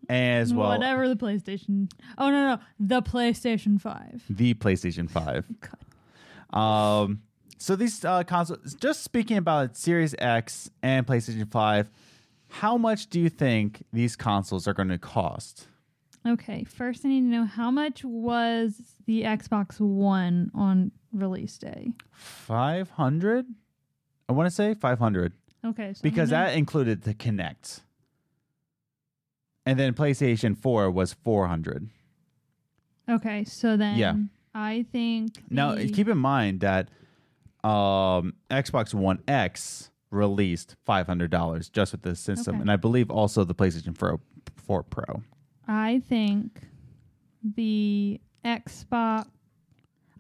as 0.10 0.54
well 0.54 0.70
Whatever 0.70 1.08
the 1.08 1.16
PlayStation. 1.16 1.92
Oh 2.18 2.30
no, 2.30 2.56
no, 2.56 2.60
the 2.80 3.02
PlayStation 3.02 3.80
Five. 3.80 4.24
the 4.30 4.54
PlayStation 4.54 5.10
5. 5.10 5.46
Um, 6.54 7.22
so 7.58 7.76
these 7.76 8.06
uh, 8.06 8.24
consoles, 8.24 8.76
just 8.76 9.04
speaking 9.04 9.36
about 9.36 9.76
Series 9.76 10.16
X 10.20 10.70
and 10.82 11.06
PlayStation 11.06 11.52
5, 11.52 11.90
how 12.48 12.78
much 12.78 13.08
do 13.08 13.20
you 13.20 13.28
think 13.30 13.84
these 13.92 14.16
consoles 14.16 14.66
are 14.66 14.74
going 14.74 14.88
to 14.88 14.98
cost? 14.98 15.68
Okay, 16.26 16.64
first 16.64 17.04
I 17.04 17.10
need 17.10 17.22
to 17.22 17.28
know 17.28 17.44
how 17.44 17.72
much 17.72 18.06
was 18.06 18.80
the 19.06 19.24
Xbox 19.24 19.82
One 19.82 20.50
on 20.56 20.92
release 21.12 21.58
day. 21.58 21.92
500? 22.14 23.46
I 24.30 24.34
want 24.34 24.48
to 24.48 24.52
say 24.52 24.74
500 24.76 25.34
Okay, 25.66 25.94
so 25.94 26.00
because 26.02 26.30
that 26.30 26.56
included 26.56 27.02
the 27.02 27.14
Kinect. 27.14 27.82
And 29.66 29.80
then 29.80 29.94
PlayStation 29.94 30.58
4 30.58 30.92
was 30.92 31.14
400. 31.14 31.90
Okay, 33.10 33.44
so 33.44 33.78
then 33.78 33.98
Yeah. 33.98 34.16
I 34.54 34.86
think 34.92 35.44
Now, 35.50 35.76
keep 35.76 36.08
in 36.08 36.18
mind 36.18 36.62
that 36.62 36.90
um, 37.64 38.34
Xbox 38.50 38.94
One 38.94 39.22
X 39.28 39.90
released 40.12 40.76
$500 40.88 41.72
just 41.72 41.92
with 41.92 42.04
the 42.04 42.16
system. 42.16 42.56
Okay. 42.56 42.62
And 42.62 42.72
I 42.72 42.76
believe 42.78 43.10
also 43.12 43.44
the 43.44 43.56
PlayStation 43.56 43.98
4, 43.98 44.20
4 44.56 44.84
Pro. 44.84 45.24
I 45.68 46.02
think 46.08 46.62
the 47.44 48.22
Xbox. 48.44 49.28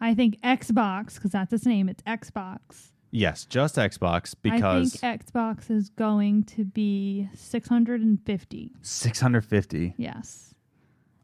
I 0.01 0.13
think 0.13 0.41
Xbox 0.41 1.15
because 1.15 1.31
that's 1.31 1.53
its 1.53 1.65
name. 1.65 1.87
It's 1.87 2.03
Xbox. 2.03 2.91
Yes, 3.11 3.45
just 3.45 3.75
Xbox 3.77 4.35
because 4.41 4.93
I 5.03 5.07
think 5.11 5.25
Xbox 5.25 5.71
is 5.71 5.89
going 5.89 6.43
to 6.43 6.65
be 6.65 7.29
six 7.33 7.67
hundred 7.69 8.01
and 8.01 8.19
fifty. 8.25 8.71
650. 8.81 9.93
Yes, 9.97 10.53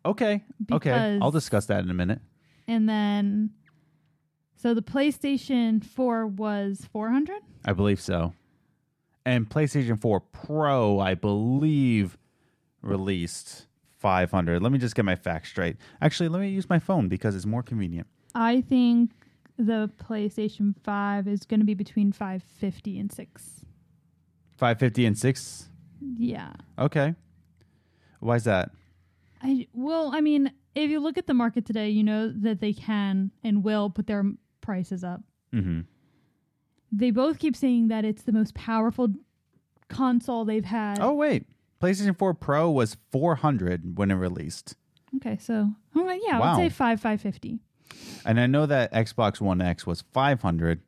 Okay. 0.06 0.44
okay. 0.72 1.20
I'll 1.22 1.32
discuss 1.32 1.66
that 1.68 1.84
in 1.84 1.90
a 1.90 1.94
minute. 1.94 2.20
and 2.68 2.88
then 2.88 3.52
so 4.56 4.74
the 4.74 4.82
PlayStation 4.82 5.84
Four 5.84 6.28
was 6.28 6.88
four 6.94 7.10
hundred. 7.10 7.42
I 7.66 7.74
believe 7.74 8.00
so. 8.00 8.34
And 9.24 9.48
PlayStation 9.48 10.00
4 10.02 10.20
Pro, 10.20 11.00
I 11.00 11.14
believe, 11.14 12.18
released 12.82 13.68
500. 14.00 14.64
Let 14.64 14.72
me 14.72 14.80
just 14.80 14.96
get 14.96 15.06
my 15.06 15.16
facts 15.16 15.50
straight. 15.50 15.78
Actually, 16.02 16.30
let 16.30 16.42
me 16.42 16.50
use 16.50 16.68
my 16.70 16.80
phone 16.80 17.08
because 17.08 17.36
it's 17.36 17.46
more 17.46 17.62
convenient. 17.62 18.08
I 18.34 18.62
think 18.62 19.12
the 19.66 19.90
PlayStation 20.04 20.76
Five 20.84 21.28
is 21.28 21.46
going 21.46 21.60
to 21.60 21.66
be 21.66 21.74
between 21.74 22.12
five 22.12 22.44
fifty 22.44 23.00
and 23.00 23.12
six. 23.12 23.66
550 24.58 25.06
and 25.08 25.18
6. 25.18 25.70
Yeah. 26.18 26.54
Okay. 26.78 27.16
Why 28.20 28.36
is 28.36 28.44
that? 28.44 28.70
I 29.42 29.66
well, 29.74 30.12
I 30.14 30.22
mean, 30.22 30.52
if 30.76 30.92
you 30.92 31.00
look 31.00 31.18
at 31.18 31.26
the 31.26 31.34
market 31.34 31.66
today, 31.66 31.90
you 31.90 32.04
know 32.04 32.30
that 32.32 32.60
they 32.60 32.72
can 32.72 33.32
and 33.44 33.64
will 33.64 33.90
put 33.90 34.06
their 34.06 34.24
prices 34.62 35.04
up. 35.04 35.22
Mhm. 35.52 35.86
They 36.92 37.10
both 37.10 37.40
keep 37.40 37.56
saying 37.56 37.88
that 37.88 38.06
it's 38.06 38.22
the 38.22 38.32
most 38.32 38.54
powerful 38.54 39.08
console 39.88 40.46
they've 40.46 40.64
had. 40.66 41.00
Oh, 41.00 41.14
wait. 41.14 41.48
PlayStation 41.82 42.16
4 42.16 42.36
Pro 42.36 42.70
was 42.70 42.98
400 43.12 43.98
when 43.98 44.12
it 44.12 44.16
released. 44.16 44.76
Okay, 45.16 45.38
so 45.38 45.72
right, 45.96 46.22
yeah, 46.24 46.40
I 46.40 46.52
would 46.52 46.58
say 46.58 46.70
five 46.70 47.02
five 47.02 47.20
fifty. 47.20 47.60
And 48.26 48.40
I 48.40 48.46
know 48.48 48.66
that 48.66 48.92
Xbox 48.94 49.42
One 49.42 49.62
X 49.62 49.86
was 49.88 50.02
500. 50.02 50.82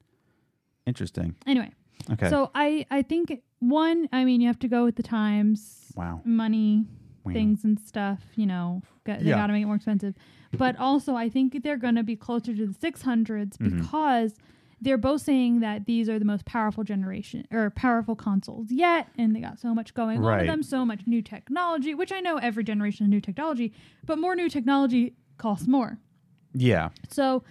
Interesting. 0.85 1.35
Anyway, 1.47 1.71
Okay. 2.11 2.29
so 2.29 2.51
I 2.53 2.85
I 2.91 3.01
think 3.01 3.41
one, 3.59 4.09
I 4.11 4.25
mean, 4.25 4.41
you 4.41 4.47
have 4.47 4.59
to 4.59 4.67
go 4.67 4.83
with 4.83 4.97
the 4.97 5.03
times, 5.03 5.93
wow. 5.95 6.21
money, 6.25 6.85
Wow. 7.23 7.31
things 7.31 7.63
and 7.63 7.79
stuff. 7.79 8.19
You 8.35 8.45
know, 8.47 8.81
got, 9.05 9.19
they 9.19 9.29
Yeah. 9.29 9.35
got 9.37 9.47
to 9.47 9.53
make 9.53 9.63
it 9.63 9.67
more 9.67 9.75
expensive. 9.77 10.13
But 10.55 10.77
also, 10.77 11.15
I 11.15 11.29
think 11.29 11.63
they're 11.63 11.77
going 11.77 11.95
to 11.95 12.03
be 12.03 12.15
closer 12.15 12.53
to 12.53 12.67
the 12.67 12.73
600s 12.73 13.57
Mhm. 13.57 13.77
because 13.79 14.35
they're 14.81 14.97
both 14.99 15.21
saying 15.21 15.61
that 15.61 15.85
these 15.85 16.09
are 16.09 16.19
the 16.19 16.25
most 16.25 16.43
powerful 16.45 16.83
generation 16.83 17.47
or 17.49 17.69
powerful 17.69 18.15
consoles 18.15 18.69
yet, 18.69 19.07
and 19.17 19.33
they 19.33 19.39
got 19.39 19.57
so 19.57 19.73
much 19.73 19.93
going 19.93 20.17
on 20.19 20.37
with 20.39 20.47
them, 20.47 20.61
so 20.61 20.85
much 20.85 21.07
new 21.07 21.21
technology. 21.21 21.95
Which 21.95 22.11
I 22.11 22.19
know 22.19 22.35
every 22.37 22.63
generation 22.65 23.05
is 23.05 23.09
new 23.09 23.21
technology, 23.21 23.71
but 24.05 24.19
more 24.19 24.35
new 24.35 24.49
technology 24.49 25.15
costs 25.37 25.67
more. 25.67 25.97
Yeah. 26.53 26.89
So 27.09 27.43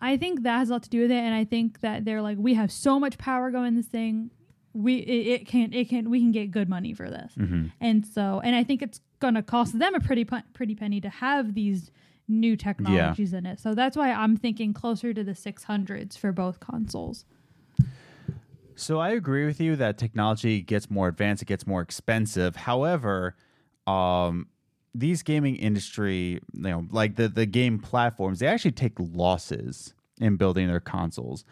I 0.00 0.16
think 0.16 0.42
that 0.42 0.58
has 0.58 0.70
a 0.70 0.72
lot 0.72 0.82
to 0.84 0.90
do 0.90 1.02
with 1.02 1.10
it, 1.10 1.16
and 1.16 1.34
I 1.34 1.44
think 1.44 1.80
that 1.80 2.04
they're 2.04 2.22
like, 2.22 2.38
we 2.38 2.54
have 2.54 2.70
so 2.70 3.00
much 3.00 3.18
power 3.18 3.50
going 3.50 3.74
this 3.76 3.86
thing, 3.86 4.30
we 4.72 4.96
it, 4.96 5.40
it 5.40 5.46
can 5.46 5.72
it 5.72 5.88
can 5.88 6.10
we 6.10 6.20
can 6.20 6.30
get 6.30 6.50
good 6.50 6.68
money 6.68 6.92
for 6.94 7.08
this, 7.10 7.34
hmm 7.34 7.66
and 7.80 8.06
so 8.06 8.40
and 8.44 8.54
I 8.54 8.64
think 8.64 8.82
it's 8.82 9.00
gonna 9.18 9.42
cost 9.42 9.78
them 9.78 9.94
a 9.94 10.00
pretty 10.00 10.24
pu- 10.24 10.42
pretty 10.52 10.74
penny 10.74 11.00
to 11.00 11.08
have 11.08 11.54
these 11.54 11.90
new 12.28 12.54
technologies 12.56 13.32
in 13.32 13.46
it. 13.46 13.58
So 13.58 13.74
that's 13.74 13.96
why 13.96 14.12
I'm 14.12 14.36
thinking 14.36 14.74
closer 14.74 15.14
to 15.14 15.24
the 15.24 15.34
600s 15.34 16.16
for 16.16 16.30
both 16.30 16.60
consoles. 16.60 17.24
So 18.76 19.00
I 19.00 19.10
agree 19.10 19.46
with 19.46 19.60
you 19.60 19.74
that 19.76 19.98
technology 19.98 20.60
gets 20.60 20.90
more 20.90 21.08
advanced, 21.08 21.42
it 21.42 21.46
gets 21.46 21.66
more 21.66 21.80
expensive. 21.80 22.54
However, 22.54 23.34
um, 23.86 24.46
these 24.98 25.22
gaming 25.22 25.56
industry, 25.56 26.40
you 26.52 26.60
know, 26.60 26.84
like 26.90 27.16
the 27.16 27.28
the 27.28 27.46
game 27.46 27.78
platforms, 27.78 28.38
they 28.40 28.46
actually 28.46 28.72
take 28.72 28.94
losses 28.98 29.94
in 30.20 30.36
building 30.36 30.66
their 30.68 30.80
consoles. 30.80 31.44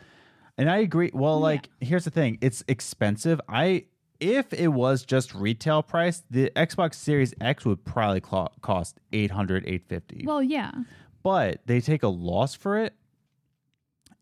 And 0.58 0.70
I 0.70 0.78
agree. 0.78 1.10
Well, 1.12 1.36
Yeah. 1.38 1.42
like 1.44 1.68
here's 1.80 2.04
the 2.04 2.10
thing, 2.10 2.38
it's 2.40 2.64
expensive. 2.68 3.40
I 3.48 3.84
if 4.18 4.52
it 4.54 4.68
was 4.68 5.04
just 5.04 5.34
retail 5.34 5.82
price, 5.82 6.22
the 6.30 6.50
Xbox 6.56 6.94
Series 6.94 7.34
X 7.40 7.66
would 7.66 7.84
probably 7.84 8.20
cost 8.20 8.98
800 9.12 9.64
850 9.66 10.24
Well, 10.26 10.42
yeah, 10.42 10.72
but 11.22 11.60
they 11.66 11.80
take 11.80 12.02
a 12.02 12.08
loss 12.08 12.54
for 12.54 12.78
it. 12.78 12.94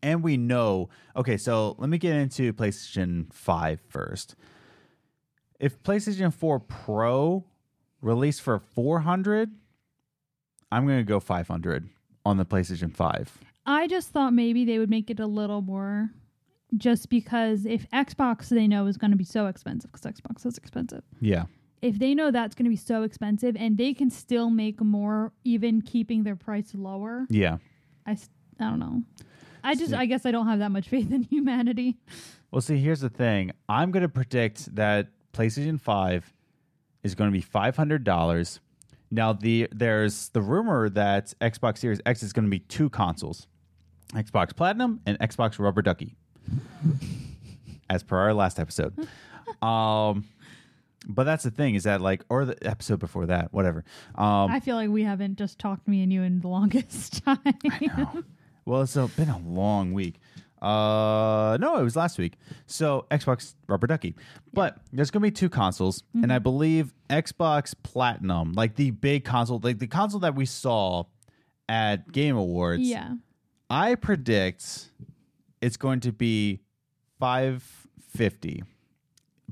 And 0.03 0.21
we 0.23 0.37
know, 0.37 0.89
okay, 1.15 1.37
so 1.37 1.75
let 1.79 1.89
me 1.89 1.97
get 1.97 2.15
into 2.15 2.53
PlayStation 2.53 3.33
5 3.33 3.79
first. 3.87 4.35
If 5.59 5.81
PlayStation 5.81 6.31
4 6.33 6.59
Pro 6.59 7.45
released 8.01 8.41
for 8.41 8.59
400, 8.59 9.51
I'm 10.71 10.85
going 10.85 10.97
to 10.99 11.03
go 11.03 11.19
500 11.19 11.89
on 12.25 12.37
the 12.37 12.45
PlayStation 12.45 12.93
5. 12.93 13.37
I 13.65 13.87
just 13.87 14.09
thought 14.09 14.33
maybe 14.33 14.65
they 14.65 14.77
would 14.79 14.89
make 14.89 15.09
it 15.09 15.19
a 15.19 15.25
little 15.27 15.61
more, 15.61 16.11
just 16.77 17.09
because 17.09 17.65
if 17.65 17.89
Xbox 17.91 18.49
they 18.49 18.67
know 18.67 18.85
is 18.87 18.97
going 18.97 19.11
to 19.11 19.17
be 19.17 19.23
so 19.23 19.47
expensive 19.47 19.91
because 19.91 20.11
Xbox 20.11 20.45
is 20.45 20.57
expensive. 20.57 21.03
Yeah. 21.21 21.45
if 21.81 21.99
they 21.99 22.13
know 22.15 22.31
that's 22.31 22.55
going 22.55 22.65
to 22.65 22.69
be 22.69 22.75
so 22.75 23.03
expensive 23.03 23.55
and 23.57 23.77
they 23.77 23.93
can 23.93 24.09
still 24.09 24.49
make 24.49 24.81
more 24.81 25.31
even 25.43 25.81
keeping 25.81 26.23
their 26.23 26.35
price 26.35 26.71
lower 26.73 27.27
Yeah. 27.29 27.57
i, 28.07 28.11
I 28.13 28.69
don't 28.69 28.79
know 28.79 29.03
i 29.63 29.75
just 29.75 29.93
i 29.93 30.05
guess 30.05 30.25
i 30.25 30.31
don't 30.31 30.47
have 30.47 30.59
that 30.59 30.71
much 30.71 30.87
faith 30.87 31.11
in 31.11 31.23
humanity 31.35 31.97
Well, 32.49 32.61
see, 32.61 32.77
here's 32.77 33.01
the 33.01 33.09
thing. 33.09 33.51
I'm 33.67 33.91
going 33.91 34.03
to 34.03 34.09
predict 34.09 34.73
that 34.75 35.09
PlayStation 35.33 35.79
5 35.79 36.33
is 37.05 37.13
going 37.15 37.31
to 37.31 37.37
be 37.37 37.43
$500. 37.43 38.59
Now, 39.11 39.31
the 39.31 39.67
there's 39.71 40.29
the 40.29 40.41
rumor 40.41 40.89
that 40.89 41.33
Xbox 41.39 41.77
Series 41.77 42.01
X 42.05 42.23
is 42.23 42.33
going 42.33 42.45
to 42.45 42.49
be 42.49 42.59
two 42.59 42.89
consoles 42.89 43.47
Xbox 44.13 44.55
Platinum 44.55 44.99
and 45.05 45.17
Xbox 45.19 45.59
Rubber 45.59 45.83
Ducky, 45.83 46.15
as 47.89 48.01
per 48.01 48.17
our 48.17 48.33
last 48.33 48.59
episode. 48.59 48.93
um, 49.61 50.25
but 51.07 51.23
that's 51.25 51.43
the 51.43 51.51
thing 51.51 51.75
is 51.75 51.83
that, 51.83 52.01
like, 52.01 52.25
or 52.29 52.45
the 52.45 52.67
episode 52.67 52.99
before 52.99 53.27
that, 53.27 53.53
whatever. 53.53 53.85
Um, 54.15 54.49
i 54.49 54.59
feel 54.59 54.75
like 54.75 54.89
we 54.89 55.03
haven't 55.03 55.37
just 55.37 55.59
talked 55.59 55.87
me 55.87 56.01
and 56.01 56.11
you 56.11 56.23
in 56.23 56.41
the 56.41 56.47
longest 56.47 57.23
time 57.25 57.39
know. 57.81 58.23
Well, 58.65 58.81
it's 58.81 58.97
uh, 58.97 59.07
been 59.15 59.29
a 59.29 59.37
long 59.37 59.93
week. 59.93 60.15
Uh, 60.65 61.57
no, 61.61 61.77
it 61.77 61.83
was 61.83 61.95
last 61.95 62.17
week. 62.17 62.33
So 62.65 63.05
Xbox 63.11 63.53
Rubber 63.67 63.85
Ducky, 63.87 64.15
but 64.51 64.77
there's 64.91 65.11
gonna 65.11 65.23
be 65.23 65.31
two 65.31 65.49
consoles, 65.49 66.03
and 66.13 66.23
Mm-hmm. 66.23 66.31
I 66.31 66.39
believe 66.39 66.93
Xbox 67.09 67.75
Platinum, 67.83 68.53
like 68.53 68.75
the 68.75 68.89
big 68.91 69.23
console, 69.25 69.59
like 69.63 69.77
the 69.79 69.87
console 69.87 70.19
that 70.21 70.33
we 70.35 70.45
saw 70.45 71.03
at 71.69 72.11
Game 72.11 72.35
Awards. 72.35 72.81
yeah 72.83 73.13
I 73.69 73.95
predict 73.95 74.89
it's 75.61 75.77
going 75.77 75.99
to 76.01 76.11
be 76.11 76.61
550, 77.19 78.63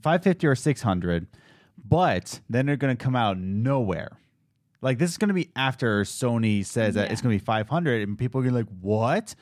550 0.02 0.48
or 0.48 0.56
600, 0.56 1.28
but 1.84 2.40
then 2.50 2.66
they're 2.66 2.76
going 2.78 2.96
to 2.96 3.04
come 3.04 3.16
out 3.16 3.38
nowhere. 3.38 4.18
Like 4.82 4.98
this 5.00 5.12
is 5.12 5.18
going 5.18 5.30
to 5.30 5.34
be 5.34 5.50
after 5.56 6.04
Sony 6.04 6.66
says 6.66 6.96
that 6.96 7.12
it's 7.12 7.22
going 7.22 7.38
to 7.38 7.42
be 7.42 7.46
500, 7.46 8.08
and 8.08 8.18
people 8.18 8.42
are 8.42 8.44
going 8.44 8.54
to 8.54 8.64
be 8.66 8.70
like, 8.72 8.80
"What? 8.82 9.34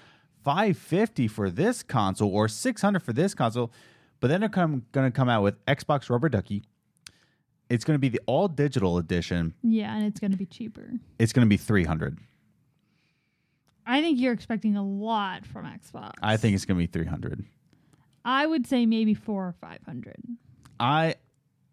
550 0.43 1.27
for 1.27 1.49
this 1.49 1.83
console 1.83 2.29
or 2.33 2.47
600 2.47 2.99
for 3.01 3.13
this 3.13 3.33
console?" 3.33 3.71
But 4.19 4.27
then 4.27 4.39
they're 4.41 4.49
come, 4.49 4.85
going 4.91 5.11
to 5.11 5.15
come 5.15 5.29
out 5.29 5.41
with 5.43 5.63
Xbox 5.65 6.09
Rubber 6.09 6.29
Ducky. 6.29 6.63
It's 7.69 7.83
going 7.85 7.95
to 7.95 7.99
be 7.99 8.09
the 8.09 8.19
all 8.25 8.47
digital 8.47 8.97
edition. 8.97 9.53
yeah 9.63 9.95
and 9.95 10.05
it's 10.05 10.19
going 10.19 10.31
to 10.31 10.37
be 10.37 10.45
cheaper 10.45 10.91
It's 11.17 11.31
going 11.33 11.45
to 11.45 11.49
be 11.49 11.55
300. 11.57 12.17
i 13.85 14.01
think 14.01 14.19
you're 14.19 14.33
expecting 14.33 14.75
a 14.75 14.83
lot 14.83 15.45
from 15.45 15.65
xbox 15.65 16.11
I 16.21 16.37
think 16.37 16.55
it's 16.55 16.65
going 16.65 16.77
to 16.77 16.83
be 16.85 16.91
300. 16.91 17.45
i 18.25 18.45
would 18.45 18.67
say 18.67 18.85
maybe 18.85 19.13
four 19.13 19.47
or 19.47 19.55
five 19.61 19.79
hundred 19.85 20.17
I 20.79 21.15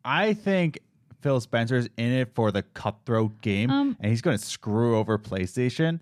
I 0.05 0.35
think 0.35 0.79
Phil 1.21 1.41
Spencer's 1.41 1.89
in 1.97 2.13
it 2.13 2.35
for 2.35 2.53
the 2.53 2.63
cutthroat 2.63 3.41
game, 3.41 3.71
Um, 3.71 3.97
and 4.01 4.11
he's 4.11 4.23
going 4.23 4.39
to 4.39 4.45
screw 4.45 4.97
over 4.97 5.19
PlayStation. 5.19 5.99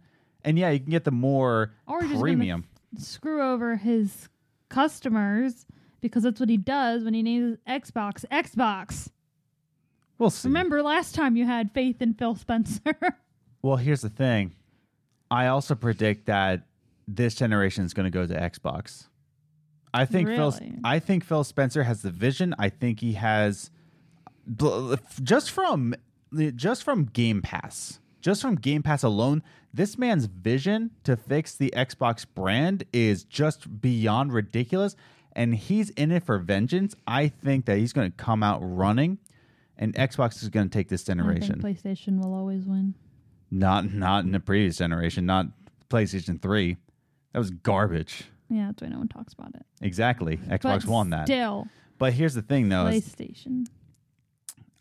And 0.46 0.58
yeah, 0.58 0.70
you 0.70 0.80
can 0.80 0.90
get 0.90 1.04
the 1.04 1.10
more 1.10 1.72
Or 1.86 2.00
just 2.02 2.20
premium. 2.20 2.64
screw 2.96 3.42
over 3.42 3.76
his 3.76 4.28
customers 4.70 5.66
because 6.00 6.22
that's 6.22 6.40
what 6.40 6.48
he 6.48 6.56
does 6.56 7.04
when 7.04 7.12
he 7.14 7.22
names 7.22 7.58
xbox 7.68 8.24
xbox 8.32 9.10
We'll 10.18 10.30
see. 10.30 10.48
Remember 10.48 10.82
last 10.82 11.14
time 11.14 11.36
you 11.36 11.44
had 11.44 11.70
faith 11.72 12.00
in 12.00 12.14
Phil 12.14 12.34
Spencer? 12.36 12.94
Well, 13.62 13.76
here's 13.76 14.02
the 14.02 14.08
thing. 14.08 14.54
I 15.30 15.48
also 15.48 15.74
predict 15.74 16.26
that 16.26 16.62
this 17.08 17.34
generation 17.34 17.84
is 17.84 17.92
going 17.94 18.04
to 18.04 18.10
go 18.10 18.24
to 18.24 18.32
Xbox. 18.34 19.08
I 19.92 20.04
think 20.04 20.28
Phil. 20.28 20.54
I 20.84 21.00
think 21.00 21.24
Phil 21.24 21.42
Spencer 21.42 21.82
has 21.82 22.02
the 22.02 22.10
vision. 22.12 22.54
I 22.60 22.68
think 22.68 23.00
he 23.00 23.14
has, 23.14 23.72
just 25.22 25.50
from 25.50 25.94
just 26.54 26.84
from 26.84 27.06
Game 27.06 27.42
Pass, 27.42 27.98
just 28.20 28.42
from 28.42 28.56
Game 28.56 28.82
Pass 28.82 29.02
alone, 29.02 29.42
this 29.72 29.98
man's 29.98 30.26
vision 30.26 30.90
to 31.04 31.16
fix 31.16 31.54
the 31.54 31.72
Xbox 31.76 32.26
brand 32.26 32.84
is 32.92 33.24
just 33.24 33.80
beyond 33.80 34.32
ridiculous. 34.32 34.96
And 35.32 35.54
he's 35.54 35.90
in 35.90 36.12
it 36.12 36.24
for 36.24 36.38
vengeance. 36.38 36.94
I 37.06 37.28
think 37.28 37.66
that 37.66 37.76
he's 37.76 37.92
going 37.92 38.10
to 38.10 38.16
come 38.16 38.42
out 38.42 38.58
running, 38.62 39.18
and 39.76 39.94
Xbox 39.94 40.42
is 40.42 40.48
going 40.48 40.70
to 40.70 40.72
take 40.72 40.88
this 40.88 41.02
I 41.02 41.12
generation. 41.12 41.60
think 41.60 41.78
PlayStation 41.78 42.22
will 42.22 42.32
always 42.32 42.64
win. 42.64 42.94
Not 43.50 43.92
not 43.92 44.24
in 44.24 44.32
the 44.32 44.40
previous 44.40 44.78
generation, 44.78 45.26
not 45.26 45.46
PlayStation 45.90 46.40
3. 46.40 46.78
That 47.32 47.38
was 47.38 47.50
garbage. 47.50 48.24
Yeah, 48.48 48.66
that's 48.68 48.80
why 48.82 48.88
no 48.88 48.98
one 48.98 49.08
talks 49.08 49.34
about 49.34 49.54
it. 49.54 49.66
Exactly. 49.82 50.38
Xbox 50.38 50.60
but 50.60 50.86
won 50.86 51.10
that. 51.10 51.26
Still, 51.26 51.66
But 51.98 52.14
here's 52.14 52.34
the 52.34 52.42
thing 52.42 52.70
though, 52.70 52.86
PlayStation. 52.86 53.66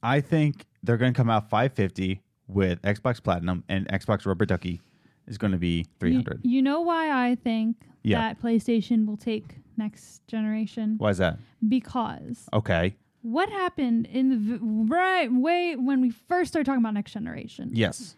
I 0.02 0.22
think 0.22 0.66
they're 0.84 0.98
going 0.98 1.14
to 1.14 1.18
come 1.18 1.30
out 1.30 1.50
550 1.50 2.22
with 2.48 2.82
Xbox 2.84 3.22
Platinum 3.24 3.64
and 3.70 3.88
Xbox 3.88 4.26
Rubber 4.26 4.46
Ducky 4.46 4.82
is 5.28 5.38
going 5.38 5.52
to 5.52 5.58
be 5.58 5.78
You, 5.78 5.84
300. 6.00 6.42
you 6.44 6.62
know 6.62 6.82
why 6.82 7.30
I 7.30 7.36
think 7.36 7.78
Yeah. 8.04 8.20
that 8.20 8.42
PlayStation 8.42 9.06
will 9.06 9.18
take 9.18 9.56
next 9.78 10.26
generation? 10.28 10.96
Why 10.98 11.10
is 11.10 11.18
that? 11.18 11.40
Because 11.68 12.48
Okay. 12.54 12.96
what 13.24 13.50
happened 13.50 14.06
in 14.08 14.30
the 14.30 14.36
v- 14.38 14.60
right 14.62 15.32
way 15.32 15.76
when 15.76 16.02
we 16.02 16.12
first 16.12 16.52
started 16.52 16.66
talking 16.66 16.82
about 16.82 16.94
next 16.94 17.14
generation? 17.14 17.72
Yes. 17.74 18.16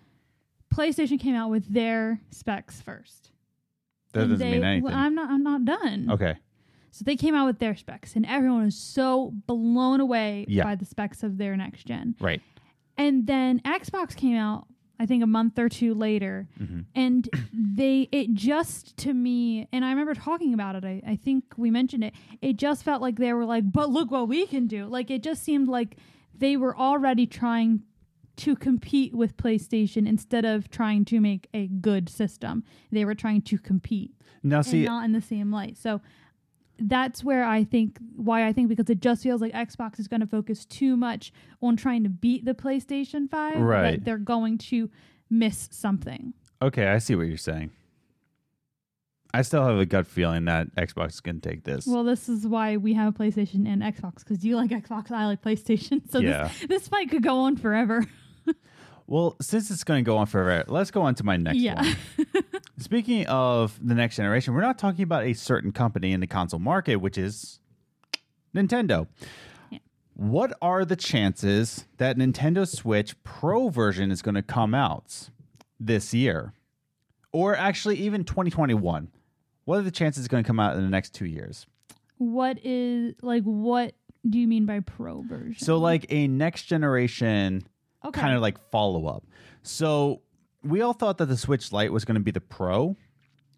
PlayStation 0.74 1.20
came 1.20 1.36
out 1.36 1.50
with 1.50 1.72
their 1.74 2.20
specs 2.30 2.82
first. 2.82 3.32
That 4.14 4.24
And 4.24 4.32
doesn't 4.32 4.46
they- 4.46 4.54
mean 4.56 4.64
anything. 4.64 4.84
well, 4.84 4.94
I'm 4.96 5.16
not. 5.16 5.30
I'm 5.30 5.44
not 5.44 5.64
done. 5.66 6.10
okay. 6.12 6.36
So 6.92 7.04
they 7.06 7.16
came 7.16 7.36
out 7.36 7.46
with 7.46 7.60
their 7.60 7.76
specs, 7.76 8.16
and 8.16 8.26
everyone 8.26 8.64
was 8.66 8.76
so 8.76 9.32
blown 9.46 10.00
away 10.00 10.46
Yeah. 10.48 10.64
by 10.64 10.76
the 10.76 10.86
specs 10.86 11.22
of 11.24 11.38
their 11.38 11.56
next 11.56 11.86
gen. 11.86 12.16
Right. 12.20 12.42
And 12.98 13.28
then 13.28 13.60
Xbox 13.62 14.16
came 14.16 14.36
out, 14.36 14.68
I 15.00 15.06
think 15.06 15.24
a 15.24 15.28
month 15.28 15.60
or 15.60 15.70
two 15.70 15.94
later, 15.94 16.48
Mhm. 16.60 16.86
and 16.96 17.30
they 17.54 18.10
it 18.12 18.34
just 18.34 18.98
to 18.98 19.14
me, 19.14 19.68
and 19.72 19.86
I 19.86 19.92
remember 19.92 20.16
talking 20.16 20.54
about 20.56 20.76
it. 20.76 20.84
I, 20.84 21.02
I 21.06 21.16
think 21.16 21.44
we 21.58 21.70
mentioned 21.70 22.04
it. 22.04 22.14
It 22.42 22.58
just 22.58 22.84
felt 22.84 23.02
like 23.02 23.18
they 23.18 23.32
were 23.34 23.46
like, 23.46 23.72
"But 23.72 23.92
look 23.92 24.10
what 24.10 24.28
we 24.28 24.48
can 24.48 24.66
do!" 24.66 24.86
Like 24.88 25.12
it 25.12 25.22
just 25.22 25.44
seemed 25.44 25.68
like 25.68 25.98
they 26.36 26.58
were 26.58 26.76
already 26.76 27.28
trying 27.28 27.84
to 28.38 28.56
compete 28.56 29.14
with 29.16 29.36
PlayStation 29.38 30.08
instead 30.08 30.46
of 30.46 30.70
trying 30.70 31.06
to 31.06 31.20
make 31.20 31.48
a 31.54 31.68
good 31.68 32.10
system. 32.10 32.64
They 32.92 33.04
were 33.06 33.16
trying 33.16 33.42
to 33.44 33.58
compete 33.58 34.14
Now, 34.44 34.58
and 34.58 34.66
see, 34.66 34.84
not 34.86 35.06
in 35.06 35.12
the 35.12 35.22
same 35.22 35.52
light. 35.52 35.78
So 35.78 36.02
that's 36.80 37.24
where 37.24 37.44
I 37.44 37.64
think 37.64 37.98
why 38.16 38.46
I 38.48 38.54
think 38.54 38.70
because 38.70 38.90
it 38.90 39.00
just 39.02 39.24
feels 39.24 39.42
like 39.42 39.54
Xbox 39.54 40.00
is 40.00 40.08
going 40.08 40.22
to 40.22 40.28
focus 40.28 40.66
too 40.66 40.96
much 40.98 41.32
on 41.62 41.76
trying 41.78 42.04
to 42.04 42.10
beat 42.10 42.46
the 42.46 42.54
PlayStation 42.54 43.30
5 43.30 43.60
Right. 43.60 44.04
they're 44.04 44.18
going 44.18 44.58
to 44.60 44.90
miss 45.30 45.68
something. 45.72 46.34
okay, 46.62 46.88
I 46.88 46.98
see 47.00 47.16
what 47.16 47.28
you're 47.28 47.38
saying. 47.38 47.72
I 49.34 49.42
still 49.42 49.66
have 49.66 49.78
a 49.78 49.86
gut 49.86 50.08
feeling 50.08 50.46
that 50.46 50.74
Xbox 50.76 51.10
is 51.10 51.20
going 51.20 51.42
to 51.42 51.50
take 51.50 51.64
this. 51.64 51.86
Well, 51.86 52.04
this 52.06 52.30
is 52.30 52.48
why 52.48 52.78
we 52.78 52.94
have 52.94 53.14
a 53.14 53.18
PlayStation 53.18 53.68
and 53.68 53.82
Xbox 53.84 54.20
because 54.20 54.44
you 54.46 54.56
like 54.56 54.72
Xbox, 54.72 55.12
I 55.12 55.26
like 55.28 55.42
PlayStation. 55.42 56.02
So 56.10 56.20
Yeah. 56.20 56.44
this, 56.48 56.66
this 56.68 56.88
fight 56.88 57.10
could 57.10 57.24
go 57.24 57.40
on 57.40 57.58
forever. 57.58 58.06
Well, 59.10 59.38
since 59.42 59.72
it's 59.72 59.86
going 59.86 60.04
to 60.04 60.06
go 60.06 60.18
on 60.18 60.26
forever, 60.26 60.66
let's 60.68 60.92
go 60.92 61.02
on 61.02 61.16
to 61.16 61.24
my 61.24 61.38
next 61.38 61.60
yeah. 61.60 61.82
one. 61.82 62.44
Speaking 62.80 63.26
of 63.28 63.80
the 63.82 63.96
next 63.96 64.18
generation, 64.18 64.54
we're 64.54 64.62
not 64.62 64.78
talking 64.78 65.04
about 65.04 65.24
a 65.24 65.34
certain 65.34 65.72
company 65.72 66.12
in 66.12 66.20
the 66.20 66.28
console 66.28 66.60
market, 66.60 66.98
which 66.98 67.18
is 67.18 67.60
Nintendo. 68.56 69.08
Yeah. 69.72 69.80
What 70.14 70.54
are 70.62 70.86
the 70.86 70.96
chances 70.96 71.86
that 71.98 72.18
Nintendo 72.18 72.68
Switch 72.68 73.16
Pro 73.24 73.70
version 73.70 74.12
is 74.12 74.22
going 74.22 74.36
to 74.36 74.44
come 74.44 74.76
out 74.76 75.30
this 75.80 76.14
year? 76.14 76.54
Or 77.32 77.56
actually, 77.56 77.98
even 77.98 78.24
2021? 78.24 79.10
What 79.66 79.80
are 79.80 79.84
the 79.84 79.92
chances 79.92 80.26
it's 80.26 80.32
going 80.32 80.44
to 80.44 80.48
come 80.48 80.60
out 80.60 80.76
in 80.76 80.84
the 80.84 80.90
next 80.90 81.14
two 81.14 81.26
years? 81.26 81.66
what 82.18 82.58
is 82.64 83.14
like 83.22 83.44
what 83.44 83.94
do 84.28 84.40
you 84.40 84.48
mean 84.48 84.66
by 84.66 84.80
pro 84.80 85.22
version? 85.22 85.56
So, 85.58 85.78
like 85.78 86.06
a 86.10 86.28
next 86.28 86.64
generation 86.64 87.68
okay. 88.04 88.20
kind 88.20 88.36
of 88.36 88.42
like 88.42 88.58
follow 88.72 89.08
up. 89.08 89.24
So, 89.64 90.22
we 90.64 90.82
all 90.82 90.94
thought 90.94 91.18
that 91.20 91.28
the 91.28 91.38
Switch 91.38 91.72
Lite 91.72 91.92
was 91.92 92.06
going 92.06 92.16
to 92.16 92.22
be 92.22 92.32
the 92.32 92.42
Pro, 92.42 92.96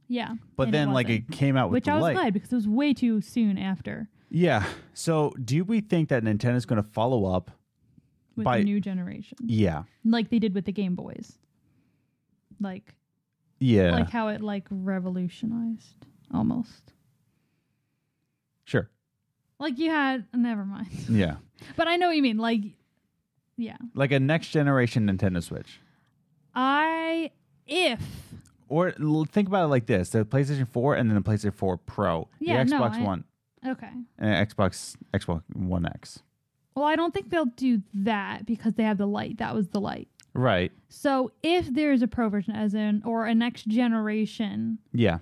yeah, 0.08 0.34
but 0.56 0.64
and 0.68 0.74
then 0.74 0.92
like 0.94 1.08
wasn't. 1.08 1.30
it 1.30 1.32
came 1.36 1.56
out 1.58 1.70
with 1.70 1.74
which 1.78 1.86
the 1.86 1.92
I 1.92 1.96
was 1.96 2.02
Lite. 2.04 2.16
glad 2.16 2.34
because 2.34 2.52
it 2.52 2.56
was 2.56 2.68
way 2.68 2.94
too 2.94 3.22
soon 3.22 3.58
after 3.58 4.10
Yeah. 4.30 4.66
So, 4.94 5.32
do 5.44 5.64
we 5.64 5.82
think 5.82 6.10
that 6.10 6.24
Nintendo's 6.24 6.66
going 6.66 6.82
to 6.82 6.90
follow 6.90 7.26
up? 7.26 7.52
with 8.36 8.46
By- 8.46 8.60
the 8.60 8.64
new 8.64 8.80
generation, 8.80 9.38
Yeah. 9.44 9.84
like 10.06 10.30
they 10.30 10.40
did 10.40 10.54
with 10.56 10.64
the 10.64 10.72
Game 10.72 10.96
Boys, 10.96 11.38
like 12.62 12.96
Yeah. 13.60 13.92
like 13.92 14.10
how 14.10 14.30
it 14.30 14.40
like 14.42 14.66
revolutionized 14.72 16.06
almost. 16.34 16.94
sure. 18.64 18.90
Like 19.60 19.78
you 19.78 19.90
had 19.92 20.26
never 20.34 20.64
mind, 20.64 20.88
Yeah. 21.10 21.36
but 21.76 21.88
I 21.90 21.98
know 21.98 22.08
what 22.08 22.16
you 22.16 22.22
mean. 22.22 22.38
Like, 22.38 22.62
yeah, 23.58 23.76
Like 23.94 24.12
a 24.14 24.20
next 24.22 24.50
generation 24.52 25.06
Nintendo 25.08 25.44
Switch. 25.44 25.82
I 26.56 27.32
if 27.68 28.02
Or 28.68 28.92
think 29.26 29.48
about 29.48 29.66
it 29.66 29.68
like 29.68 29.86
this: 29.86 30.10
the 30.10 30.26
PlayStation 30.26 30.68
4 30.68 30.96
and 30.96 31.10
then 31.10 31.16
the 31.16 31.22
PlayStation 31.30 31.54
4 31.54 31.78
Pro, 31.78 32.28
Yeah, 32.40 32.64
the 32.64 32.70
no, 32.72 32.82
Xbox 32.82 32.94
I- 32.96 33.04
One, 33.04 33.24
okay. 33.68 33.92
and 34.18 34.50
Xbox 34.50 34.96
Xbox 35.14 35.44
One 35.54 35.86
X. 35.86 36.20
Well, 36.76 36.86
I 36.86 36.96
don't 36.96 37.14
think 37.14 37.30
they'll 37.30 37.46
do 37.46 37.82
that 37.94 38.46
because 38.46 38.74
they 38.76 38.84
have 38.84 38.98
the 38.98 39.08
light. 39.08 39.38
That 39.40 39.54
was 39.54 39.68
the 39.70 39.82
light. 39.82 40.08
Right. 40.34 40.72
So 40.88 41.32
if 41.44 41.74
there's 41.74 42.02
a 42.02 42.08
pro 42.08 42.30
version, 42.30 42.56
as 42.56 42.74
in 42.74 43.02
or 43.04 43.26
a 43.26 43.36
next 43.36 43.68
generation, 43.68 44.78
Yeah. 44.94 45.18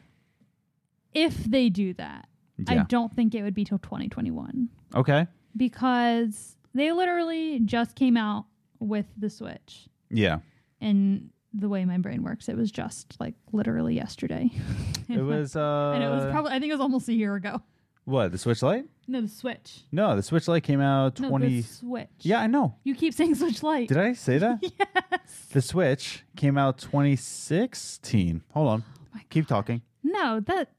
if 1.13 1.45
they 1.45 1.69
do 1.69 1.93
that, 1.95 2.27
I 2.67 2.83
don't 2.83 3.15
think 3.15 3.33
it 3.33 3.41
would 3.43 3.53
be 3.53 3.63
till 3.63 3.79
2021 3.79 4.69
okay. 4.95 5.27
because 5.55 6.57
they 6.73 6.91
literally 6.91 7.59
just 7.59 7.95
came 7.95 8.17
out 8.17 8.45
with 8.79 9.05
the 9.17 9.29
Switch. 9.29 9.87
Yeah. 10.09 10.39
And 10.81 11.29
the 11.53 11.69
way 11.69 11.85
my 11.85 11.97
brain 11.97 12.23
works, 12.23 12.49
it 12.49 12.55
was 12.57 12.71
just 12.71 13.15
like 13.19 13.33
literally 13.51 13.95
yesterday. 13.95 14.51
It 15.09 15.21
was. 15.21 15.55
uh 15.55 15.91
and 15.95 16.03
it 16.03 16.09
was 16.09 16.25
probably 16.31 16.51
I 16.51 16.59
think 16.59 16.69
it 16.69 16.73
was 16.73 16.81
almost 16.81 17.07
a 17.07 17.13
year 17.13 17.35
ago. 17.35 17.61
what 18.03 18.31
the 18.33 18.37
Switch 18.37 18.61
Lite? 18.61 18.85
No, 19.07 19.21
the 19.21 19.29
Switch. 19.29 19.85
No, 19.89 20.17
the 20.17 20.21
Switch 20.21 20.49
Lite 20.49 20.63
came 20.63 20.81
out 20.81 21.17
No, 21.21 21.29
twenty. 21.29 21.61
the 21.61 21.67
Switch. 21.67 22.09
yeah, 22.19 22.41
I 22.41 22.47
know. 22.47 22.75
You 22.83 22.93
keep 22.93 23.13
saying 23.13 23.35
Switch 23.35 23.63
Lite. 23.63 23.87
Did 23.87 23.97
I 23.97 24.11
say 24.13 24.37
that? 24.37 24.59
yes. 24.79 25.47
The 25.53 25.61
Switch 25.61 26.25
came 26.35 26.57
out 26.57 26.77
2016. 26.79 28.43
Hold 28.53 28.67
on. 28.67 28.83
Oh 29.15 29.19
Keep 29.29 29.47
talking. 29.47 29.81
No, 30.03 30.39
that 30.41 30.71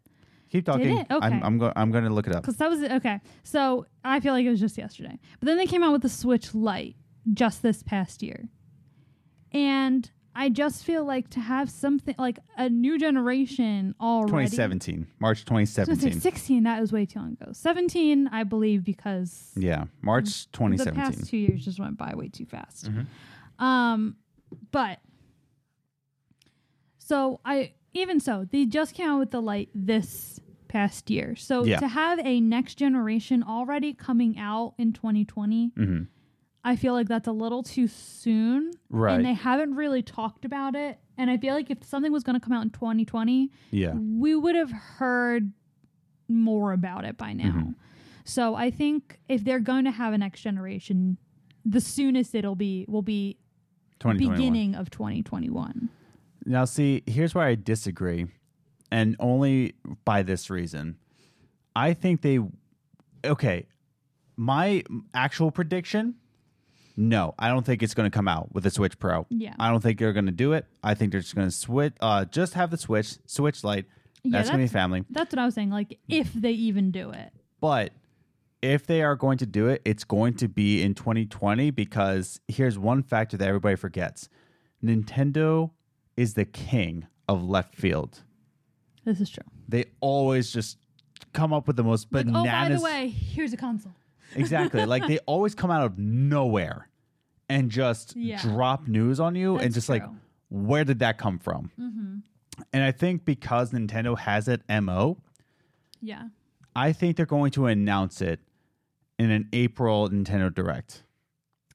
Keep 0.51 0.67
talking. 0.67 0.99
it? 0.99 1.07
Okay. 1.11 1.27
I'm 1.27 1.43
I'm, 1.43 1.59
go- 1.59 1.73
I'm 1.77 1.91
going 1.91 2.05
to 2.05 2.11
look 2.11 2.27
it 2.27 2.35
up. 2.35 2.43
Because 2.43 2.57
that 2.59 2.71
was 2.71 2.83
okay. 2.83 3.21
So 3.45 3.87
I 4.05 4.21
feel 4.21 4.33
like 4.35 4.45
it 4.47 4.51
was 4.51 4.61
just 4.61 4.77
yesterday. 4.79 5.19
But 5.41 5.47
then 5.47 5.57
they 5.59 5.67
came 5.67 5.83
out 5.83 5.93
with 5.93 6.03
the 6.03 6.09
Switch 6.09 6.55
Lite 6.55 6.97
just 7.35 7.63
this 7.63 7.83
past 7.83 8.23
year. 8.23 8.49
And 9.53 10.11
I 10.35 10.51
just 10.51 10.85
feel 10.85 11.05
like 11.05 11.31
to 11.31 11.41
have 11.41 11.69
something 11.71 12.15
like 12.19 12.39
a 12.57 12.69
new 12.69 12.97
generation 12.99 13.95
already. 14.01 14.47
2017, 14.47 15.07
March 15.19 15.39
I 15.39 15.55
was 15.55 15.67
2017. 15.69 16.21
16, 16.21 16.63
that 16.65 16.81
was 16.81 16.93
way 16.93 17.07
too 17.07 17.19
long 17.19 17.33
ago. 17.33 17.51
17, 17.53 18.29
I 18.29 18.45
believe, 18.45 18.85
because 18.85 19.53
Yeah, 19.57 19.85
March 20.01 20.51
2017. 20.53 20.77
the 20.77 20.85
2017. 20.85 21.19
past 21.21 21.31
two 21.31 21.37
years 21.39 21.65
just 21.65 21.81
went 21.81 21.97
by 21.97 22.15
way 22.15 22.29
too 22.29 22.47
fast. 22.47 22.89
Mhm. 22.91 23.07
Um, 23.63 24.17
but 24.71 25.01
so 26.99 27.41
I 27.45 27.73
even 27.95 28.21
so 28.21 28.47
they 28.51 28.67
just 28.67 28.95
came 28.95 29.09
out 29.09 29.19
with 29.19 29.31
the 29.31 29.41
light 29.43 29.71
this 29.75 30.41
past 30.69 31.11
year. 31.11 31.35
So 31.35 31.65
Yeah. 31.65 31.79
to 31.81 31.89
have 31.89 32.21
a 32.23 32.41
next 32.41 32.75
generation 32.77 33.43
already 33.43 33.95
coming 33.95 34.39
out 34.39 34.75
in 34.79 34.93
2020, 34.93 35.73
Mhm. 35.77 36.07
I 36.69 36.77
feel 36.77 36.93
like 36.93 37.09
that's 37.09 37.27
a 37.27 37.33
little 37.33 37.63
too 37.63 37.87
soon. 37.89 38.73
Right. 38.91 39.15
And 39.15 39.25
they 39.25 39.33
haven't 39.33 39.75
really 39.75 40.03
talked 40.03 40.45
about 40.45 40.75
it. 40.75 40.99
And 41.17 41.31
I 41.31 41.39
feel 41.39 41.55
like 41.55 41.71
if 41.71 41.83
something 41.83 42.13
was 42.13 42.23
going 42.25 42.39
to 42.39 42.45
come 42.45 42.53
out 42.53 42.63
in 42.63 42.71
2020, 42.71 43.51
Yeah. 43.71 43.95
we 43.95 44.35
would 44.37 44.55
have 44.55 44.71
heard 44.71 45.53
more 46.29 46.73
about 46.73 47.07
it 47.07 47.17
by 47.17 47.33
now. 47.33 47.53
Mhm. 47.53 47.75
So 48.25 48.55
I 48.55 48.71
think 48.71 49.19
if 49.29 49.45
they're 49.45 49.61
going 49.61 49.85
to 49.87 49.91
have 49.91 50.13
a 50.13 50.19
next 50.19 50.43
generation, 50.43 51.17
the 51.65 51.81
soonest 51.81 52.35
it'll 52.35 52.55
be 52.55 52.85
will 52.87 53.01
be 53.03 53.39
beginning 53.99 54.75
of 54.75 54.91
2021. 54.91 55.89
Now, 56.45 56.67
see, 56.67 57.03
here's 57.07 57.35
where 57.35 57.47
I 57.47 57.55
disagree, 57.55 58.27
and 58.91 59.17
only 59.19 59.75
by 60.05 60.23
this 60.23 60.51
reason. 60.51 60.97
I 61.75 61.95
think 61.95 62.21
they. 62.21 62.39
Okay, 63.25 63.67
my 64.37 64.85
actual 65.15 65.51
prediction. 65.51 66.15
No, 67.01 67.33
I 67.39 67.47
don't 67.49 67.65
think 67.65 67.85
it's 67.85 67.95
going 67.95 68.11
to 68.11 68.15
come 68.15 68.27
out 68.27 68.53
with 68.53 68.65
the 68.65 68.71
Switch 68.71 68.99
Pro. 68.99 69.25
Yeah. 69.31 69.55
I 69.61 69.71
don't 69.71 69.81
think 69.81 70.01
they're 70.01 70.13
going 70.13 70.27
to 70.27 70.33
do 70.33 70.53
it. 70.53 70.67
I 70.83 70.95
think 70.95 71.13
they're 71.13 71.21
just 71.21 71.37
going 71.37 71.47
to 71.47 71.55
switch. 71.55 71.93
Uh, 72.01 72.25
just 72.25 72.55
have 72.55 72.73
the 72.73 72.77
Switch, 72.77 73.19
Switch 73.25 73.63
Lite. 73.63 73.87
Yeah, 74.25 74.33
that's 74.33 74.49
going 74.51 74.59
to 74.59 74.65
be 74.65 74.73
family. 74.73 75.05
That's 75.09 75.33
what 75.33 75.39
I 75.39 75.45
was 75.45 75.55
saying. 75.55 75.71
Like 75.71 75.97
if 76.09 76.33
they 76.33 76.51
even 76.51 76.91
do 76.91 77.11
it. 77.11 77.33
But 77.61 77.93
if 78.63 78.85
they 78.85 79.03
are 79.03 79.15
going 79.15 79.39
to 79.39 79.47
do 79.47 79.69
it, 79.69 79.81
it's 79.85 80.03
going 80.03 80.35
to 80.35 80.49
be 80.49 80.83
in 80.83 80.95
2020 80.95 81.71
because 81.71 82.41
here's 82.49 82.77
one 82.77 83.05
factor 83.05 83.37
that 83.37 83.47
everybody 83.47 83.77
forgets 83.77 84.29
Nintendo 84.85 85.71
is 86.17 86.35
the 86.35 86.45
king 86.45 87.07
of 87.29 87.45
left 87.45 87.77
field. 87.77 88.23
This 89.05 89.21
is 89.21 89.31
true. 89.31 89.45
They 89.69 89.85
always 90.01 90.53
just 90.53 90.79
come 91.33 91.53
up 91.53 91.69
with 91.69 91.77
the 91.77 91.85
most 91.85 92.13
Like, 92.13 92.27
bananas. 92.27 92.49
oh, 92.51 92.53
by 92.53 92.75
the 92.75 92.81
way, 92.83 93.09
here's 93.09 93.53
a 93.53 93.57
console. 93.57 93.95
exactly. 94.35 94.85
like 94.85 95.07
they 95.07 95.19
always 95.27 95.55
come 95.55 95.71
out 95.71 95.85
of 95.85 95.97
nowhere 95.97 96.88
and 97.49 97.71
just 97.71 98.15
Yeah. 98.17 98.41
drop 98.43 98.87
news 98.89 99.21
on 99.21 99.35
you 99.35 99.55
and 99.55 99.65
That's 99.67 99.75
just 99.75 99.89
like, 99.89 100.05
where 100.51 100.85
did 100.85 100.99
that 101.01 101.19
come 101.19 101.39
from? 101.39 101.71
Mm-hmm. 101.79 102.17
And 102.73 102.83
I 102.83 102.91
think 102.93 103.25
because 103.25 103.71
Nintendo 103.73 104.19
has 104.19 104.49
it 104.49 104.63
MO, 104.69 105.19
Yeah. 106.01 106.29
I 106.77 106.93
think 106.93 107.17
they're 107.17 107.27
going 107.27 107.51
to 107.53 107.67
announce 107.67 108.21
it 108.21 108.41
in 109.19 109.31
an 109.31 109.49
April 109.53 110.09
Nintendo 110.09 110.53
Direct. 110.55 111.03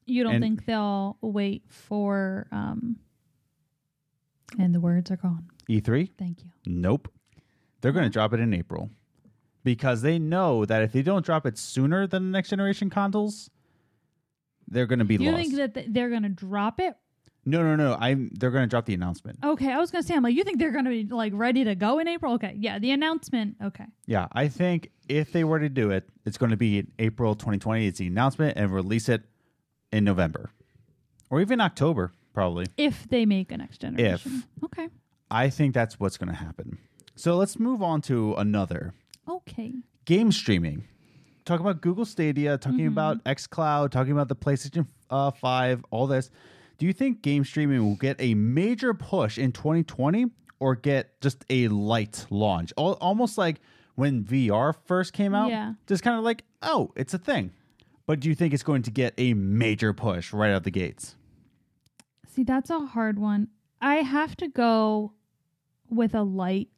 You 0.06 0.24
don't 0.24 0.36
And- 0.36 0.44
think 0.44 0.66
they'll 0.66 1.18
wait 1.22 1.64
for 1.70 2.48
um 2.52 2.98
and 4.60 4.76
the 4.76 4.80
words 4.80 5.10
are 5.10 5.18
gone. 5.18 5.48
E3? 5.68 6.12
Thank 6.18 6.44
you. 6.44 6.52
Nope. 6.68 7.12
They're 7.82 7.92
going 7.92 8.04
to 8.06 8.10
drop 8.10 8.34
it 8.34 8.40
in 8.40 8.54
April 8.54 8.92
because 9.64 10.02
they 10.04 10.20
know 10.20 10.64
that 10.66 10.84
if 10.84 10.92
they 10.92 11.02
don't 11.02 11.26
drop 11.26 11.46
it 11.46 11.58
sooner 11.58 12.06
than 12.06 12.26
the 12.26 12.30
next 12.38 12.50
generation 12.50 12.90
consoles, 12.90 13.50
they're 14.68 14.86
going 14.88 15.00
to 15.00 15.06
be 15.06 15.16
you 15.16 15.32
lost. 15.32 15.42
think 15.44 15.56
that 15.56 15.74
th- 15.74 15.88
they're 15.90 16.10
going 16.10 16.24
to 16.24 16.30
drop 16.30 16.80
it? 16.80 16.96
no, 17.46 17.62
no, 17.62 17.76
no. 17.76 17.98
I'm. 18.00 18.30
They're 18.34 18.52
going 18.52 18.64
to 18.64 18.70
drop 18.70 18.86
the 18.86 18.94
announcement. 18.94 19.40
Okay, 19.44 19.72
I 19.72 19.78
was 19.78 19.92
going 19.92 20.02
to 20.02 20.08
say 20.08 20.16
I'm 20.16 20.24
like 20.24 20.36
you 20.36 20.44
think 20.46 20.60
they're 20.60 20.72
going 20.72 20.86
to 20.86 20.92
be 20.92 21.04
like 21.06 21.34
ready 21.36 21.64
to 21.66 21.76
go 21.76 22.00
in 22.00 22.08
April? 22.08 22.34
Okay. 22.36 22.56
Yeah, 22.58 22.80
the 22.80 22.92
announcement. 22.92 23.58
Okay. 23.62 23.86
Yeah, 24.06 24.28
I 24.32 24.48
think 24.48 24.90
if 25.10 25.32
they 25.34 25.44
were 25.44 25.60
to 25.60 25.68
do 25.70 25.92
it, 25.92 26.08
it's 26.26 26.38
going 26.38 26.52
to 26.52 26.58
be 26.58 26.80
in 26.80 26.92
April 27.00 27.36
2020. 27.36 27.86
It's 27.88 28.00
the 28.00 28.08
announcement 28.08 28.58
and 28.58 28.72
release 28.72 29.10
it 29.10 29.24
in 29.92 30.04
November 30.06 30.52
or 31.30 31.42
even 31.42 31.60
October, 31.60 32.12
probably. 32.34 32.68
If 32.78 33.10
they 33.10 33.26
make 33.26 33.52
a 33.52 33.58
next 33.58 33.80
generation. 33.80 34.44
If 34.58 34.64
Okay. 34.66 34.88
I 35.30 35.50
think 35.50 35.74
that's 35.74 36.00
what's 36.00 36.18
going 36.18 36.30
to 36.30 36.36
happen. 36.36 36.78
So 37.16 37.36
let's 37.36 37.60
move 37.60 37.84
on 37.84 38.02
to 38.04 38.36
another 38.36 38.94
Okay. 39.28 39.74
game 40.06 40.32
streaming. 40.32 40.86
Talking 41.46 41.66
about 41.66 41.82
Google 41.82 42.06
Stadia, 42.06 42.58
talking 42.58 42.80
Mm-hmm. 42.80 42.88
about 42.88 43.24
XCloud, 43.26 43.92
talking 43.92 44.12
about 44.14 44.28
the 44.30 44.36
PlayStation 44.36 44.88
uh, 45.10 45.32
5, 45.32 45.86
all 45.92 46.08
this. 46.08 46.30
Do 46.78 46.86
you 46.86 46.94
think 46.94 47.22
game 47.22 47.44
streaming 47.46 47.84
will 47.84 47.96
get 47.96 48.16
a 48.20 48.34
major 48.34 48.94
push 48.94 49.38
in 49.38 49.52
2020 49.52 50.26
or 50.60 50.76
get 50.76 51.20
just 51.22 51.46
a 51.50 51.68
light 51.68 52.26
launch? 52.30 52.74
Al- 52.78 52.98
almost 53.00 53.38
like 53.38 53.58
when 53.96 54.24
VR 54.24 54.74
first 54.86 55.14
came 55.14 55.36
out. 55.36 55.50
Yeah. 55.50 55.74
Just 55.88 56.04
kind 56.04 56.18
of 56.18 56.24
like, 56.24 56.44
oh, 56.62 56.92
it's 56.96 57.14
a 57.14 57.18
thing. 57.20 57.52
But 58.06 58.20
do 58.20 58.28
you 58.28 58.36
think 58.36 58.54
it's 58.54 58.64
going 58.64 58.82
to 58.84 58.92
get 58.92 59.14
a 59.18 59.34
major 59.34 59.94
push 59.94 60.34
right 60.34 60.52
out 60.52 60.64
the 60.64 60.72
gates? 60.72 61.16
See, 62.28 62.44
that's 62.44 62.70
a 62.70 62.80
hard 62.80 63.20
one. 63.20 63.50
I 63.80 63.96
have 63.98 64.36
to 64.38 64.48
go 64.48 65.14
with 65.90 66.16
a 66.16 66.24
light 66.24 66.70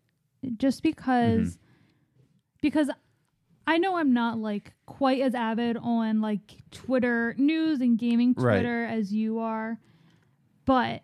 just 0.58 0.84
because 0.84 1.52
Mm-hmm. 1.52 1.62
because 2.62 2.90
I 3.68 3.78
know 3.78 3.98
I'm 3.98 4.14
not 4.14 4.38
like 4.38 4.74
quite 4.86 5.22
as 5.22 5.34
avid 5.36 5.78
on 5.78 6.22
like 6.22 6.58
Twitter 6.72 7.34
news 7.38 7.82
and 7.82 7.98
gaming 7.98 8.34
Right. 8.38 8.56
Twitter 8.60 8.86
as 8.86 9.12
you 9.14 9.40
are, 9.40 9.80
but 10.66 11.02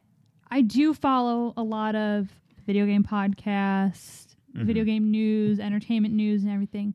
I 0.50 0.62
do 0.62 0.94
follow 0.94 1.54
a 1.58 1.64
lot 1.64 1.96
of 1.96 2.30
video 2.66 2.86
game 2.86 3.04
podcasts, 3.04 4.28
Mm-hmm. 4.56 4.66
video 4.68 4.84
game 4.84 5.12
news, 5.12 5.62
entertainment 5.62 6.14
news, 6.14 6.44
and 6.44 6.52
everything. 6.52 6.94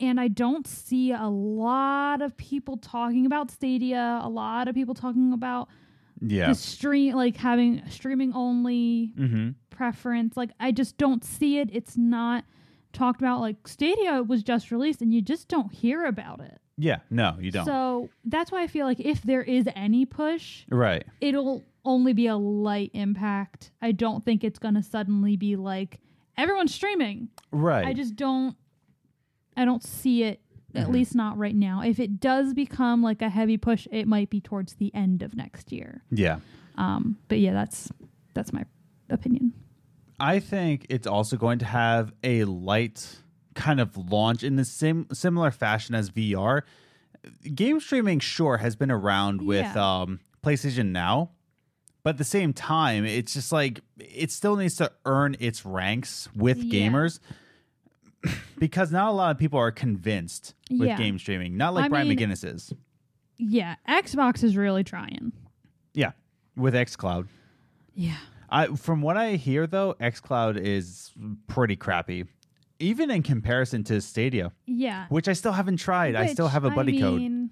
And 0.00 0.18
I 0.18 0.26
don't 0.26 0.66
see 0.66 1.12
a 1.12 1.28
lot 1.28 2.20
of 2.20 2.36
people 2.36 2.78
talking 2.78 3.26
about 3.26 3.48
Stadia, 3.52 4.18
a 4.20 4.28
lot 4.28 4.66
of 4.66 4.74
people 4.74 4.94
talking 4.94 5.32
about 5.32 5.68
Yeah. 6.20 6.48
the 6.48 6.54
stream 6.56 7.14
like 7.14 7.36
having 7.36 7.82
streaming 7.88 8.32
only 8.34 9.12
mm-hmm. 9.16 9.50
preference 9.70 10.36
like 10.36 10.50
i 10.60 10.70
just 10.72 10.98
don't 10.98 11.24
see 11.24 11.58
it 11.58 11.70
it's 11.72 11.96
not 11.96 12.44
talked 12.92 13.20
about 13.20 13.40
like 13.40 13.66
stadia 13.68 14.22
was 14.22 14.42
just 14.42 14.70
released 14.70 15.00
and 15.02 15.12
you 15.14 15.20
just 15.22 15.48
don't 15.48 15.72
hear 15.72 16.04
about 16.04 16.40
it 16.40 16.58
Yeah. 16.78 16.98
No, 17.10 17.36
you 17.40 17.50
don't. 17.50 17.64
so 17.66 18.08
that's 18.24 18.50
why 18.50 18.62
i 18.62 18.66
feel 18.66 18.86
like 18.86 19.00
if 19.00 19.22
there 19.22 19.42
is 19.42 19.68
any 19.76 20.04
push 20.06 20.64
right. 20.70 21.04
it'll 21.20 21.64
only 21.84 22.12
be 22.12 22.26
a 22.26 22.36
light 22.36 22.90
impact 22.94 23.70
i 23.80 23.92
don't 23.92 24.24
think 24.24 24.44
it's 24.44 24.58
going 24.58 24.74
to 24.74 24.82
suddenly 24.82 25.36
be 25.36 25.56
like 25.56 26.00
everyone's 26.36 26.74
streaming 26.74 27.28
Right. 27.52 27.86
i 27.86 27.92
just 27.92 28.16
don't 28.16 28.56
i 29.56 29.64
don't 29.64 29.82
see 29.82 30.22
it 30.24 30.40
at 30.74 30.84
Mm-hmm. 30.84 30.92
least 30.92 31.14
not 31.16 31.36
right 31.36 31.54
now 31.56 31.82
if 31.82 31.98
it 31.98 32.20
does 32.20 32.54
become 32.54 33.02
like 33.02 33.22
a 33.22 33.28
heavy 33.28 33.56
push 33.56 33.88
it 33.90 34.06
might 34.06 34.30
be 34.30 34.40
towards 34.40 34.74
the 34.74 34.94
end 34.94 35.22
of 35.22 35.34
next 35.34 35.72
year 35.72 36.02
yeah. 36.12 36.38
um, 36.76 37.16
but 37.28 37.38
yeah, 37.40 37.52
that's 37.52 37.90
that's 38.34 38.52
my 38.52 38.64
opinion. 39.08 39.52
I 40.20 40.38
think 40.38 40.86
it's 40.90 41.06
also 41.06 41.36
going 41.36 41.58
to 41.60 41.64
have 41.64 42.12
a 42.22 42.44
light 42.44 43.16
kind 43.54 43.80
of 43.80 43.96
launch 43.96 44.42
in 44.44 44.56
the 44.56 44.64
sim- 44.64 45.06
similar 45.12 45.50
fashion 45.50 45.94
as 45.94 46.10
VR. 46.10 46.62
Game 47.54 47.80
streaming, 47.80 48.20
sure, 48.20 48.58
has 48.58 48.76
been 48.76 48.90
around 48.90 49.42
with 49.42 49.64
Yeah. 49.74 50.00
um, 50.02 50.20
PlayStation 50.42 50.90
Now, 50.92 51.30
but 52.02 52.10
at 52.10 52.18
the 52.18 52.24
same 52.24 52.52
time, 52.52 53.04
it's 53.04 53.34
just 53.34 53.50
like 53.52 53.80
it 53.98 54.30
still 54.30 54.56
needs 54.56 54.76
to 54.76 54.90
earn 55.04 55.36
its 55.40 55.64
ranks 55.66 56.28
with 56.34 56.58
Yeah. 56.58 56.88
gamers 56.88 57.18
because 58.58 58.90
not 58.92 59.08
a 59.08 59.12
lot 59.12 59.30
of 59.30 59.38
people 59.38 59.58
are 59.58 59.70
convinced 59.70 60.54
with 60.70 60.88
Yeah. 60.88 60.96
game 60.96 61.18
streaming. 61.18 61.56
Not 61.56 61.74
like 61.74 61.86
I 61.86 61.88
Brian 61.88 62.08
mean- 62.08 62.18
McGinnis 62.18 62.44
is. 62.44 62.72
Yeah, 63.38 63.76
Xbox 63.88 64.44
is 64.44 64.54
really 64.56 64.84
trying. 64.84 65.32
Yeah, 65.94 66.12
with 66.56 66.74
XCloud. 66.74 67.26
Yeah. 67.94 68.16
I 68.50 68.66
from 68.68 69.00
what 69.02 69.16
I 69.16 69.36
hear 69.36 69.66
though, 69.66 69.94
XCloud 70.00 70.58
is 70.58 71.12
pretty 71.46 71.76
crappy, 71.76 72.26
even 72.78 73.10
in 73.10 73.22
comparison 73.22 73.84
to 73.84 74.00
Stadia, 74.00 74.52
Yeah. 74.66 75.06
which 75.08 75.28
I 75.28 75.32
still 75.34 75.52
haven't 75.52 75.76
tried. 75.78 76.14
I 76.16 76.26
still 76.26 76.48
have 76.48 76.64
a 76.64 76.70
buddy 76.70 77.00
code. 77.00 77.18
mean- 77.20 77.50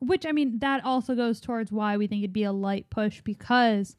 Which 0.00 0.26
I 0.26 0.32
mean, 0.32 0.58
that 0.60 0.84
also 0.84 1.14
goes 1.14 1.40
towards 1.40 1.70
why 1.70 1.96
we 1.96 2.06
think 2.08 2.22
it'd 2.22 2.32
be 2.32 2.42
a 2.44 2.52
light 2.52 2.90
push 2.90 3.20
because 3.22 3.96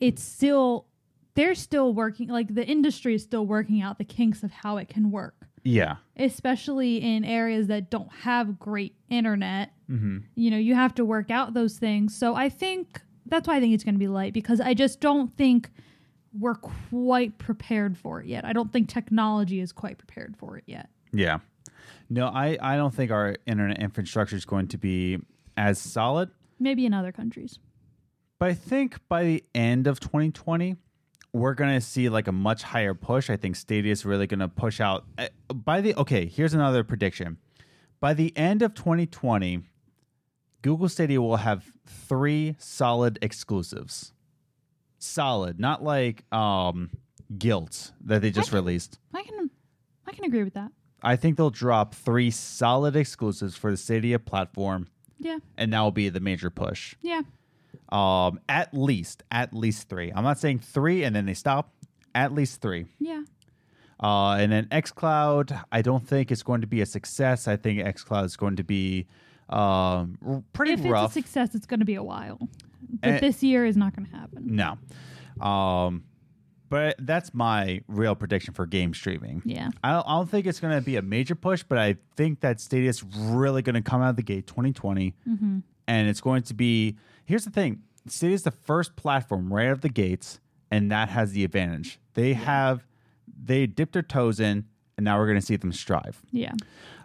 it's 0.00 0.22
still 0.22 0.86
they're 1.34 1.54
still 1.54 1.94
working 1.94 2.28
like 2.28 2.52
the 2.54 2.66
industry 2.66 3.14
is 3.14 3.22
still 3.22 3.46
working 3.46 3.80
out 3.80 3.98
the 3.98 4.04
kinks 4.04 4.42
of 4.42 4.50
how 4.50 4.76
it 4.76 4.88
can 4.88 5.10
work. 5.10 5.46
Yeah, 5.64 5.96
especially 6.16 6.96
in 6.96 7.24
areas 7.24 7.66
that 7.68 7.90
don't 7.90 8.10
have 8.22 8.58
great 8.58 8.96
internet. 9.08 9.72
Mm-hmm. 9.90 10.18
You 10.34 10.50
know, 10.50 10.56
you 10.58 10.74
have 10.74 10.94
to 10.96 11.04
work 11.04 11.30
out 11.30 11.54
those 11.54 11.78
things. 11.78 12.16
So 12.16 12.34
I 12.34 12.48
think 12.48 13.00
that's 13.30 13.46
why 13.48 13.56
I 13.56 13.60
think 13.60 13.74
it's 13.74 13.84
going 13.84 13.94
to 13.94 13.98
be 13.98 14.08
light 14.08 14.32
because 14.32 14.60
I 14.60 14.74
just 14.74 15.00
don't 15.00 15.36
think 15.36 15.70
we're 16.38 16.54
quite 16.56 17.38
prepared 17.38 17.96
for 17.96 18.20
it 18.20 18.26
yet. 18.26 18.44
I 18.44 18.52
don't 18.52 18.72
think 18.72 18.88
technology 18.88 19.60
is 19.60 19.72
quite 19.72 19.98
prepared 19.98 20.36
for 20.36 20.56
it 20.56 20.64
yet. 20.66 20.88
yeah. 21.12 21.38
No, 22.10 22.26
I 22.28 22.56
I 22.60 22.76
don't 22.76 22.94
think 22.94 23.10
our 23.10 23.36
internet 23.46 23.78
infrastructure 23.80 24.34
is 24.36 24.44
going 24.46 24.68
to 24.68 24.78
be 24.78 25.18
as 25.56 25.78
solid. 25.78 26.30
Maybe 26.58 26.86
in 26.86 26.94
other 26.94 27.12
countries. 27.12 27.58
But 28.38 28.50
I 28.50 28.54
think 28.54 28.98
by 29.08 29.24
the 29.24 29.44
end 29.54 29.86
of 29.86 30.00
2020, 30.00 30.76
we're 31.32 31.54
going 31.54 31.74
to 31.74 31.80
see 31.80 32.08
like 32.08 32.26
a 32.28 32.32
much 32.32 32.62
higher 32.62 32.94
push. 32.94 33.28
I 33.30 33.36
think 33.36 33.56
Stadia 33.56 33.92
is 33.92 34.04
really 34.06 34.26
going 34.26 34.40
to 34.40 34.48
push 34.48 34.80
out. 34.80 35.04
uh, 35.18 35.28
By 35.52 35.80
the 35.82 35.94
okay, 35.96 36.26
here's 36.26 36.54
another 36.54 36.82
prediction. 36.84 37.36
By 38.00 38.14
the 38.14 38.34
end 38.36 38.62
of 38.62 38.74
2020, 38.74 39.60
Google 40.62 40.88
Stadia 40.88 41.20
will 41.20 41.36
have 41.36 41.64
three 41.86 42.56
solid 42.58 43.18
exclusives. 43.22 44.12
Solid, 44.98 45.60
not 45.60 45.82
like 45.84 46.24
um 46.32 46.90
Gylt 47.36 47.92
that 48.04 48.22
they 48.22 48.30
just 48.30 48.50
can- 48.50 48.56
released. 48.58 48.98
I 49.14 49.22
can 49.22 49.50
I 50.06 50.12
can 50.12 50.24
agree 50.24 50.42
with 50.44 50.54
that. 50.54 50.72
I 51.02 51.14
think 51.16 51.36
they'll 51.36 51.50
drop 51.50 51.94
three 51.94 52.30
solid 52.32 52.96
exclusives 52.96 53.56
for 53.56 53.70
the 53.70 53.76
Stadia 53.76 54.18
platform, 54.18 54.88
Yeah. 55.20 55.38
and 55.56 55.72
that 55.72 55.80
will 55.80 55.92
be 55.92 56.08
the 56.08 56.18
major 56.20 56.50
push. 56.50 56.96
Yeah. 57.02 57.22
Um, 57.90 58.40
at 58.48 58.74
least, 58.74 59.22
at 59.30 59.54
least 59.54 59.88
three. 59.88 60.10
I'm 60.12 60.24
not 60.24 60.38
saying 60.40 60.58
three 60.58 61.04
and 61.04 61.14
then 61.14 61.26
they 61.26 61.34
stop. 61.34 61.72
At 62.16 62.32
least 62.34 62.60
three. 62.60 62.86
Yeah. 62.98 63.22
Uh, 64.02 64.32
and 64.32 64.50
then 64.50 64.64
XCloud, 64.66 65.62
I 65.70 65.82
don't 65.82 66.06
think 66.06 66.32
it's 66.32 66.42
going 66.42 66.62
to 66.62 66.66
be 66.66 66.80
a 66.80 66.86
success. 66.86 67.46
I 67.46 67.56
think 67.56 67.78
XCloud 67.80 68.24
is 68.24 68.36
going 68.36 68.56
to 68.56 68.64
be 68.64 69.06
um, 69.48 70.44
pretty 70.52 70.72
If 70.72 70.84
rough. 70.84 71.06
it's 71.06 71.16
a 71.16 71.20
success, 71.22 71.54
it's 71.54 71.66
going 71.66 71.80
to 71.80 71.86
be 71.86 71.94
a 71.94 72.02
while. 72.02 72.38
But 73.00 73.10
Eh. 73.14 73.20
this 73.20 73.42
year 73.42 73.64
is 73.66 73.76
not 73.76 73.94
going 73.94 74.08
to 74.08 74.16
happen. 74.16 74.44
no. 74.56 74.78
Um, 75.44 76.04
but 76.70 76.96
that's 76.98 77.32
my 77.32 77.80
real 77.88 78.14
prediction 78.14 78.52
for 78.52 78.66
game 78.66 78.92
streaming. 78.92 79.40
Yeah. 79.46 79.70
I 79.82 79.92
don't, 79.92 80.06
I 80.06 80.16
don't 80.16 80.28
think 80.30 80.46
it's 80.46 80.60
going 80.60 80.74
to 80.74 80.82
be 80.84 80.96
a 80.96 81.02
major 81.02 81.34
push, 81.34 81.62
but 81.62 81.78
I 81.78 81.96
think 82.16 82.40
that 82.40 82.60
Stadia 82.60 82.90
is 82.90 83.02
really 83.02 83.62
going 83.62 83.74
to 83.74 83.80
come 83.82 84.02
out 84.02 84.10
of 84.10 84.16
the 84.16 84.22
gate 84.22 84.46
2020. 84.46 85.14
Mm-hmm. 85.26 85.58
And 85.86 86.08
it's 86.08 86.20
going 86.20 86.42
to 86.42 86.54
be 86.54 86.98
here's 87.24 87.44
the 87.46 87.50
thing 87.50 87.80
Stadia 88.06 88.34
is 88.34 88.42
the 88.42 88.50
first 88.50 88.96
platform 88.96 89.50
right 89.52 89.66
out 89.68 89.72
of 89.72 89.80
the 89.80 89.88
gates, 89.88 90.40
and 90.70 90.90
that 90.90 91.08
has 91.08 91.32
the 91.32 91.42
advantage. 91.44 91.98
They 92.12 92.34
have, 92.34 92.86
they 93.44 93.66
dipped 93.66 93.94
their 93.94 94.02
toes 94.02 94.38
in, 94.38 94.66
and 94.98 95.04
now 95.04 95.18
we're 95.18 95.26
going 95.26 95.40
to 95.40 95.46
see 95.46 95.56
them 95.56 95.72
strive. 95.72 96.20
Yeah. 96.32 96.52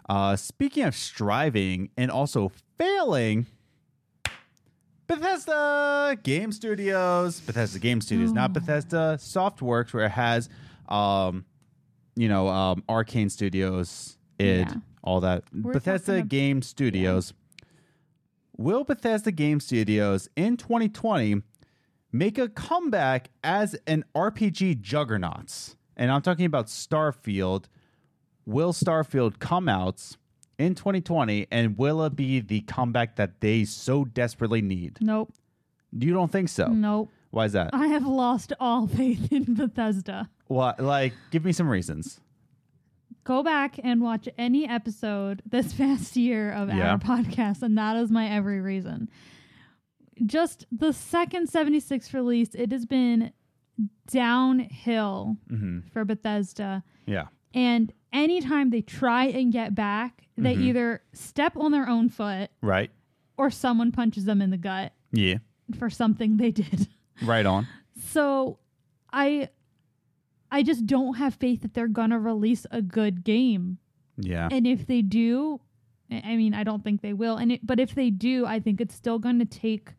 Uh, 0.08 0.36
speaking 0.36 0.84
of 0.84 0.94
striving 0.94 1.90
and 1.96 2.10
also 2.10 2.52
failing, 2.78 3.46
Bethesda 5.06 6.16
Game 6.22 6.52
Studios, 6.52 7.40
Bethesda 7.40 7.78
Game 7.78 8.00
Studios, 8.00 8.32
not 8.32 8.50
Oh. 8.50 8.54
Bethesda 8.54 9.16
Softworks, 9.20 9.92
where 9.92 10.06
it 10.06 10.12
has, 10.12 10.48
um, 10.88 11.44
you 12.16 12.28
know, 12.28 12.48
um, 12.48 12.82
Arkane 12.88 13.30
Studios, 13.30 14.16
id, 14.38 14.68
Yeah. 14.70 14.74
all 15.02 15.20
that. 15.20 15.44
We're 15.52 15.74
Bethesda 15.74 16.20
ab- 16.20 16.28
Game 16.28 16.62
Studios. 16.62 17.34
Will 18.56 18.84
Bethesda 18.84 19.32
Game 19.32 19.60
Studios 19.60 20.28
in 20.36 20.56
2020 20.56 21.42
make 22.12 22.38
a 22.38 22.48
comeback 22.48 23.30
as 23.42 23.74
an 23.86 24.04
RPG 24.14 24.74
juggernaut? 24.76 25.74
And 25.96 26.10
I'm 26.10 26.22
talking 26.22 26.46
about 26.46 26.66
Starfield. 26.68 27.64
Will 28.46 28.72
Starfield 28.72 29.38
come 29.38 29.68
out 29.68 30.02
in 30.58 30.74
2020 30.74 31.46
and 31.50 31.76
will 31.78 32.04
it 32.04 32.14
be 32.16 32.40
the 32.40 32.60
comeback 32.62 33.16
that 33.16 33.40
they 33.40 33.64
so 33.64 34.04
desperately 34.04 34.60
need? 34.62 34.98
Nope. 35.00 35.32
You 35.96 36.12
don't 36.12 36.30
think 36.30 36.48
so? 36.48 36.68
Nope. 36.68 37.10
Why 37.30 37.46
is 37.46 37.52
that? 37.52 37.70
I 37.72 37.88
have 37.88 38.06
lost 38.06 38.52
all 38.60 38.86
faith 38.86 39.32
in 39.32 39.54
Bethesda. 39.54 40.28
What 40.46 40.78
like 40.80 41.14
give 41.30 41.44
me 41.44 41.52
some 41.52 41.68
reasons. 41.68 42.20
go 43.24 43.42
back 43.42 43.80
and 43.82 44.02
watch 44.02 44.28
any 44.36 44.68
episode 44.68 45.42
this 45.46 45.72
past 45.78 46.16
year 46.16 46.52
of 46.52 46.68
Yeah. 46.68 46.92
our 46.92 46.98
podcast, 46.98 47.62
and 47.62 47.76
that 47.78 47.96
is 47.96 48.10
my 48.10 48.28
every 48.28 48.60
reason. 48.60 49.08
Just 50.26 50.66
the 50.70 50.92
second 50.92 51.48
76 51.48 52.12
release, 52.14 52.54
it 52.54 52.70
has 52.70 52.86
been 52.86 53.32
downhill 54.06 55.36
hmm 55.48 55.80
for 55.92 56.04
Bethesda. 56.04 56.82
Yeah. 57.06 57.26
And 57.52 57.92
anytime 58.14 58.70
they 58.70 58.80
try 58.80 59.26
and 59.26 59.52
get 59.52 59.74
back, 59.74 60.28
they 60.38 60.54
Mhm. 60.56 60.60
either 60.62 61.02
step 61.12 61.56
on 61.56 61.72
their 61.72 61.88
own 61.88 62.08
foot 62.08 62.50
Right. 62.62 62.90
or 63.36 63.50
someone 63.50 63.92
punches 63.92 64.24
them 64.24 64.40
in 64.40 64.50
the 64.50 64.56
gut 64.56 64.92
Yeah. 65.12 65.38
for 65.76 65.90
something 65.90 66.36
they 66.38 66.50
did. 66.50 66.88
Right 67.22 67.44
on. 67.46 67.66
So 67.96 68.58
I 69.12 69.50
I 70.50 70.62
just 70.62 70.86
don't 70.86 71.14
have 71.14 71.34
faith 71.34 71.62
that 71.62 71.74
they're 71.74 71.86
gonna 71.88 72.18
release 72.18 72.66
a 72.70 72.80
good 72.82 73.22
game. 73.24 73.78
Yeah. 74.16 74.48
And 74.50 74.66
if 74.66 74.86
they 74.86 75.02
do, 75.02 75.60
I 76.10 76.22
I 76.32 76.36
mean, 76.36 76.54
I 76.54 76.64
don't 76.64 76.82
think 76.82 77.00
they 77.02 77.12
will. 77.12 77.36
And 77.36 77.52
it, 77.52 77.66
but 77.66 77.78
if 77.80 77.94
they 77.94 78.10
do, 78.10 78.46
I 78.46 78.58
think 78.60 78.80
it's 78.80 78.94
still 78.94 79.18
going 79.18 79.38
to 79.40 79.44
take 79.44 79.94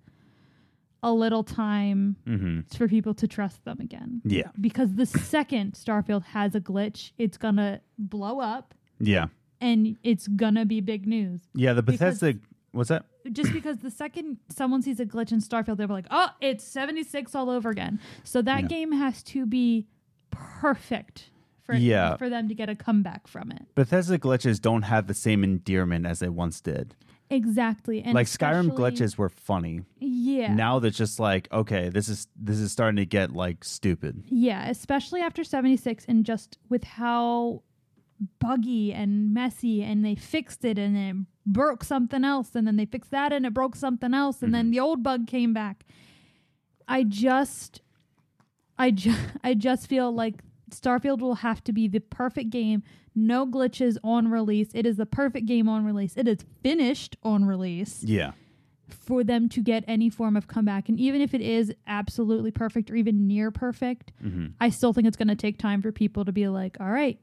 a 1.06 1.14
little 1.14 1.44
time 1.44 2.18
Mm-hmm. 2.28 2.62
for 2.78 2.88
people 2.88 3.14
to 3.14 3.28
trust 3.28 3.64
them 3.64 3.78
again. 3.80 4.22
Yeah. 4.26 4.50
Because 4.60 4.96
the 4.96 5.06
second 5.06 5.74
Starfield 5.74 6.24
has 6.26 6.56
a 6.56 6.60
glitch, 6.60 7.12
it's 7.18 7.38
going 7.38 7.58
to 7.58 7.80
blow 7.98 8.40
up 8.42 8.74
Yeah. 9.00 9.28
and 9.62 9.96
it's 10.04 10.28
going 10.28 10.56
to 10.56 10.66
be 10.66 10.82
big 10.82 11.06
news. 11.08 11.42
Yeah. 11.54 11.74
The 11.74 11.84
Because- 11.84 12.20
Bethesda. 12.20 12.40
What's 12.72 12.90
that? 12.90 13.06
Just 13.32 13.54
because 13.54 13.78
the 13.78 13.90
second 13.90 14.38
someone 14.50 14.82
sees 14.82 15.00
a 15.00 15.06
glitch 15.06 15.32
in 15.32 15.40
Starfield, 15.40 15.78
they're 15.78 15.88
like, 15.88 16.08
oh, 16.12 16.30
it's 16.42 16.64
76 16.64 17.34
all 17.34 17.50
over 17.50 17.70
again. 17.70 18.00
So 18.24 18.42
that 18.42 18.62
Yeah. 18.64 18.68
game 18.68 18.92
has 18.92 19.24
to 19.24 19.46
be 19.46 19.88
perfect 20.32 21.30
for, 21.64 21.74
Yeah. 21.76 22.18
for 22.18 22.30
them 22.30 22.48
to 22.50 22.56
get 22.56 22.70
a 22.70 22.76
comeback 22.76 23.28
from 23.28 23.52
it. 23.52 23.64
Bethesda 23.76 24.18
glitches 24.20 24.62
don't 24.62 24.84
have 24.84 25.08
the 25.08 25.14
same 25.14 25.44
endearment 25.44 26.06
as 26.06 26.20
they 26.20 26.30
once 26.30 26.60
did. 26.62 26.96
Exactly. 27.30 28.04
And 28.04 28.14
like 28.14 28.28
Skyrim 28.28 28.72
glitches 28.72 29.18
were 29.18 29.30
funny. 29.30 29.82
Yeah. 30.00 30.54
Now 30.54 30.80
that's 30.80 30.98
just 30.98 31.20
like 31.20 31.52
okay, 31.52 31.90
this 31.90 32.08
is 32.08 32.28
this 32.36 32.60
is 32.60 32.72
starting 32.72 32.98
to 32.98 33.06
get 33.06 33.32
like 33.32 33.64
stupid. 33.64 34.24
Yeah, 34.28 34.70
especially 34.70 35.22
after 35.22 35.44
76 35.44 36.06
and 36.08 36.26
just 36.26 36.58
with 36.70 36.84
how 36.84 37.64
buggy 38.40 38.94
and 38.94 39.34
messy 39.34 39.84
and 39.84 40.06
they 40.06 40.16
fixed 40.16 40.64
it 40.64 40.78
and 40.78 40.98
it 40.98 41.16
broke 41.46 41.84
something 41.84 42.24
else 42.24 42.56
and 42.56 42.66
then 42.66 42.78
they 42.78 42.86
fixed 42.86 43.12
that 43.12 43.34
and 43.34 43.46
it 43.46 43.54
broke 43.54 43.76
something 43.76 44.14
else 44.14 44.42
and 44.42 44.54
then 44.54 44.66
mm-hmm. 44.66 44.72
the 44.72 44.80
old 44.80 45.04
bug 45.04 45.28
came 45.28 45.54
back. 45.54 45.84
I 46.88 47.04
just 47.04 47.82
I 48.78 48.92
just 48.92 49.20
I 49.44 49.56
just 49.56 49.88
feel 49.88 50.12
like 50.12 50.36
Starfield 50.72 51.20
will 51.20 51.36
have 51.36 51.64
to 51.66 51.72
be 51.74 51.88
the 51.88 52.00
perfect 52.00 52.50
game, 52.50 52.84
no 53.14 53.46
glitches 53.46 53.98
on 54.04 54.28
release. 54.30 54.70
It 54.74 54.86
is 54.86 54.98
the 54.98 55.06
perfect 55.06 55.46
game 55.46 55.70
on 55.70 55.86
release. 55.86 56.16
It 56.18 56.28
is 56.28 56.40
finished 56.64 57.16
on 57.24 57.46
release 57.46 58.04
Yeah. 58.04 58.32
for 58.88 59.24
them 59.24 59.48
to 59.50 59.62
get 59.62 59.84
any 59.88 60.10
form 60.10 60.36
of 60.36 60.48
comeback. 60.48 60.90
And 60.90 61.00
even 61.00 61.22
if 61.22 61.34
it 61.34 61.42
is 61.42 61.74
absolutely 61.88 62.52
perfect 62.52 62.90
or 62.92 62.96
even 62.96 63.28
near 63.28 63.52
perfect, 63.52 64.12
Mm-hmm. 64.24 64.48
I 64.60 64.70
still 64.70 64.92
think 64.94 65.08
it's 65.08 65.18
going 65.18 65.28
to 65.28 65.36
take 65.36 65.58
time 65.60 65.82
for 65.82 65.92
people 65.92 66.26
to 66.26 66.32
be 66.32 66.48
like, 66.48 66.78
all 66.80 66.90
right, 66.92 67.20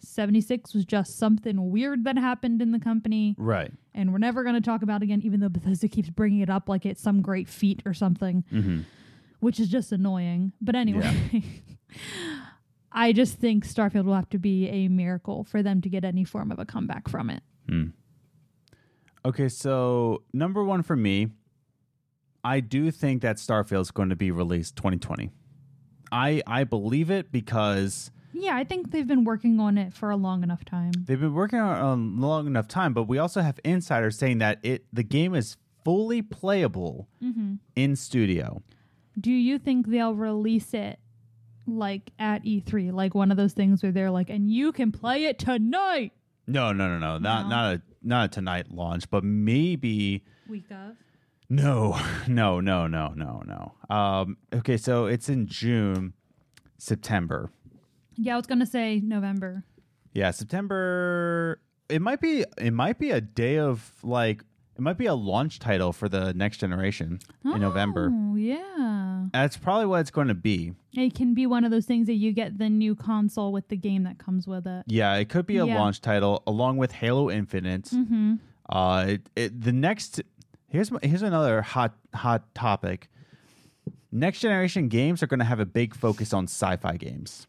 76 0.00 0.74
was 0.74 0.84
just 0.84 1.18
something 1.18 1.70
weird 1.70 2.04
that 2.04 2.18
happened 2.18 2.60
in 2.60 2.70
the 2.72 2.78
company, 2.78 3.34
Right. 3.38 3.72
and 3.94 4.12
we're 4.12 4.18
never 4.18 4.42
going 4.42 4.54
to 4.56 4.60
talk 4.60 4.82
about 4.82 5.02
it 5.02 5.04
again, 5.04 5.22
even 5.22 5.40
though 5.40 5.48
Bethesda 5.48 5.88
keeps 5.88 6.10
bringing 6.10 6.40
it 6.40 6.50
up 6.50 6.68
like 6.68 6.84
it's 6.84 7.00
some 7.00 7.22
great 7.22 7.48
feat 7.48 7.82
or 7.86 7.94
something, 7.94 8.44
Mm-hmm. 8.52 8.80
which 9.40 9.58
is 9.58 9.68
just 9.68 9.92
annoying. 9.92 10.52
But 10.60 10.74
anyway. 10.74 11.42
I 12.96 13.12
just 13.12 13.38
think 13.38 13.66
Starfield 13.66 14.06
will 14.06 14.14
have 14.14 14.30
to 14.30 14.38
be 14.38 14.68
a 14.68 14.88
miracle 14.88 15.44
for 15.44 15.62
them 15.62 15.82
to 15.82 15.88
get 15.90 16.02
any 16.02 16.24
form 16.24 16.50
of 16.50 16.58
a 16.58 16.64
comeback 16.64 17.08
from 17.08 17.28
it. 17.28 17.42
Hmm. 17.68 17.88
Okay, 19.22 19.50
so 19.50 20.22
number 20.32 20.64
one 20.64 20.82
for 20.82 20.96
me, 20.96 21.28
I 22.42 22.60
do 22.60 22.90
think 22.90 23.20
that 23.20 23.36
Starfield 23.36 23.82
is 23.82 23.90
going 23.90 24.08
to 24.08 24.16
be 24.16 24.30
released 24.30 24.76
2020. 24.76 25.30
I 26.10 26.42
I 26.46 26.64
believe 26.64 27.10
it 27.10 27.30
because 27.30 28.10
Yeah, 28.32 28.56
I 28.56 28.64
think 28.64 28.92
they've 28.92 29.06
been 29.06 29.24
working 29.24 29.60
on 29.60 29.76
it 29.76 29.92
for 29.92 30.08
a 30.10 30.16
long 30.16 30.42
enough 30.42 30.64
time. 30.64 30.92
they've 31.04 31.20
been 31.20 31.34
working 31.34 31.58
on 31.58 31.76
it 31.76 31.82
a 31.82 31.94
long 32.26 32.46
enough 32.46 32.68
time, 32.68 32.94
but 32.94 33.04
we 33.04 33.18
also 33.18 33.42
have 33.42 33.60
insiders 33.62 34.16
saying 34.16 34.38
that 34.38 34.58
it 34.62 34.86
the 34.90 35.02
game 35.02 35.34
is 35.34 35.58
fully 35.84 36.22
playable 36.22 37.08
mm-hmm. 37.22 37.56
in 37.74 37.94
studio. 37.94 38.62
Do 39.20 39.32
you 39.32 39.58
think 39.58 39.88
they'll 39.88 40.14
release 40.14 40.72
it 40.72 40.98
like 41.66 42.10
at 42.18 42.44
E3, 42.44 42.92
like 42.92 43.14
one 43.14 43.30
of 43.30 43.36
those 43.36 43.52
things 43.52 43.82
where 43.82 43.92
they're 43.92 44.10
like, 44.10 44.30
and 44.30 44.50
you 44.50 44.72
can 44.72 44.92
play 44.92 45.24
it 45.24 45.38
tonight? 45.38 46.12
No, 46.46 46.72
no, 46.72 46.88
no, 46.88 46.98
no, 46.98 47.18
not 47.18 47.44
No? 47.44 47.48
not 47.48 47.74
a 47.74 47.82
not 48.02 48.24
a 48.26 48.28
tonight 48.28 48.70
launch, 48.70 49.10
but 49.10 49.24
maybe 49.24 50.24
Week 50.48 50.70
of. 50.70 50.96
no, 51.48 51.98
no, 52.28 52.60
no, 52.60 52.86
no, 52.86 53.08
no, 53.16 53.42
no. 53.46 53.94
Um, 53.94 54.36
okay, 54.54 54.76
so 54.76 55.06
it's 55.06 55.28
in 55.28 55.46
June, 55.48 56.12
September. 56.78 57.50
Yeah, 58.16 58.34
I 58.34 58.36
was 58.36 58.46
gonna 58.46 58.66
say 58.66 59.00
November. 59.00 59.64
Yeah, 60.12 60.30
September. 60.30 61.60
It 61.88 62.00
might 62.00 62.20
be. 62.20 62.44
It 62.58 62.72
might 62.72 62.98
be 62.98 63.10
a 63.10 63.20
day 63.20 63.58
of 63.58 63.92
like. 64.02 64.42
It 64.76 64.82
might 64.82 64.98
be 64.98 65.06
a 65.06 65.14
launch 65.14 65.58
title 65.58 65.92
for 65.94 66.06
the 66.08 66.34
next 66.34 66.58
generation 66.58 67.18
in 67.44 67.60
November. 67.60 68.10
Oh, 68.12 68.34
yeah. 68.36 69.26
That's 69.32 69.56
probably 69.56 69.86
what 69.86 70.00
it's 70.00 70.10
going 70.10 70.28
to 70.28 70.34
be. 70.34 70.74
It 70.92 71.14
can 71.14 71.32
be 71.32 71.46
one 71.46 71.64
of 71.64 71.70
those 71.70 71.86
things 71.86 72.06
that 72.08 72.14
you 72.14 72.32
get 72.32 72.58
the 72.58 72.68
new 72.68 72.94
console 72.94 73.52
with 73.52 73.68
the 73.68 73.76
game 73.76 74.02
that 74.02 74.18
comes 74.18 74.46
with 74.46 74.66
it. 74.66 74.84
Yeah, 74.86 75.14
it 75.14 75.30
could 75.30 75.46
be 75.46 75.56
a 75.56 75.64
Yeah. 75.66 75.76
launch 75.78 76.02
title 76.02 76.42
along 76.46 76.76
with 76.76 76.92
Halo 76.92 77.30
Infinite. 77.30 77.84
Mm-hmm. 77.84 78.34
Uh, 78.68 79.04
it, 79.08 79.30
it, 79.34 79.60
the 79.62 79.72
next 79.72 80.20
here's 80.68 80.90
here's 81.02 81.22
another 81.22 81.62
hot 81.62 81.94
hot 82.14 82.54
topic. 82.54 83.08
Next 84.12 84.40
generation 84.40 84.88
games 84.88 85.22
are 85.22 85.26
going 85.26 85.38
to 85.40 85.44
have 85.46 85.60
a 85.60 85.66
big 85.66 85.94
focus 85.94 86.32
on 86.32 86.44
sci-fi 86.44 86.96
games. 86.96 87.46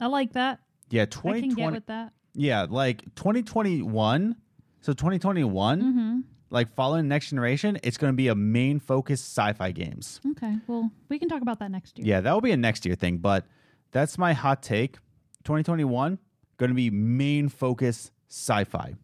I 0.00 0.06
like 0.06 0.32
that. 0.32 0.60
Yeah, 0.90 1.02
I 1.02 1.06
can 1.06 1.10
get 1.10 1.56
2020. 1.56 1.72
with 1.74 1.86
that. 1.86 2.12
Yeah, 2.34 2.66
like 2.68 3.02
2021. 3.16 4.36
So 4.80 4.92
2021, 4.92 5.80
Mm-hmm. 5.82 6.20
Like 6.54 6.72
following 6.72 7.08
next 7.08 7.30
generation, 7.30 7.78
it's 7.82 7.98
going 7.98 8.12
to 8.12 8.16
be 8.16 8.28
a 8.28 8.34
main 8.34 8.78
focus 8.78 9.20
sci-fi 9.20 9.72
games. 9.72 10.20
Okay. 10.30 10.56
Well, 10.68 10.90
we 11.08 11.18
can 11.18 11.28
talk 11.28 11.42
about 11.42 11.58
that 11.58 11.70
next 11.70 11.98
year. 11.98 12.06
Yeah, 12.06 12.20
that 12.20 12.32
will 12.32 12.40
be 12.40 12.52
a 12.52 12.56
next 12.56 12.86
year 12.86 12.94
thing, 12.94 13.18
but 13.18 13.44
that's 13.90 14.16
my 14.16 14.32
hot 14.32 14.62
take. 14.62 14.94
2021 15.42 16.18
going 16.56 16.70
to 16.70 16.74
be 16.74 16.90
main 16.90 17.48
focus 17.48 18.12
sci-fi. 18.28 18.94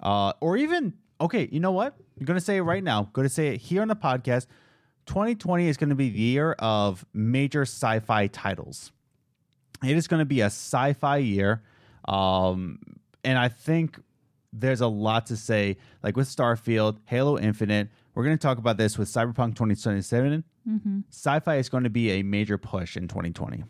Uh 0.00 0.32
or 0.40 0.56
even 0.56 0.94
okay, 1.20 1.48
you 1.50 1.60
know 1.60 1.70
what? 1.72 1.94
I'm 2.18 2.26
going 2.26 2.38
to 2.38 2.44
say 2.44 2.56
it 2.56 2.62
right 2.62 2.82
now. 2.82 3.08
going 3.12 3.26
to 3.26 3.32
say 3.32 3.48
it 3.54 3.60
here 3.60 3.80
on 3.80 3.88
the 3.88 3.96
podcast. 3.96 4.46
2020 5.06 5.68
is 5.68 5.76
going 5.76 5.88
to 5.88 5.96
be 5.96 6.10
the 6.10 6.18
year 6.18 6.52
of 6.58 7.06
major 7.14 7.62
sci-fi 7.62 8.26
titles. 8.26 8.92
It 9.84 9.96
is 9.96 10.08
going 10.08 10.20
to 10.20 10.26
be 10.26 10.40
a 10.40 10.46
sci-fi 10.46 11.18
year. 11.18 11.62
Um 12.06 12.80
and 13.24 13.38
I 13.38 13.48
think 13.48 14.00
there's 14.52 14.80
a 14.80 14.86
lot 14.88 15.26
to 15.26 15.36
say 15.36 15.76
like 16.02 16.16
with 16.16 16.28
Starfield, 16.28 16.98
Halo 17.06 17.38
Infinite. 17.38 17.88
We're 18.14 18.24
going 18.24 18.36
to 18.36 18.42
talk 18.42 18.58
about 18.58 18.76
this 18.78 18.98
with 18.98 19.08
Cyberpunk 19.08 19.54
2077 19.56 20.44
Mm-hmm. 20.68 21.00
sci-fi 21.10 21.56
is 21.56 21.70
going 21.70 21.84
to 21.84 21.90
be 21.90 22.10
a 22.10 22.22
major 22.22 22.58
push 22.58 22.98
in 22.98 23.08
2020. 23.08 23.64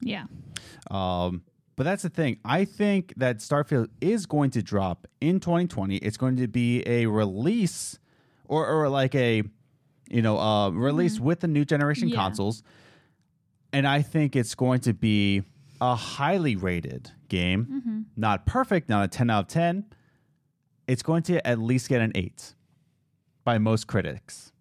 Yeah. 0.00 0.26
Um, 0.88 1.42
but 1.74 1.82
that's 1.82 2.04
the 2.04 2.08
thing. 2.10 2.38
I 2.44 2.64
think 2.64 3.12
that 3.16 3.38
Starfield 3.38 3.88
is 4.00 4.26
going 4.26 4.50
to 4.50 4.62
drop 4.62 5.08
in 5.20 5.40
2020. 5.40 5.96
It's 5.96 6.16
going 6.16 6.36
to 6.36 6.46
be 6.46 6.84
a 6.86 7.06
release 7.06 7.98
or, 8.46 8.68
or 8.68 8.88
like 8.88 9.16
a, 9.16 9.42
you 10.08 10.22
know, 10.22 10.38
uh, 10.38 10.70
release 10.70 11.18
with 11.18 11.40
the 11.40 11.48
new 11.48 11.64
generation 11.64 12.06
Yeah. 12.08 12.14
consoles. 12.16 12.62
And 13.72 13.84
I 13.88 14.02
think 14.02 14.36
it's 14.36 14.54
going 14.54 14.78
to 14.82 14.94
be 14.94 15.42
a 15.80 15.96
highly 15.96 16.54
rated 16.54 17.10
game. 17.28 17.66
Mm-hmm. 17.68 18.00
Not 18.16 18.46
perfect, 18.46 18.88
not 18.88 19.04
a 19.04 19.08
10 19.08 19.28
out 19.30 19.40
of 19.40 19.48
10. 19.48 19.86
It's 20.86 21.02
going 21.02 21.22
to 21.24 21.46
at 21.46 21.58
least 21.58 21.88
get 21.88 22.00
an 22.00 22.12
8 22.14 22.54
by 23.44 23.58
most 23.58 23.86
critics. 23.86 24.52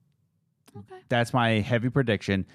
Okay. 0.76 1.02
That's 1.10 1.34
my 1.34 1.60
heavy 1.60 1.90
prediction. 1.90 2.46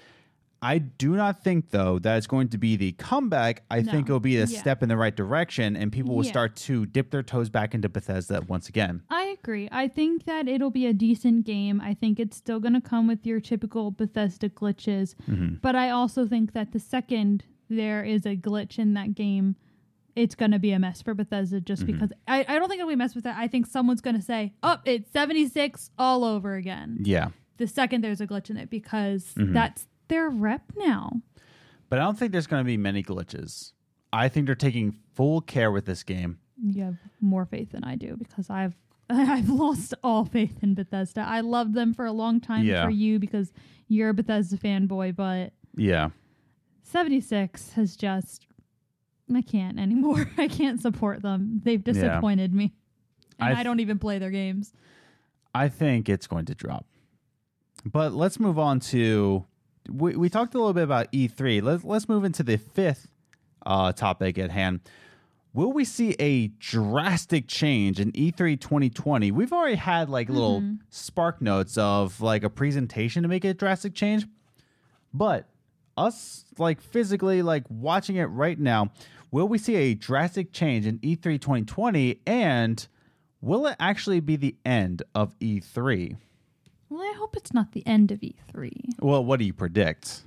I 0.61 0.79
do 0.79 1.15
not 1.15 1.41
think 1.41 1.69
though 1.69 1.99
that 1.99 2.17
it's 2.17 2.27
going 2.27 2.49
to 2.49 2.57
be 2.57 2.75
the 2.75 2.91
comeback. 2.93 3.63
I 3.71 3.79
No. 3.81 3.91
think 3.93 4.07
it'll 4.09 4.19
be 4.19 4.35
a 4.35 4.41
Yeah. 4.41 4.59
step 4.59 4.83
in 4.83 4.89
the 4.89 4.97
right 4.97 5.15
direction 5.15 5.77
and 5.77 5.89
people 5.89 6.15
will 6.15 6.25
Yeah. 6.25 6.31
start 6.31 6.57
to 6.57 6.85
dip 6.85 7.11
their 7.11 7.23
toes 7.23 7.49
back 7.49 7.73
into 7.73 7.87
Bethesda 7.87 8.41
once 8.45 8.67
again. 8.67 9.01
I 9.09 9.37
agree. 9.41 9.69
I 9.71 9.87
think 9.87 10.25
that 10.25 10.49
it'll 10.49 10.69
be 10.69 10.85
a 10.85 10.91
decent 10.93 11.45
game. 11.45 11.79
I 11.79 11.93
think 11.93 12.19
it's 12.19 12.35
still 12.35 12.59
going 12.59 12.73
to 12.73 12.81
come 12.81 13.07
with 13.07 13.25
your 13.25 13.39
typical 13.39 13.91
Bethesda 13.91 14.49
glitches. 14.49 15.15
Mm-hmm. 15.29 15.55
But 15.61 15.77
I 15.77 15.91
also 15.91 16.27
think 16.27 16.51
that 16.51 16.73
the 16.73 16.79
second 16.79 17.45
there 17.69 18.03
is 18.03 18.25
a 18.25 18.35
glitch 18.35 18.77
in 18.77 18.95
that 18.95 19.15
game, 19.15 19.55
it's 20.19 20.35
going 20.35 20.51
to 20.51 20.59
be 20.59 20.71
a 20.71 20.79
mess 20.79 21.01
for 21.01 21.13
Bethesda 21.13 21.61
just 21.61 21.85
because 21.85 22.11
I, 22.27 22.45
I 22.47 22.59
don't 22.59 22.67
think 22.69 22.79
it'll 22.79 22.89
be 22.89 22.93
a 22.93 22.97
mess 22.97 23.15
with 23.15 23.23
that. 23.23 23.37
I 23.37 23.47
think 23.47 23.65
someone's 23.65 24.01
going 24.01 24.15
to 24.15 24.21
say, 24.21 24.53
oh, 24.63 24.77
it's 24.85 25.11
76 25.11 25.89
all 25.97 26.23
over 26.23 26.55
again. 26.55 26.99
Yeah. 27.03 27.29
The 27.57 27.67
second 27.67 28.03
there's 28.03 28.21
a 28.21 28.27
glitch 28.27 28.49
in 28.49 28.57
it 28.57 28.69
because 28.69 29.25
Mm-hmm. 29.37 29.53
that's 29.53 29.87
their 30.07 30.29
rep 30.29 30.63
now. 30.77 31.21
But 31.89 31.99
I 31.99 32.03
don't 32.03 32.17
think 32.17 32.31
there's 32.31 32.47
going 32.47 32.61
to 32.61 32.67
be 32.67 32.77
many 32.77 33.01
glitches. 33.03 33.73
I 34.13 34.27
think 34.29 34.45
they're 34.45 34.55
taking 34.55 34.97
full 35.15 35.41
care 35.41 35.71
with 35.71 35.85
this 35.85 36.03
game. 36.03 36.39
You 36.61 36.83
have 36.83 36.97
more 37.21 37.45
faith 37.45 37.71
than 37.71 37.83
I 37.83 37.95
do 37.95 38.15
because 38.17 38.49
I've 38.49 38.75
I've 39.09 39.49
lost 39.49 39.93
all 40.03 40.25
faith 40.25 40.57
in 40.61 40.75
Bethesda. 40.75 41.21
I 41.27 41.39
loved 41.41 41.73
them 41.73 41.93
for 41.93 42.05
a 42.05 42.11
long 42.11 42.39
time 42.41 42.65
Yeah. 42.65 42.83
for 42.85 42.91
you 42.91 43.17
because 43.19 43.51
you're 43.87 44.09
a 44.09 44.13
Bethesda 44.13 44.57
fanboy, 44.57 45.15
but 45.15 45.53
Yeah. 45.75 46.09
76 46.83 47.71
has 47.73 47.95
just 47.95 48.47
I 49.35 49.41
can't 49.41 49.79
anymore. 49.79 50.29
I 50.37 50.47
can't 50.47 50.81
support 50.81 51.21
them. 51.21 51.61
They've 51.63 51.83
disappointed 51.83 52.53
me. 52.53 52.73
And 53.39 53.55
I 53.55 53.61
I, 53.61 53.63
don't 53.63 53.79
even 53.79 53.99
play 53.99 54.19
their 54.19 54.31
games. 54.31 54.73
I 55.53 55.69
think 55.69 56.09
it's 56.09 56.27
going 56.27 56.45
to 56.45 56.55
drop. 56.55 56.85
But 57.85 58.13
let's 58.13 58.39
move 58.39 58.59
on 58.59 58.79
to 58.81 59.45
we, 59.89 60.15
we 60.15 60.29
talked 60.29 60.53
a 60.53 60.57
little 60.57 60.73
bit 60.73 60.83
about 60.83 61.11
E3. 61.11 61.61
Let's 61.61 61.83
let's 61.83 62.09
move 62.09 62.23
into 62.23 62.43
the 62.43 62.57
fifth 62.57 63.07
uh, 63.65 63.91
topic 63.91 64.37
at 64.37 64.51
hand. 64.51 64.81
will 65.53 65.71
we 65.71 65.85
see 65.85 66.15
a 66.19 66.47
drastic 66.47 67.47
change 67.47 67.99
in 67.99 68.15
E 68.15 68.31
E3 68.31 68.59
2020? 68.59 69.31
We've 69.31 69.53
already 69.53 69.75
had 69.75 70.09
like 70.09 70.29
little 70.29 70.63
spark 70.89 71.41
notes 71.41 71.77
of 71.77 72.19
like 72.21 72.43
a 72.43 72.49
presentation 72.49 73.23
to 73.23 73.29
make 73.29 73.45
a 73.45 73.53
drastic 73.53 73.95
change, 73.95 74.25
but 75.13 75.47
us 75.97 76.45
like 76.57 76.81
physically 76.81 77.41
like 77.41 77.63
watching 77.69 78.15
it 78.15 78.25
right 78.25 78.59
now, 78.59 78.91
will 79.31 79.47
we 79.47 79.57
see 79.57 79.75
a 79.75 79.93
drastic 79.93 80.51
change 80.51 80.85
in 80.85 80.99
E 81.01 81.15
E3 81.15 81.39
2020 81.39 82.21
and 82.25 82.87
will 83.41 83.67
it 83.67 83.75
actually 83.79 84.19
be 84.19 84.35
the 84.35 84.55
end 84.65 85.03
of 85.15 85.37
E3? 85.39 86.17
Well, 86.89 87.01
I 87.01 87.13
hope 87.17 87.35
it's 87.37 87.53
not 87.53 87.71
the 87.73 87.85
end 87.85 88.11
of 88.11 88.19
E3. 88.21 88.71
Well, 88.99 89.23
what 89.23 89.39
do 89.39 89.45
you 89.45 89.53
predict? 89.53 90.23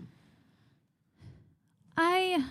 I 1.96 2.44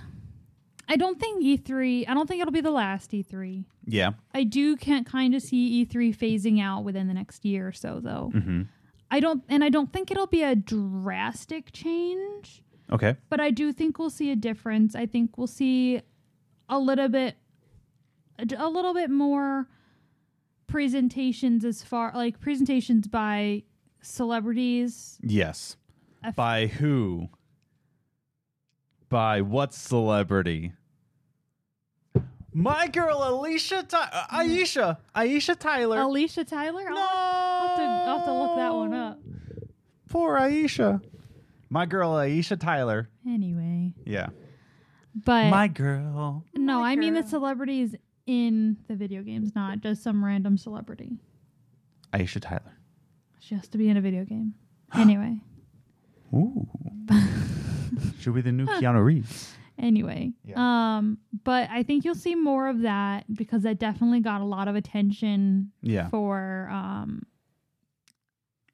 I 0.87 0.97
don't 0.97 1.19
think 1.19 1.43
E3, 1.43 2.05
I 2.07 2.13
don't 2.13 2.27
think 2.27 2.41
it'll 2.41 2.51
be 2.51 2.61
the 2.61 2.71
last 2.71 3.11
E3. 3.11 3.63
Yeah. 3.85 4.11
I 4.33 4.43
do 4.43 4.75
can't 4.75 5.05
kind 5.07 5.33
of 5.33 5.41
see 5.41 5.85
E3 5.85 6.15
phasing 6.15 6.61
out 6.61 6.83
within 6.83 7.07
the 7.07 7.13
next 7.13 7.45
year 7.45 7.67
or 7.67 7.71
so 7.71 7.99
though. 8.01 8.31
Mm-hmm. 8.35 8.63
I 9.09 9.19
don't 9.19 9.43
and 9.49 9.63
I 9.63 9.69
don't 9.69 9.91
think 9.91 10.11
it'll 10.11 10.27
be 10.27 10.43
a 10.43 10.55
drastic 10.55 11.71
change, 11.71 12.63
Okay. 12.91 13.15
but 13.29 13.39
I 13.39 13.51
do 13.51 13.71
think 13.73 13.97
we'll 13.99 14.09
see 14.09 14.31
a 14.31 14.35
difference. 14.35 14.95
I 14.95 15.05
think 15.05 15.37
we'll 15.37 15.47
see 15.47 16.01
a 16.71 16.79
little 16.79 17.07
bit 17.09 17.35
a 18.57 18.67
little 18.67 18.93
bit 18.95 19.11
more 19.11 19.67
presentations 20.65 21.63
as 21.65 21.83
far 21.83 22.11
like 22.15 22.39
presentations 22.39 23.07
by 23.07 23.61
celebrities. 24.01 25.19
Yes. 25.21 25.77
I- 26.23 26.31
By 26.31 26.67
who? 26.67 27.29
By 29.09 29.41
what 29.41 29.73
celebrity? 29.73 30.73
My 32.53 32.87
girl 32.87 33.21
Alicia 33.23 33.83
Ty- 33.83 34.09
uh, 34.11 34.27
Aisha 34.37 34.97
Aisha 35.15 35.57
Tyler. 35.57 36.01
Alicia 36.01 36.43
Tyler? 36.43 36.85
I'll, 36.89 36.95
no. 36.95 37.01
I'll 37.01 37.67
have 37.67 37.77
to, 37.77 37.83
I'll 37.83 38.17
have 38.17 38.25
to 38.25 38.33
look 38.33 38.55
that 38.57 38.73
one 38.73 38.93
up. 38.93 39.19
Poor 40.09 40.37
Aisha. 40.37 41.01
My 41.69 41.85
girl 41.85 42.11
Aisha 42.13 42.59
Tyler. 42.59 43.09
Anyway, 43.25 43.93
Yeah. 44.05 44.27
But 45.15 45.49
My 45.49 45.67
girl. 45.67 46.43
no, 46.55 46.79
My 46.79 46.91
I 46.91 46.95
mean 46.95 47.13
the 47.13 47.21
girl. 47.21 47.29
celebrities 47.29 47.95
in 48.27 48.77
the 48.87 48.95
video 48.95 49.23
games, 49.23 49.53
not 49.55 49.79
just 49.81 50.03
some 50.03 50.23
random 50.23 50.57
celebrity. 50.57 51.17
Aisha 52.13 52.41
Tyler. 52.41 52.77
She 53.39 53.55
has 53.55 53.67
to 53.69 53.77
be 53.77 53.89
in 53.89 53.97
a 53.97 54.01
video 54.01 54.23
game. 54.25 54.53
Anyway, 54.93 55.37
Ooh. 56.33 56.67
Should 58.19 58.35
be 58.35 58.41
the 58.41 58.51
new 58.51 58.65
Keanu 58.79 59.03
Reeves. 59.03 59.53
anyway, 59.79 60.31
Yeah. 60.45 60.55
um, 60.97 61.17
but 61.43 61.69
I 61.69 61.83
think 61.83 62.03
you'll 62.05 62.13
see 62.15 62.35
more 62.35 62.67
of 62.67 62.81
that 62.81 63.23
because 63.33 63.63
that 63.63 63.79
definitely 63.79 64.19
got 64.19 64.41
a 64.41 64.45
lot 64.45 64.67
of 64.67 64.75
attention 64.75 65.71
Yeah. 65.81 66.09
for 66.09 66.69
um, 66.71 67.23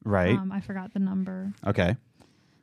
Right. 0.03 0.37
um, 0.37 0.51
I 0.51 0.59
forgot 0.61 0.93
the 0.93 0.99
number. 0.99 1.53
okay. 1.65 1.95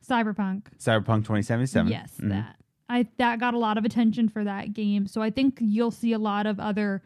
Cyberpunk. 0.07 0.64
Cyberpunk 0.79 1.25
2077. 1.25 1.91
Yes, 1.91 2.18
Mhm. 2.20 2.29
that. 2.31 2.57
I 2.89 3.07
that 3.18 3.39
got 3.41 3.55
a 3.55 3.59
lot 3.59 3.78
of 3.78 3.85
attention 3.85 4.28
for 4.28 4.45
that 4.45 4.72
game. 4.74 5.07
So 5.07 5.22
I 5.22 5.30
think 5.30 5.59
you'll 5.61 5.91
see 5.91 6.12
a 6.12 6.18
lot 6.18 6.47
of 6.47 6.61
other 6.61 7.03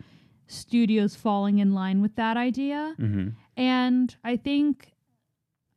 studios 0.46 1.14
falling 1.14 1.58
in 1.58 1.72
line 1.74 2.00
with 2.00 2.16
that 2.16 2.36
idea. 2.36 2.94
Mhm. 2.98 3.34
And 3.56 4.14
I 4.24 4.36
think 4.36 4.92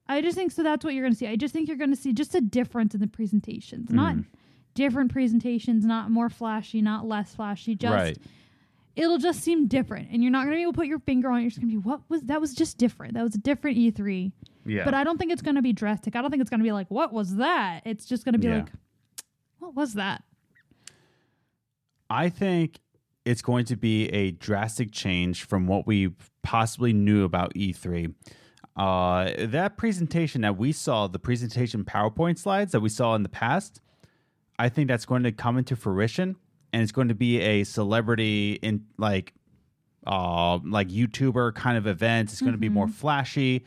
I 0.07 0.21
just 0.21 0.35
think 0.35 0.51
so 0.51 0.61
that's 0.63 0.83
what 0.83 0.93
you're 0.93 1.03
going 1.03 1.13
to 1.13 1.17
see. 1.17 1.27
I 1.27 1.37
just 1.37 1.53
think 1.53 1.67
you're 1.69 1.77
going 1.77 1.89
to 1.91 1.95
see 1.95 2.11
just 2.11 2.35
a 2.35 2.41
difference 2.41 2.93
in 2.93 2.99
the 2.99 3.07
presentations. 3.07 3.91
Not 3.91 4.15
Mm. 4.17 4.25
different 4.73 5.11
presentations, 5.11 5.85
not 5.85 6.11
more 6.11 6.29
flashy, 6.29 6.81
not 6.81 7.07
less 7.07 7.33
flashy, 7.35 7.75
just 7.75 7.93
right. 7.93 8.17
it'll 8.97 9.17
just 9.19 9.39
seem 9.41 9.67
different 9.67 10.09
and 10.11 10.21
you're 10.21 10.31
not 10.31 10.43
going 10.45 10.51
to 10.53 10.57
be 10.57 10.61
able 10.63 10.73
to 10.73 10.77
put 10.77 10.87
your 10.87 10.99
finger 10.99 11.29
on 11.29 11.39
it. 11.39 11.41
You're 11.43 11.49
just 11.51 11.61
going 11.61 11.71
to 11.71 11.77
be 11.81 11.87
what 11.87 12.01
was 12.09 12.23
that 12.23 12.41
was 12.41 12.53
just 12.53 12.77
different. 12.77 13.13
That 13.13 13.23
was 13.23 13.35
a 13.35 13.39
different 13.39 13.77
E3. 13.77 14.31
Yeah. 14.65 14.83
But 14.83 14.93
I 14.93 15.03
don't 15.03 15.17
think 15.17 15.31
it's 15.31 15.41
going 15.41 15.55
to 15.55 15.61
be 15.61 15.73
drastic. 15.73 16.15
I 16.15 16.21
don't 16.21 16.29
think 16.31 16.41
it's 16.41 16.49
going 16.49 16.59
to 16.59 16.63
be 16.65 16.71
like, 16.73 16.89
what 16.91 17.13
was 17.13 17.35
that? 17.37 17.81
It's 17.85 18.05
just 18.05 18.25
going 18.25 18.33
to 18.33 18.39
be 18.39 18.47
Yeah. 18.47 18.55
like, 18.57 18.71
what 19.61 19.75
was 19.75 19.93
that? 19.93 20.23
I 22.09 22.29
think 22.29 22.79
it's 23.23 23.43
going 23.43 23.65
to 23.65 23.75
be 23.75 24.07
a 24.07 24.31
drastic 24.31 24.91
change 24.91 25.43
from 25.43 25.67
what 25.67 25.85
we 25.85 26.13
possibly 26.41 26.91
knew 26.91 27.23
about 27.23 27.53
E3. 27.53 28.13
Uh, 28.75 29.31
that 29.37 29.77
presentation 29.77 30.41
that 30.41 30.57
we 30.57 30.71
saw, 30.71 31.07
the 31.07 31.19
presentation 31.19 31.85
PowerPoint 31.85 32.39
slides 32.39 32.71
that 32.71 32.79
we 32.79 32.89
saw 32.89 33.13
in 33.13 33.21
the 33.21 33.29
past, 33.29 33.79
I 34.57 34.67
think 34.69 34.87
that's 34.87 35.05
going 35.05 35.23
to 35.23 35.31
come 35.31 35.57
into 35.57 35.75
fruition, 35.75 36.35
and 36.73 36.81
it's 36.81 36.91
going 36.91 37.09
to 37.09 37.15
be 37.15 37.39
a 37.39 37.63
celebrity 37.63 38.53
in 38.53 38.85
like, 38.97 39.33
uh, 40.07 40.57
like 40.65 40.89
YouTuber 40.89 41.53
kind 41.53 41.77
of 41.77 41.85
event. 41.85 42.31
It's 42.31 42.41
going 42.41 42.53
to 42.53 42.57
be 42.57 42.69
more 42.69 42.87
flashy. 42.87 43.63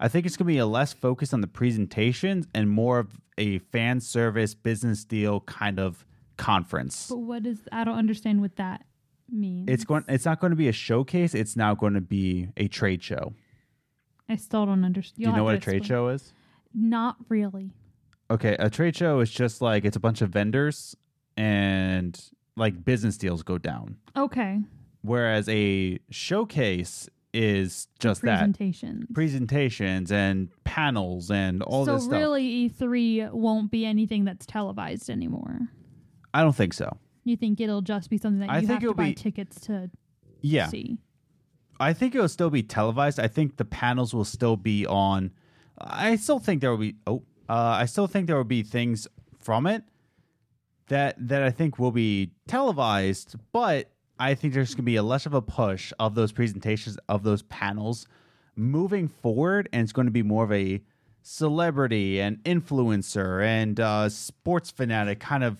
I 0.00 0.08
think 0.08 0.26
it's 0.26 0.36
going 0.36 0.48
to 0.48 0.52
be 0.54 0.58
a 0.58 0.66
less 0.66 0.92
focus 0.92 1.32
on 1.32 1.40
the 1.40 1.46
presentations 1.46 2.46
and 2.52 2.68
more 2.68 2.98
of 2.98 3.20
a 3.38 3.58
fan 3.58 4.00
service 4.00 4.54
business 4.54 5.04
deal 5.04 5.40
kind 5.40 5.78
of 5.78 6.04
conference. 6.36 7.08
But 7.08 7.18
what 7.18 7.46
is, 7.46 7.60
I 7.72 7.84
don't 7.84 7.98
understand 7.98 8.40
what 8.40 8.56
that 8.56 8.84
means. 9.30 9.68
It's 9.70 9.84
going. 9.84 10.04
It's 10.08 10.24
not 10.24 10.40
going 10.40 10.50
to 10.50 10.56
be 10.56 10.68
a 10.68 10.72
showcase. 10.72 11.34
It's 11.34 11.56
now 11.56 11.74
going 11.74 11.94
to 11.94 12.00
be 12.00 12.48
a 12.56 12.68
trade 12.68 13.02
show. 13.02 13.32
I 14.28 14.36
still 14.36 14.66
don't 14.66 14.84
understand. 14.84 15.24
Do 15.24 15.30
you 15.30 15.36
know 15.36 15.44
what 15.44 15.54
a 15.54 15.58
trade 15.58 15.86
show 15.86 16.08
is? 16.08 16.32
Not 16.74 17.16
really. 17.28 17.70
Okay, 18.30 18.56
a 18.58 18.68
trade 18.68 18.96
show 18.96 19.20
is 19.20 19.30
just 19.30 19.62
like 19.62 19.84
it's 19.84 19.96
a 19.96 20.00
bunch 20.00 20.20
of 20.20 20.30
vendors 20.30 20.96
and 21.36 22.20
like 22.56 22.84
business 22.84 23.16
deals 23.16 23.42
go 23.42 23.58
down. 23.58 23.96
Okay. 24.16 24.60
Whereas 25.02 25.48
a 25.48 26.00
showcase 26.10 27.08
is 27.34 27.88
just 27.98 28.22
that 28.22 28.38
Presentations. 28.38 29.06
presentations 29.12 30.10
and 30.12 30.48
panels 30.64 31.30
and 31.30 31.62
all 31.62 31.84
so 31.84 31.94
this 31.94 32.04
stuff. 32.04 32.12
really, 32.18 32.70
E3 32.70 33.32
won't 33.32 33.70
be 33.70 33.84
anything 33.84 34.24
that's 34.24 34.46
televised 34.46 35.10
anymore. 35.10 35.68
I 36.32 36.42
don't 36.42 36.56
think 36.56 36.72
so. 36.72 36.96
You 37.24 37.36
think 37.36 37.60
it'll 37.60 37.82
just 37.82 38.08
be 38.08 38.18
something 38.18 38.40
that 38.40 38.50
I 38.50 38.60
you 38.60 38.66
think 38.66 38.82
have 38.82 38.90
to 38.90 38.94
buy 38.94 39.04
be- 39.08 39.14
tickets 39.14 39.60
to 39.62 39.90
Yeah, 40.40 40.68
see? 40.68 40.98
I 41.78 41.92
think 41.92 42.14
it'll 42.14 42.28
still 42.28 42.48
be 42.50 42.62
televised. 42.62 43.20
I 43.20 43.28
think 43.28 43.56
the 43.58 43.64
panels 43.66 44.14
will 44.14 44.24
still 44.24 44.56
be 44.56 44.86
on. 44.86 45.32
I 45.78 46.16
still 46.16 46.38
think 46.38 46.62
there 46.62 46.70
will 46.70 46.78
be. 46.78 46.94
Oh, 47.06 47.22
uh, 47.50 47.52
I 47.52 47.84
still 47.84 48.06
think 48.06 48.28
there 48.28 48.36
will 48.36 48.44
be 48.44 48.62
things 48.62 49.06
from 49.40 49.66
it 49.66 49.82
that 50.88 51.16
that 51.28 51.42
I 51.42 51.50
think 51.50 51.78
will 51.78 51.92
be 51.92 52.30
televised. 52.48 53.34
But 53.52 53.90
I 54.18 54.34
think 54.34 54.54
there's 54.54 54.74
going 54.74 54.78
to 54.78 54.82
be 54.82 54.96
a 54.96 55.02
less 55.02 55.26
of 55.26 55.34
a 55.34 55.42
push 55.42 55.92
of 55.98 56.14
those 56.14 56.32
presentations 56.32 56.98
of 57.08 57.22
those 57.22 57.42
panels 57.42 58.06
moving 58.54 59.08
forward, 59.08 59.68
and 59.72 59.82
it's 59.82 59.92
going 59.92 60.06
to 60.06 60.12
be 60.12 60.22
more 60.22 60.44
of 60.44 60.52
a 60.52 60.80
celebrity 61.22 62.20
and 62.20 62.42
influencer 62.44 63.44
and 63.44 63.80
uh, 63.80 64.08
sports 64.08 64.70
fanatic 64.70 65.20
kind 65.20 65.44
of 65.44 65.58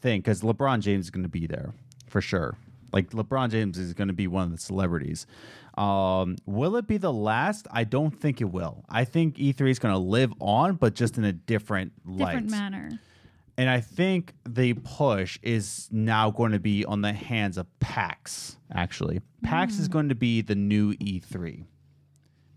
thing 0.00 0.20
because 0.20 0.40
LeBron 0.40 0.80
James 0.80 1.06
is 1.06 1.10
going 1.10 1.24
to 1.24 1.28
be 1.28 1.46
there 1.46 1.74
for 2.08 2.20
sure. 2.20 2.56
Like 2.92 3.10
LeBron 3.10 3.50
James 3.50 3.78
is 3.78 3.92
going 3.92 4.08
to 4.08 4.14
be 4.14 4.26
one 4.26 4.44
of 4.44 4.50
the 4.50 4.58
celebrities. 4.58 5.26
Um, 5.76 6.36
will 6.46 6.76
it 6.76 6.86
be 6.86 6.96
the 6.96 7.12
last? 7.12 7.66
I 7.70 7.84
don't 7.84 8.10
think 8.10 8.40
it 8.40 8.50
will. 8.50 8.84
I 8.88 9.04
think 9.04 9.36
E3 9.36 9.70
is 9.70 9.78
going 9.78 9.94
to 9.94 9.98
live 9.98 10.32
on, 10.40 10.74
but 10.74 10.94
just 10.94 11.18
in 11.18 11.24
a 11.24 11.32
different 11.32 11.92
light. 12.04 12.32
Different 12.32 12.50
manner. 12.50 12.90
And 13.60 13.68
I 13.68 13.82
think 13.82 14.32
the 14.48 14.72
push 14.72 15.38
is 15.42 15.86
now 15.92 16.30
going 16.30 16.52
to 16.52 16.58
be 16.58 16.82
on 16.86 17.02
the 17.02 17.12
hands 17.12 17.58
of 17.58 17.66
PAX, 17.78 18.56
actually. 18.72 19.20
PAX 19.42 19.78
is 19.78 19.86
going 19.86 20.08
to 20.08 20.14
be 20.14 20.40
the 20.40 20.54
new 20.54 20.94
E3 20.94 21.66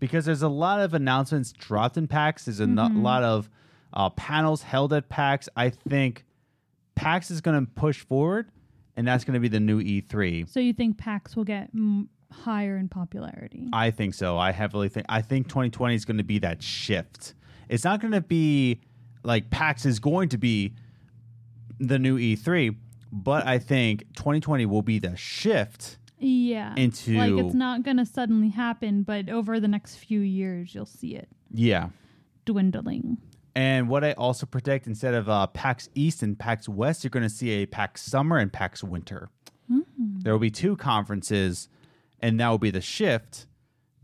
because 0.00 0.24
there's 0.24 0.40
a 0.40 0.48
lot 0.48 0.80
of 0.80 0.94
announcements 0.94 1.52
dropped 1.52 1.98
in 1.98 2.08
PAX. 2.08 2.46
There's 2.46 2.60
a 2.60 2.66
no- 2.66 2.86
lot 2.86 3.22
of 3.22 3.50
uh, 3.92 4.08
panels 4.08 4.62
held 4.62 4.94
at 4.94 5.10
PAX. 5.10 5.46
I 5.54 5.68
think 5.68 6.24
PAX 6.94 7.30
is 7.30 7.42
going 7.42 7.66
to 7.66 7.70
push 7.72 8.00
forward, 8.00 8.50
and 8.96 9.06
that's 9.06 9.24
going 9.24 9.34
to 9.34 9.40
be 9.40 9.48
the 9.48 9.60
new 9.60 9.82
E3. 9.82 10.48
So 10.48 10.58
you 10.58 10.72
think 10.72 10.96
PAX 10.96 11.36
will 11.36 11.44
get 11.44 11.76
mm, 11.76 12.08
higher 12.32 12.78
in 12.78 12.88
popularity? 12.88 13.68
I 13.74 13.90
think 13.90 14.14
so. 14.14 14.38
I 14.38 14.52
heavily 14.52 14.88
think. 14.88 15.04
I 15.10 15.20
think 15.20 15.48
2020 15.48 15.96
is 15.96 16.06
going 16.06 16.16
to 16.16 16.24
be 16.24 16.38
that 16.38 16.62
shift. 16.62 17.34
It's 17.68 17.84
not 17.84 18.00
going 18.00 18.12
to 18.12 18.22
be 18.22 18.80
like 19.22 19.50
PAX 19.50 19.84
is 19.84 19.98
going 19.98 20.30
to 20.30 20.38
be 20.38 20.72
the 21.88 21.98
new 21.98 22.18
E3, 22.18 22.76
but 23.12 23.46
I 23.46 23.58
think 23.58 24.00
2020 24.16 24.66
will 24.66 24.82
be 24.82 24.98
the 24.98 25.16
shift. 25.16 25.98
yeah. 26.18 26.74
into- 26.76 27.16
like 27.18 27.32
it's 27.44 27.54
not 27.54 27.82
going 27.82 27.98
to 27.98 28.06
suddenly 28.06 28.48
happen, 28.48 29.02
but 29.02 29.28
over 29.28 29.60
the 29.60 29.68
next 29.68 29.96
few 29.96 30.20
years, 30.20 30.74
you'll 30.74 30.86
see 30.86 31.14
it 31.16 31.28
Yeah. 31.52 31.90
dwindling. 32.46 33.18
And 33.56 33.88
what 33.88 34.02
I 34.04 34.12
also 34.12 34.46
predict 34.46 34.86
instead 34.86 35.14
of 35.14 35.28
uh, 35.28 35.46
PAX 35.48 35.88
East 35.94 36.22
and 36.22 36.38
PAX 36.38 36.68
West, 36.68 37.04
you're 37.04 37.10
going 37.10 37.22
to 37.22 37.28
see 37.28 37.50
a 37.62 37.66
PAX 37.66 38.02
Summer 38.02 38.38
and 38.38 38.52
PAX 38.52 38.82
Winter. 38.82 39.28
There 39.96 40.32
will 40.32 40.40
be 40.40 40.50
two 40.50 40.76
conferences, 40.76 41.68
and 42.20 42.38
that 42.40 42.48
will 42.48 42.58
be 42.58 42.70
the 42.70 42.80
shift. 42.80 43.46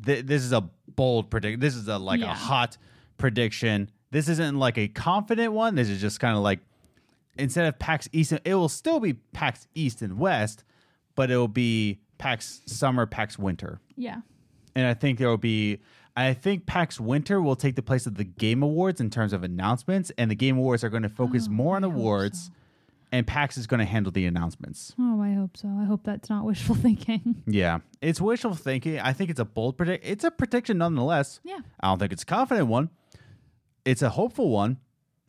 Th- 0.04 0.24
this 0.24 0.42
is 0.42 0.52
a 0.52 0.62
bold 0.94 1.30
predict. 1.30 1.60
This 1.60 1.74
is 1.74 1.88
a 1.88 1.98
like 1.98 2.20
Yeah. 2.20 2.32
a 2.32 2.34
hot 2.34 2.76
prediction. 3.18 3.90
This 4.10 4.28
isn't 4.28 4.58
like 4.58 4.78
a 4.78 4.88
confident 4.88 5.52
one. 5.52 5.74
This 5.74 5.88
is 5.88 6.00
just 6.00 6.20
kind 6.20 6.36
of 6.36 6.42
like 6.42 6.60
instead 7.36 7.66
of 7.66 7.78
PAX 7.78 8.08
East, 8.12 8.32
it 8.44 8.54
will 8.54 8.68
still 8.68 9.00
be 9.00 9.14
PAX 9.14 9.66
East 9.74 10.02
and 10.02 10.18
West, 10.18 10.64
but 11.14 11.30
it 11.30 11.36
will 11.36 11.48
be 11.48 12.00
PAX 12.18 12.60
Summer, 12.66 13.06
PAX 13.06 13.38
Winter. 13.38 13.80
Yeah. 13.96 14.20
And 14.74 14.86
I 14.86 14.94
think 14.94 15.18
there 15.18 15.28
will 15.28 15.36
be 15.38 15.80
I 16.16 16.34
think 16.34 16.66
PAX 16.66 16.98
Winter 17.00 17.40
will 17.40 17.56
take 17.56 17.76
the 17.76 17.82
place 17.82 18.04
of 18.06 18.16
the 18.16 18.24
Game 18.24 18.62
Awards 18.62 19.00
in 19.00 19.10
terms 19.10 19.32
of 19.32 19.42
announcements, 19.44 20.10
and 20.18 20.30
the 20.30 20.34
Game 20.34 20.58
Awards 20.58 20.82
are 20.84 20.88
going 20.90 21.02
to 21.04 21.08
focus 21.08 21.46
Oh, 21.48 21.52
more 21.52 21.76
on 21.76 21.84
I 21.84 21.86
awards, 21.86 22.46
so. 22.46 22.52
and 23.12 23.26
PAX 23.26 23.56
is 23.56 23.66
going 23.66 23.78
to 23.78 23.86
handle 23.86 24.10
the 24.12 24.26
announcements. 24.26 24.92
Oh, 24.98 25.22
I 25.22 25.32
hope 25.34 25.56
so. 25.56 25.68
I 25.68 25.84
hope 25.84 26.02
that's 26.04 26.28
not 26.28 26.44
wishful 26.44 26.74
thinking. 26.86 27.42
Yeah, 27.46 27.78
it's 28.02 28.20
wishful 28.20 28.54
thinking. 28.54 28.98
I 28.98 29.12
think 29.12 29.30
it's 29.30 29.40
a 29.40 29.44
bold 29.44 29.76
predict. 29.78 30.04
It's 30.04 30.24
a 30.24 30.30
prediction 30.32 30.78
nonetheless. 30.78 31.40
yeah. 31.44 31.60
I 31.80 31.86
don't 31.88 31.98
think 32.00 32.12
it's 32.12 32.24
a 32.24 32.26
confident 32.26 32.66
one. 32.66 32.90
It's 33.84 34.02
a 34.02 34.10
hopeful 34.10 34.50
one 34.50 34.78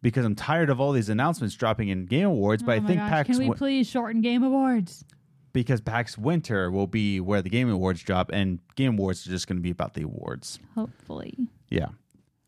because 0.02 0.26
I'm 0.26 0.36
tired 0.36 0.70
of 0.70 0.80
all 0.80 0.92
these 0.92 1.10
announcements 1.10 1.56
dropping 1.56 1.90
in 1.90 2.06
Game 2.06 2.28
Awards. 2.28 2.64
But 2.64 2.80
oh 2.80 2.84
I 2.84 2.88
think 2.88 3.00
gosh. 3.00 3.10
PAX 3.10 3.28
Can 3.28 3.38
we 3.38 3.46
Wi- 3.46 3.58
please 3.58 3.88
shorten 3.88 4.22
Game 4.22 4.44
Awards? 4.44 5.06
because 5.54 5.82
PAX 5.82 6.18
Winter 6.18 6.72
will 6.72 6.88
be 6.88 7.20
where 7.20 7.42
the 7.42 7.50
Game 7.50 7.70
Awards 7.70 8.02
drop, 8.02 8.32
and 8.32 8.60
Game 8.76 8.94
Awards 8.94 9.26
are 9.28 9.30
just 9.30 9.48
going 9.48 9.58
to 9.58 9.62
be 9.62 9.70
about 9.72 9.94
the 9.94 10.04
awards. 10.04 10.60
Hopefully. 10.76 11.36
Yeah. 11.70 11.90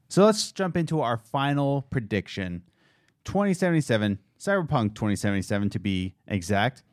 So 0.09 0.25
let's 0.25 0.51
jump 0.51 0.77
into 0.77 1.01
our 1.01 1.17
final 1.17 1.81
prediction 1.89 2.63
2077, 3.25 4.19
Cyberpunk 4.39 4.95
2077 4.95 5.69
to 5.71 5.79
be 5.79 6.15
exact. 6.27 6.83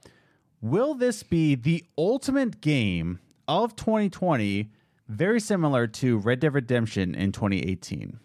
Will 0.61 0.95
this 0.95 1.23
be 1.23 1.55
the 1.55 1.85
ultimate 1.97 2.61
game 2.61 3.19
of 3.49 3.77
2020, 3.77 4.71
very 5.09 5.41
similar 5.41 5.87
to 5.87 6.19
Red 6.19 6.41
Dead 6.41 6.55
Redemption 6.55 7.15
in 7.15 7.33
2018? 7.33 8.19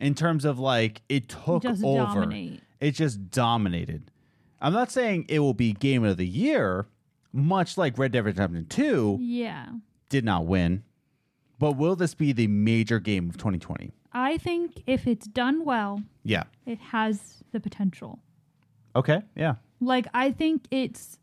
In 0.00 0.14
terms 0.14 0.44
of 0.44 0.58
like, 0.58 1.02
it 1.08 1.28
took 1.28 1.62
Just 1.62 1.84
over. 1.84 2.20
dominate. 2.22 2.62
It 2.80 2.92
just 2.92 3.30
dominated. 3.30 4.10
I'm 4.60 4.72
not 4.72 4.90
saying 4.90 5.26
it 5.28 5.40
will 5.40 5.54
be 5.54 5.72
game 5.72 6.04
of 6.04 6.16
the 6.16 6.26
year, 6.26 6.86
much 7.32 7.76
like 7.78 7.98
Red 7.98 8.12
Dead 8.12 8.24
Redemption 8.24 8.66
2 8.68 9.18
Yeah. 9.20 9.66
did 10.08 10.24
not 10.24 10.46
win. 10.46 10.82
But 11.58 11.72
will 11.76 11.96
this 11.96 12.14
be 12.14 12.32
the 12.32 12.46
major 12.46 12.98
game 12.98 13.28
of 13.28 13.36
2020? 13.36 13.92
I 14.12 14.38
think 14.38 14.82
if 14.86 15.06
it's 15.06 15.26
done 15.26 15.64
well, 15.64 16.02
Yeah. 16.24 16.44
it 16.64 16.78
has 16.78 17.44
the 17.52 17.60
potential. 17.60 18.18
Okay. 18.96 19.20
Yeah. 19.36 19.56
Like 19.80 20.06
I 20.14 20.32
think 20.32 20.64
it's 20.70 21.18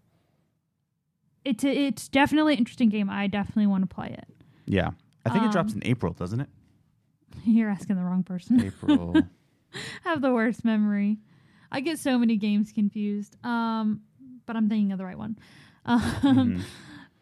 it's 1.44 1.64
a, 1.64 1.70
it's 1.70 2.08
definitely 2.08 2.54
an 2.54 2.60
interesting 2.60 2.90
game. 2.90 3.10
I 3.10 3.28
definitely 3.28 3.68
want 3.68 3.88
to 3.90 3.94
play 3.94 4.10
it. 4.18 4.28
Yeah. 4.66 4.92
I 5.26 5.30
think 5.30 5.46
it 5.46 5.52
drops 5.52 5.74
Um, 5.74 5.82
in 5.82 5.88
April, 5.88 6.14
doesn't 6.14 6.40
it? 6.42 6.50
You're 7.56 7.70
asking 7.70 7.96
the 7.96 8.04
wrong 8.04 8.24
person. 8.24 8.62
April. 8.66 9.16
I 9.16 9.80
have 10.10 10.22
the 10.22 10.34
worst 10.34 10.64
memory. 10.66 11.18
I 11.72 11.82
get 11.82 12.00
so 12.00 12.18
many 12.18 12.36
games 12.38 12.72
confused. 12.72 13.36
Um, 13.46 14.02
but 14.46 14.56
I'm 14.56 14.70
thinking 14.70 14.92
of 14.92 14.98
the 14.98 15.06
right 15.06 15.18
one. 15.18 15.38
Um, 15.90 16.02
Mhm. 16.22 16.62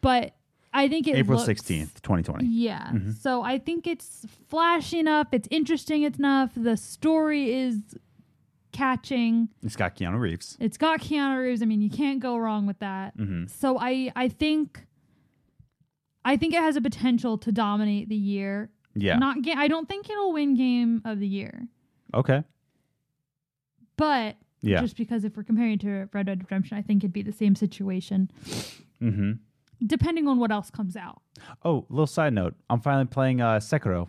but 0.00 0.34
I 0.74 0.88
think 0.88 1.06
it 1.06 1.14
April 1.16 1.38
looks- 1.38 1.48
16th, 1.48 2.02
2020. 2.02 2.44
Yeah. 2.46 2.90
Mhm. 2.92 3.14
So 3.16 3.42
I 3.42 3.58
think 3.60 3.86
it's 3.86 4.26
flashy 4.48 4.98
enough. 4.98 5.28
It's 5.30 5.46
interesting 5.52 6.02
enough. 6.02 6.50
The 6.56 6.76
story 6.76 7.52
is 7.52 7.82
catching. 8.72 9.48
It's 9.62 9.76
got 9.76 9.94
Keanu 9.94 10.18
Reeves. 10.18 10.56
It's 10.60 10.76
got 10.76 11.00
Keanu 11.00 11.38
Reeves. 11.44 11.62
I 11.62 11.66
mean, 11.66 11.80
you 11.80 11.88
can't 11.90 12.18
go 12.20 12.36
wrong 12.38 12.66
with 12.66 12.80
that. 12.80 13.14
hmm 13.16 13.46
So 13.46 13.78
I 13.80 14.10
I 14.16 14.28
think 14.28 14.86
I 16.24 16.36
think 16.36 16.52
it 16.52 16.60
has 16.60 16.74
a 16.76 16.80
potential 16.80 17.38
to 17.38 17.52
dominate 17.52 18.08
the 18.08 18.16
year. 18.16 18.70
Yeah. 18.96 19.16
Not 19.18 19.42
ga- 19.42 19.54
I 19.56 19.68
don't 19.68 19.86
think 19.88 20.08
it'll 20.10 20.32
win 20.32 20.54
game 20.56 21.02
of 21.04 21.20
the 21.20 21.28
year. 21.28 21.68
okay. 22.14 22.42
But 23.96 24.36
Yeah. 24.62 24.80
just 24.80 24.96
because 24.96 25.24
if 25.24 25.36
we're 25.36 25.42
comparing 25.44 25.78
to 25.80 26.08
Red 26.12 26.26
Dead 26.26 26.40
Redemption, 26.42 26.76
I 26.76 26.82
think 26.82 27.02
it'd 27.04 27.12
be 27.12 27.22
the 27.22 27.32
same 27.32 27.54
situation 27.54 28.30
hmm 28.98 29.32
depending 29.86 30.26
on 30.26 30.38
what 30.38 30.50
else 30.50 30.70
comes 30.70 30.96
out. 30.96 31.20
Oh, 31.62 31.84
little 31.90 32.06
side 32.06 32.32
note. 32.32 32.54
I'm 32.70 32.80
finally 32.80 33.04
playing 33.04 33.42
uh, 33.42 33.56
Sekiro. 33.58 34.08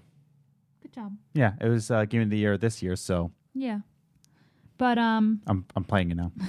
Good 0.82 0.94
job. 0.94 1.18
Yeah. 1.34 1.54
It 1.60 1.68
was 1.68 1.92
uh, 1.92 2.06
game 2.06 2.22
of 2.22 2.30
the 2.30 2.38
year 2.38 2.58
this 2.58 2.82
year, 2.82 2.96
so 2.96 3.32
Yeah. 3.54 3.80
But 4.78 4.98
um 4.98 5.42
I'm 5.48 5.66
I'm 5.76 5.84
playing 5.84 6.12
it 6.12 6.16
now. 6.16 6.32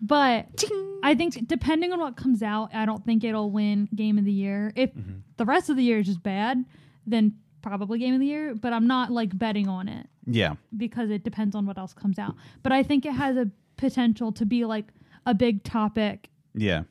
but 0.00 0.64
I 1.02 1.14
think 1.14 1.46
depending 1.48 1.92
on 1.92 2.00
what 2.00 2.16
comes 2.16 2.42
out, 2.42 2.74
I 2.74 2.86
don't 2.86 3.04
think 3.04 3.22
it'll 3.24 3.50
win 3.50 3.88
game 3.94 4.18
of 4.18 4.24
the 4.24 4.32
year. 4.32 4.72
If 4.76 4.94
Mm-hmm. 4.94 5.18
the 5.36 5.44
rest 5.44 5.70
of 5.70 5.76
the 5.76 5.82
year 5.82 5.98
is 5.98 6.06
just 6.06 6.22
bad, 6.22 6.64
then 7.06 7.34
probably 7.62 7.98
game 7.98 8.14
of 8.14 8.20
the 8.20 8.26
year, 8.26 8.54
but 8.54 8.72
I'm 8.72 8.86
not 8.86 9.10
like 9.10 9.36
betting 9.36 9.68
on 9.68 9.88
it. 9.88 10.06
Yeah. 10.26 10.54
because 10.76 11.10
it 11.10 11.24
depends 11.24 11.56
on 11.56 11.66
what 11.66 11.76
else 11.76 11.92
comes 11.92 12.16
out. 12.18 12.36
But 12.62 12.70
I 12.72 12.82
think 12.84 13.04
it 13.04 13.12
has 13.14 13.36
a 13.36 13.50
potential 13.76 14.30
to 14.32 14.46
be 14.46 14.64
like 14.64 14.86
a 15.26 15.34
big 15.34 15.64
topic 15.64 16.28
Yeah. 16.54 16.84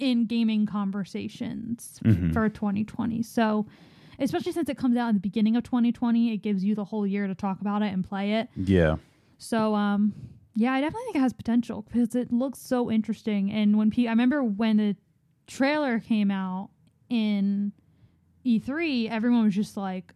in 0.00 0.26
gaming 0.26 0.66
conversations 0.66 2.00
Mhm. 2.04 2.32
for 2.32 2.48
2020. 2.48 3.22
So, 3.22 3.66
especially 4.18 4.52
since 4.52 4.68
it 4.68 4.76
comes 4.76 4.96
out 4.96 5.08
in 5.10 5.14
the 5.14 5.20
beginning 5.20 5.54
of 5.56 5.62
2020, 5.62 6.32
it 6.32 6.38
gives 6.38 6.64
you 6.64 6.74
the 6.74 6.84
whole 6.84 7.06
year 7.06 7.26
to 7.28 7.34
talk 7.34 7.60
about 7.60 7.82
it 7.82 7.92
and 7.92 8.02
play 8.02 8.32
it. 8.34 8.48
Yeah. 8.56 8.96
So, 9.38 9.74
um, 9.74 10.12
yeah, 10.54 10.72
I 10.72 10.80
definitely 10.80 11.04
think 11.06 11.16
it 11.16 11.20
has 11.20 11.32
potential 11.32 11.82
because 11.82 12.14
it 12.14 12.32
looks 12.32 12.58
so 12.60 12.90
interesting. 12.90 13.50
And 13.50 13.76
when 13.78 13.90
pe- 13.90 14.06
I 14.06 14.10
remember 14.10 14.42
when 14.42 14.76
the 14.76 14.96
trailer 15.46 15.98
came 16.00 16.30
out 16.30 16.70
in 17.10 17.72
E3, 18.46 19.10
everyone 19.10 19.44
was 19.44 19.54
just 19.54 19.76
like 19.76 20.12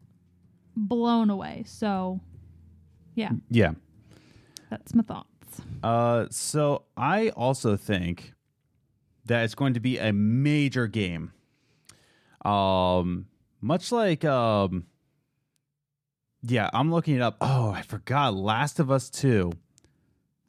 blown 0.77 1.29
away. 1.31 1.65
So, 1.67 2.21
yeah, 3.15 3.31
Yeah. 3.51 3.73
that's 4.71 4.95
my 4.95 5.03
thoughts. 5.03 5.27
Uh, 5.83 6.27
so 6.31 6.85
I 6.97 7.31
also 7.31 7.77
think 7.77 8.33
that 9.27 9.45
it's 9.45 9.55
going 9.57 9.75
to 9.75 9.81
be 9.81 9.99
a 9.99 10.13
major 10.13 10.87
game. 10.87 11.33
Um, 12.45 13.27
much 13.61 13.91
like 13.91 14.25
um, 14.25 14.87
yeah, 16.43 16.71
I'm 16.73 16.93
looking 16.93 17.17
it 17.17 17.23
up. 17.23 17.37
Oh, 17.41 17.71
I 17.71 17.83
forgot. 17.83 18.35
Last 18.35 18.79
of 18.79 18.91
Us 18.91 19.11
Two. 19.11 19.53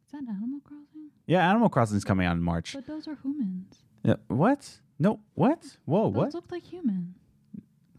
Is 0.10 0.14
that 0.14 0.28
Animal 0.28 0.60
Crossing? 0.64 1.10
Yeah, 1.28 1.48
Animal 1.48 1.70
Crossing 1.70 1.98
is 1.98 2.04
coming 2.04 2.26
out 2.26 2.36
in 2.36 2.42
March. 2.42 2.74
But 2.74 2.88
those 2.88 3.08
are 3.08 3.16
humans. 3.22 3.76
Yeah, 4.04 4.16
what? 4.28 4.68
No, 4.98 5.20
what? 5.36 5.78
Whoa, 5.86 6.06
Those 6.06 6.16
what? 6.16 6.34
look 6.34 6.52
like 6.52 6.64
human. 6.64 7.14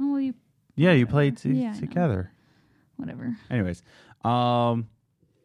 Oh, 0.00 0.12
well, 0.12 0.20
you 0.20 0.34
Yeah, 0.74 0.92
you 0.92 1.06
played 1.06 1.36
t- 1.36 1.50
Yeah, 1.52 1.72
together. 1.74 2.32
whatever. 2.96 3.36
Anyways, 3.48 3.82
um, 4.24 4.88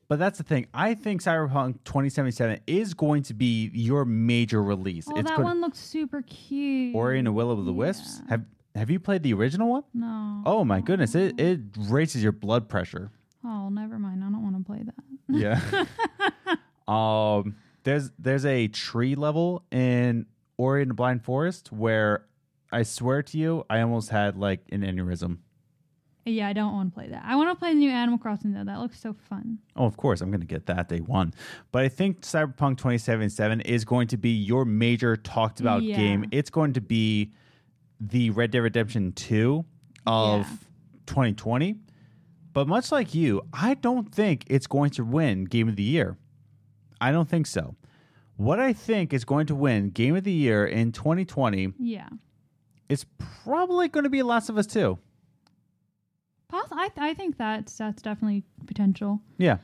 but 0.07 0.17
that's 0.17 0.37
the 0.39 0.43
thing. 0.43 0.65
I 0.73 0.95
think 0.95 1.21
Cyberpunk 1.21 1.83
2077 1.83 2.61
is 2.67 2.93
going 2.95 3.21
to 3.23 3.33
be 3.35 3.69
your 3.73 4.03
major 4.05 4.63
release. 4.63 5.07
Oh, 5.07 5.15
it's 5.17 5.29
that 5.29 5.39
one 5.39 5.61
looks 5.61 5.77
super 5.79 6.23
cute. 6.23 6.95
Ori 6.95 7.19
and 7.19 7.27
the 7.27 7.31
Will 7.31 7.51
of 7.51 7.63
the 7.65 7.73
Wisps. 7.73 8.21
Have 8.29 8.43
Have 8.75 8.89
you 8.89 8.99
played 8.99 9.21
the 9.23 9.33
original 9.33 9.69
one? 9.69 9.83
No. 9.93 10.41
Oh 10.47 10.65
my 10.65 10.81
goodness, 10.81 11.13
it 11.15 11.39
it 11.39 11.59
raises 11.77 12.23
your 12.23 12.31
blood 12.31 12.67
pressure. 12.69 13.11
Oh, 13.43 13.69
never 13.69 13.99
mind. 13.99 14.23
I 14.23 14.29
don't 14.31 14.41
want 14.41 14.57
to 14.57 14.63
play 14.63 14.81
that. 14.83 14.95
Yeah. 15.29 15.85
um, 16.87 17.55
there's 17.83 18.11
there's 18.19 18.45
a 18.45 18.67
tree 18.67 19.15
level 19.15 19.63
in 19.71 20.25
Ori 20.57 20.81
and 20.81 20.91
the 20.91 20.95
Blind 20.95 21.23
Forest 21.23 21.71
where 21.71 22.25
I 22.71 22.83
swear 22.83 23.21
to 23.23 23.37
you, 23.37 23.63
I 23.69 23.81
almost 23.81 24.09
had 24.09 24.37
like 24.37 24.61
an 24.71 24.81
aneurysm. 24.81 25.37
Yeah, 26.27 26.47
I 26.47 26.53
don't 26.53 26.73
want 26.73 26.91
to 26.91 26.99
play 26.99 27.07
that. 27.09 27.21
I 27.23 27.35
want 27.35 27.51
to 27.51 27.55
play 27.55 27.69
the 27.73 27.79
new 27.79 27.91
Animal 27.91 28.17
Crossing 28.17 28.53
though. 28.53 28.63
That 28.63 28.79
looks 28.79 28.99
so 28.99 29.13
fun. 29.13 29.59
Oh, 29.75 29.85
of 29.85 29.95
course, 29.95 30.21
I'm 30.21 30.31
going 30.31 30.41
to 30.41 30.47
get 30.47 30.65
that 30.65 30.89
day 30.89 30.99
one. 30.99 31.33
But 31.71 31.83
I 31.83 31.87
think 31.89 32.21
Cyberpunk 32.21 32.77
2077 32.77 33.61
is 33.61 33.85
going 33.85 34.07
to 34.07 34.17
be 34.17 34.31
your 34.31 34.65
major 34.65 35.15
talked 35.15 35.59
about 35.59 35.83
Yeah. 35.83 35.95
game. 35.97 36.25
It's 36.31 36.49
going 36.49 36.73
to 36.73 36.81
be 36.81 37.31
the 37.99 38.31
Red 38.31 38.49
Dead 38.49 38.59
Redemption 38.59 39.11
2 39.11 39.63
of 40.07 40.39
Yeah. 40.39 40.45
2020. 41.05 41.75
But 42.53 42.67
much 42.67 42.91
like 42.91 43.13
you, 43.13 43.43
I 43.53 43.75
don't 43.75 44.11
think 44.13 44.45
it's 44.47 44.65
going 44.65 44.89
to 44.91 45.03
win 45.05 45.43
Game 45.45 45.67
of 45.69 45.75
the 45.75 45.83
Year. 45.83 46.17
I 47.01 47.11
don't 47.11 47.29
think 47.29 47.47
so. 47.47 47.75
What 48.37 48.59
I 48.59 48.73
think 48.73 49.13
is 49.13 49.23
going 49.25 49.47
to 49.47 49.55
win 49.55 49.89
Game 49.89 50.15
of 50.15 50.23
the 50.23 50.31
Year 50.31 50.65
in 50.65 50.91
2020 50.91 51.73
Yeah. 51.79 52.09
is 52.89 53.05
probably 53.43 53.87
going 53.87 54.03
to 54.03 54.09
be 54.09 54.23
Last 54.23 54.49
of 54.49 54.57
Us 54.57 54.67
2. 54.67 54.97
Poss- 56.49 56.67
I, 56.71 56.89
I 56.97 57.13
think 57.13 57.37
that's 57.37 57.77
that's 57.77 58.01
definitely 58.01 58.43
potential. 58.67 59.19
Yeah. 59.37 59.57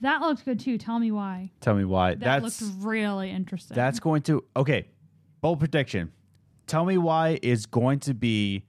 That 0.00 0.20
looks 0.20 0.42
good 0.42 0.60
too. 0.60 0.78
Tell 0.78 0.98
me 0.98 1.10
why. 1.10 1.50
Tell 1.60 1.74
me 1.74 1.84
why. 1.84 2.14
That 2.14 2.40
That's 2.42 2.60
looks 2.60 2.74
really 2.76 3.30
interesting. 3.30 3.74
That's 3.74 3.98
going 4.00 4.22
to 4.22 4.44
okay. 4.56 4.88
Bold 5.40 5.58
prediction. 5.58 6.12
Tell 6.66 6.84
me 6.84 6.98
why 6.98 7.38
is 7.42 7.66
going 7.66 8.00
to 8.00 8.14
be 8.14 8.64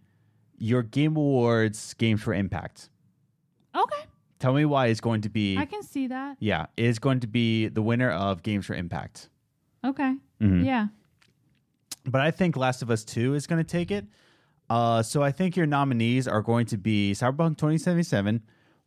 your 0.58 0.84
Game 0.84 1.16
Awards 1.16 1.94
Games 1.96 2.22
for 2.22 2.34
Impact. 2.34 2.90
okay. 3.76 4.04
Tell 4.40 4.54
me 4.54 4.66
why 4.66 4.88
is 4.88 5.02
going 5.02 5.22
to 5.22 5.30
be 5.30 5.58
I 5.58 5.66
can 5.66 5.82
see 5.84 6.08
that. 6.08 6.38
yeah 6.40 6.68
is 6.78 7.00
going 7.00 7.20
to 7.22 7.28
be 7.28 7.68
the 7.70 7.82
winner 7.82 8.12
of 8.12 8.44
Games 8.44 8.66
for 8.66 8.74
Impact. 8.76 9.30
Okay. 9.84 10.16
Mhm. 10.42 10.66
Yeah. 10.66 10.88
But 12.06 12.22
I 12.22 12.32
think 12.32 12.56
Last 12.56 12.82
of 12.82 12.90
Us 12.92 13.04
Two 13.04 13.34
is 13.34 13.48
going 13.48 13.64
to 13.64 13.70
take 13.70 13.92
it. 13.92 14.06
Uh, 14.70 15.02
so 15.02 15.24
I 15.24 15.32
think 15.32 15.56
your 15.56 15.66
nominees 15.66 16.28
are 16.28 16.42
going 16.42 16.66
to 16.68 16.78
be 16.78 17.14
Cyberpunk 17.14 17.58
2077, 17.58 18.42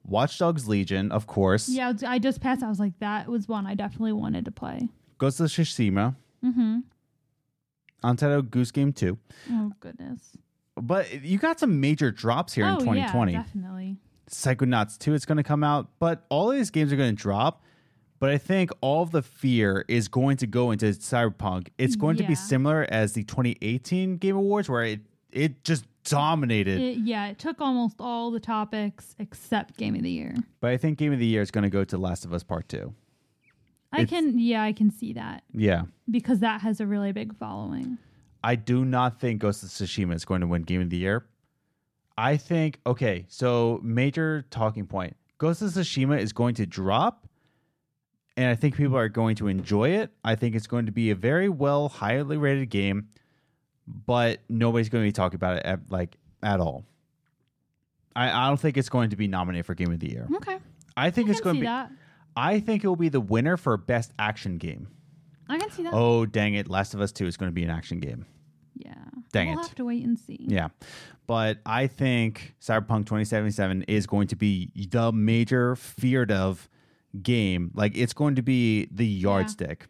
Watch 0.04 0.38
Dogs 0.38 0.68
Legion, 0.68 1.10
of 1.10 1.26
course, 1.26 1.68
Yeah. 1.68 1.92
I 2.06 2.18
just 2.18 2.40
passed. 2.40 2.62
I 2.62 2.68
was 2.68 2.78
like, 2.78 2.98
that 3.00 3.28
was 3.28 3.48
one 3.48 3.66
I 3.66 3.74
definitely 3.74 4.12
wanted 4.12 4.44
to 4.44 4.50
play. 4.50 4.88
Ghost 5.18 5.40
of 5.40 5.46
Tsushima, 5.48 6.16
Mm-hmm. 6.44 6.78
Untitled 8.02 8.50
Goose 8.50 8.70
Game 8.70 8.92
2. 8.92 9.18
Oh 9.50 9.72
goodness. 9.80 10.36
But 10.80 11.22
you 11.22 11.38
got 11.38 11.60
some 11.60 11.80
major 11.80 12.10
drops 12.10 12.54
here 12.54 12.64
in 12.66 12.74
oh 12.74 12.78
2020. 12.80 13.32
yeah, 13.32 13.42
definitely. 13.42 13.96
Psychonauts 14.30 14.96
2 14.98 15.14
is 15.14 15.24
going 15.24 15.36
to 15.38 15.42
come 15.42 15.64
out, 15.64 15.88
but 15.98 16.24
all 16.28 16.50
of 16.50 16.56
these 16.56 16.70
games 16.70 16.92
are 16.92 16.96
going 16.96 17.14
to 17.14 17.20
drop. 17.22 17.62
But 18.18 18.30
I 18.30 18.38
think 18.38 18.70
all 18.82 19.02
of 19.02 19.12
the 19.12 19.22
fear 19.22 19.84
is 19.88 20.06
going 20.08 20.36
to 20.38 20.46
go 20.46 20.70
into 20.70 20.86
Cyberpunk. 20.86 21.68
It's 21.78 21.96
going 21.96 22.16
to 22.18 22.24
be 22.24 22.34
similar 22.34 22.86
as 22.90 23.14
the 23.14 23.24
2018 23.24 24.18
Game 24.18 24.36
Awards, 24.36 24.68
where 24.68 24.84
it, 24.84 25.00
it 25.32 25.64
just 25.64 25.86
dominated. 26.04 26.78
It, 26.80 26.98
yeah, 26.98 27.28
it 27.28 27.38
took 27.38 27.62
almost 27.62 27.96
all 27.98 28.30
the 28.30 28.38
topics 28.40 29.16
except 29.18 29.78
Game 29.78 29.94
of 29.94 30.02
the 30.02 30.10
Year. 30.10 30.34
but 30.60 30.70
I 30.70 30.76
think 30.76 30.98
Game 30.98 31.14
of 31.14 31.18
the 31.18 31.24
Year 31.26 31.40
is 31.40 31.50
going 31.50 31.62
to 31.64 31.70
go 31.70 31.82
to 31.82 31.96
Last 31.96 32.26
of 32.26 32.34
Us 32.34 32.42
Part 32.42 32.68
2. 32.68 32.92
I 33.92 34.02
It's- 34.02 34.10
can, 34.10 34.38
yeah, 34.38 34.62
I 34.62 34.72
can 34.74 34.90
see 34.90 35.14
that 35.14 35.42
Yeah. 35.54 35.84
because 36.10 36.40
that 36.40 36.60
has 36.60 36.78
a 36.80 36.86
really 36.86 37.12
big 37.12 37.34
following. 37.34 37.96
I 38.44 38.54
do 38.54 38.84
not 38.84 39.18
think 39.18 39.40
Ghost 39.40 39.62
of 39.62 39.70
Tsushima 39.70 40.14
is 40.14 40.24
going 40.26 40.42
to 40.42 40.46
win 40.46 40.62
Game 40.62 40.82
of 40.82 40.90
the 40.90 40.98
Year. 40.98 41.24
I 42.20 42.36
think, 42.36 42.80
okay, 42.86 43.24
so 43.28 43.80
major 43.82 44.44
talking 44.50 44.86
point 44.86 45.16
Ghost 45.38 45.62
of 45.62 45.70
Tsushima 45.70 46.20
is 46.20 46.34
going 46.34 46.54
to 46.56 46.66
drop, 46.66 47.26
and 48.36 48.50
I 48.50 48.54
think 48.54 48.76
people 48.76 48.98
are 48.98 49.08
going 49.08 49.36
to 49.36 49.48
enjoy 49.48 49.88
it. 49.88 50.10
I 50.22 50.34
think 50.34 50.54
it's 50.54 50.66
going 50.66 50.84
to 50.84 50.92
be 50.92 51.10
a 51.10 51.14
very 51.14 51.48
well, 51.48 51.88
highly 51.88 52.36
rated 52.36 52.68
game, 52.68 53.08
but 53.86 54.40
nobody's 54.50 54.90
going 54.90 55.02
to 55.02 55.08
be 55.08 55.12
talking 55.12 55.36
about 55.36 55.56
it 55.56 55.62
at, 55.64 55.80
like 55.90 56.18
at 56.42 56.60
all. 56.60 56.84
I, 58.14 58.30
I 58.30 58.48
don't 58.48 58.60
think 58.60 58.76
it's 58.76 58.90
going 58.90 59.08
to 59.10 59.16
be 59.16 59.26
nominated 59.26 59.64
for 59.64 59.74
Game 59.74 59.90
of 59.90 60.00
the 60.00 60.10
Year. 60.10 60.28
Okay, 60.36 60.58
I 60.98 61.10
think 61.10 61.28
I 61.28 61.32
it's 61.32 61.40
going 61.40 61.56
to 61.56 61.60
be. 61.60 61.66
that. 61.66 61.90
I 62.36 62.60
think 62.60 62.84
it 62.84 62.86
will 62.86 62.96
be 62.96 63.08
the 63.08 63.20
winner 63.20 63.56
for 63.56 63.78
best 63.78 64.12
action 64.18 64.58
game. 64.58 64.88
I 65.48 65.56
can 65.56 65.70
see 65.70 65.84
that. 65.84 65.94
Oh 65.94 66.26
dang 66.26 66.52
it! 66.52 66.68
Last 66.68 66.92
of 66.92 67.00
Us 67.00 67.12
Two 67.12 67.24
is 67.24 67.38
going 67.38 67.50
to 67.50 67.54
be 67.54 67.64
an 67.64 67.70
action 67.70 67.98
game. 67.98 68.26
Yeah, 68.84 68.94
dang 69.32 69.48
we'll 69.50 69.60
it. 69.60 69.62
have 69.66 69.74
to 69.76 69.84
wait 69.84 70.04
and 70.04 70.18
see. 70.18 70.38
Yeah. 70.48 70.68
But 71.26 71.58
I 71.64 71.86
think 71.86 72.54
Cyberpunk 72.60 73.06
2077 73.06 73.84
is 73.84 74.06
going 74.06 74.26
to 74.28 74.36
be 74.36 74.70
the 74.90 75.12
major 75.12 75.76
feared 75.76 76.32
of 76.32 76.68
game. 77.22 77.70
Like 77.74 77.96
it's 77.96 78.12
going 78.12 78.34
to 78.36 78.42
be 78.42 78.88
the 78.90 79.06
yardstick. 79.06 79.86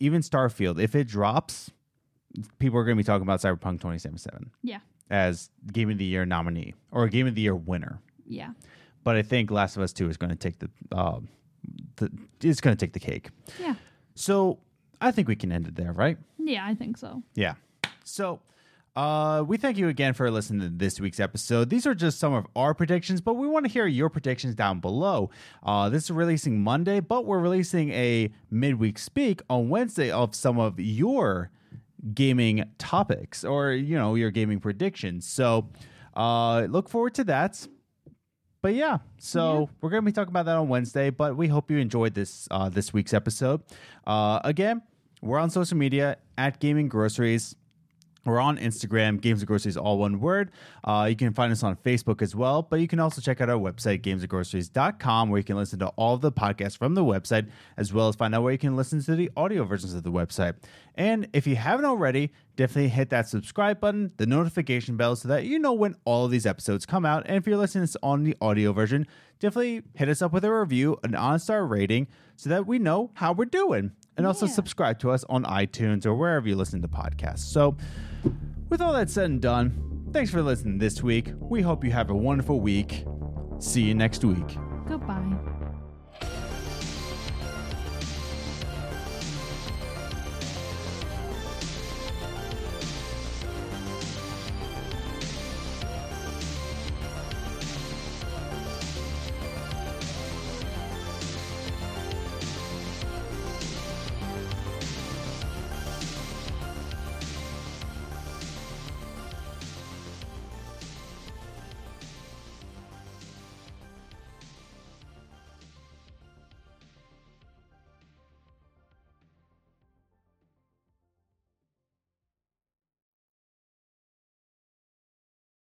Even 0.00 0.20
Starfield, 0.22 0.80
if 0.80 0.94
it 0.96 1.06
drops, 1.06 1.70
people 2.58 2.78
are 2.78 2.84
going 2.84 2.96
to 2.96 3.00
be 3.00 3.06
talking 3.06 3.22
about 3.22 3.40
Cyberpunk 3.40 3.74
2077 3.80 4.50
yeah, 4.62 4.80
as 5.10 5.48
game 5.72 5.90
of 5.90 5.98
the 5.98 6.04
year 6.04 6.24
nominee 6.26 6.74
or 6.90 7.06
game 7.08 7.26
of 7.26 7.34
the 7.34 7.42
year 7.42 7.54
winner. 7.54 8.00
yeah. 8.26 8.50
But 9.04 9.16
I 9.16 9.22
think 9.22 9.50
Last 9.50 9.76
of 9.76 9.82
Us 9.82 9.92
2 9.92 10.08
is 10.10 10.16
going 10.16 10.30
to 10.30 10.36
take 10.36 10.58
the 10.60 10.70
um 10.96 11.28
the 11.96 12.08
it's 12.40 12.60
going 12.60 12.76
to 12.76 12.80
take 12.86 12.92
the 12.92 13.00
cake. 13.00 13.30
Yeah. 13.60 13.74
So, 14.14 14.58
I 15.00 15.10
think 15.10 15.26
we 15.26 15.34
can 15.36 15.50
end 15.50 15.66
it 15.66 15.74
there, 15.74 15.92
right? 15.92 16.18
Yeah, 16.38 16.64
I 16.64 16.74
think 16.74 16.96
so. 16.98 17.22
Yeah. 17.34 17.54
So, 18.04 18.40
uh, 18.94 19.42
we 19.46 19.56
thank 19.56 19.78
you 19.78 19.88
again 19.88 20.12
for 20.12 20.30
listening 20.30 20.60
to 20.60 20.68
this 20.76 21.00
week's 21.00 21.18
episode. 21.20 21.70
These 21.70 21.86
are 21.86 21.94
just 21.94 22.18
some 22.18 22.34
of 22.34 22.46
our 22.54 22.74
predictions, 22.74 23.20
but 23.22 23.34
we 23.34 23.46
want 23.48 23.64
to 23.64 23.72
hear 23.72 23.86
your 23.86 24.10
predictions 24.10 24.54
down 24.54 24.80
below. 24.80 25.30
Uh, 25.62 25.88
this 25.88 26.04
is 26.04 26.10
releasing 26.10 26.60
Monday, 26.62 27.00
but 27.00 27.24
we're 27.24 27.38
releasing 27.38 27.90
a 27.92 28.30
midweek 28.50 28.98
speak 28.98 29.40
on 29.48 29.68
Wednesday 29.70 30.10
of 30.10 30.34
some 30.34 30.58
of 30.58 30.78
your 30.78 31.50
gaming 32.14 32.64
topics 32.78 33.44
or, 33.44 33.72
you 33.72 33.96
know, 33.96 34.14
your 34.14 34.30
gaming 34.30 34.60
predictions. 34.60 35.26
So, 35.26 35.68
uh, 36.14 36.66
look 36.68 36.88
forward 36.90 37.14
to 37.14 37.24
that. 37.24 37.66
But 38.60 38.74
yeah, 38.74 38.98
so 39.18 39.60
Yeah. 39.60 39.66
we're 39.80 39.90
gonna 39.90 40.02
be 40.02 40.12
talking 40.12 40.30
about 40.30 40.44
that 40.46 40.56
on 40.56 40.68
Wednesday. 40.68 41.10
But 41.10 41.36
we 41.36 41.48
hope 41.48 41.70
you 41.70 41.78
enjoyed 41.78 42.14
this 42.14 42.46
uh, 42.50 42.68
this 42.68 42.92
week's 42.92 43.12
episode. 43.14 43.62
Uh, 44.06 44.38
again, 44.44 44.82
we're 45.20 45.38
on 45.38 45.50
social 45.50 45.76
media 45.76 46.18
at 46.38 46.60
Gaming 46.60 46.88
Groceries. 46.88 47.56
We're 48.24 48.40
on 48.40 48.56
Instagram, 48.58 49.20
Games 49.20 49.40
and 49.40 49.48
Groceries, 49.48 49.76
all 49.76 49.98
one 49.98 50.20
word. 50.20 50.52
Uh, 50.84 51.06
you 51.10 51.16
can 51.16 51.32
find 51.32 51.50
us 51.50 51.64
on 51.64 51.74
Facebook 51.76 52.22
as 52.22 52.36
well, 52.36 52.62
but 52.62 52.78
you 52.78 52.86
can 52.86 53.00
also 53.00 53.20
check 53.20 53.40
out 53.40 53.50
our 53.50 53.58
website, 53.58 54.02
gamesandgroceries.com, 54.02 55.28
where 55.28 55.38
you 55.38 55.44
can 55.44 55.56
listen 55.56 55.80
to 55.80 55.88
all 55.96 56.14
of 56.14 56.20
the 56.20 56.30
podcasts 56.30 56.78
from 56.78 56.94
the 56.94 57.04
website, 57.04 57.48
as 57.76 57.92
well 57.92 58.06
as 58.06 58.14
find 58.14 58.32
out 58.32 58.44
where 58.44 58.52
you 58.52 58.58
can 58.58 58.76
listen 58.76 59.02
to 59.02 59.16
the 59.16 59.28
audio 59.36 59.64
versions 59.64 59.92
of 59.92 60.04
the 60.04 60.12
website. 60.12 60.54
And 60.94 61.26
if 61.32 61.48
you 61.48 61.56
haven't 61.56 61.84
already, 61.84 62.32
definitely 62.54 62.90
hit 62.90 63.10
that 63.10 63.28
subscribe 63.28 63.80
button, 63.80 64.12
the 64.18 64.26
notification 64.26 64.96
bell, 64.96 65.16
so 65.16 65.26
that 65.26 65.44
you 65.44 65.58
know 65.58 65.72
when 65.72 65.96
all 66.04 66.24
of 66.24 66.30
these 66.30 66.46
episodes 66.46 66.86
come 66.86 67.04
out. 67.04 67.24
And 67.26 67.36
if 67.36 67.46
you're 67.46 67.56
listening 67.56 67.86
to 67.86 67.92
this 67.92 67.96
on 68.04 68.22
the 68.22 68.36
audio 68.40 68.72
version, 68.72 69.08
definitely 69.40 69.82
hit 69.94 70.08
us 70.08 70.22
up 70.22 70.32
with 70.32 70.44
a 70.44 70.52
review, 70.52 70.96
an 71.02 71.16
on 71.16 71.40
star 71.40 71.66
rating, 71.66 72.06
so 72.36 72.50
that 72.50 72.68
we 72.68 72.78
know 72.78 73.10
how 73.14 73.32
we're 73.32 73.46
doing. 73.46 73.92
And 74.16 74.26
also 74.26 74.46
Yeah. 74.46 74.52
subscribe 74.52 74.98
to 75.00 75.10
us 75.10 75.24
on 75.28 75.44
iTunes 75.44 76.04
or 76.06 76.14
wherever 76.14 76.48
you 76.48 76.56
listen 76.56 76.82
to 76.82 76.88
podcasts. 76.88 77.38
So, 77.40 77.76
with 78.68 78.80
all 78.80 78.92
that 78.92 79.08
said 79.10 79.30
and 79.30 79.40
done, 79.40 80.08
thanks 80.12 80.30
for 80.30 80.42
listening 80.42 80.78
this 80.78 81.02
week. 81.02 81.32
We 81.40 81.62
hope 81.62 81.84
you 81.84 81.90
have 81.92 82.10
a 82.10 82.14
wonderful 82.14 82.60
week. 82.60 83.04
See 83.58 83.82
you 83.82 83.94
next 83.94 84.24
week. 84.24 84.58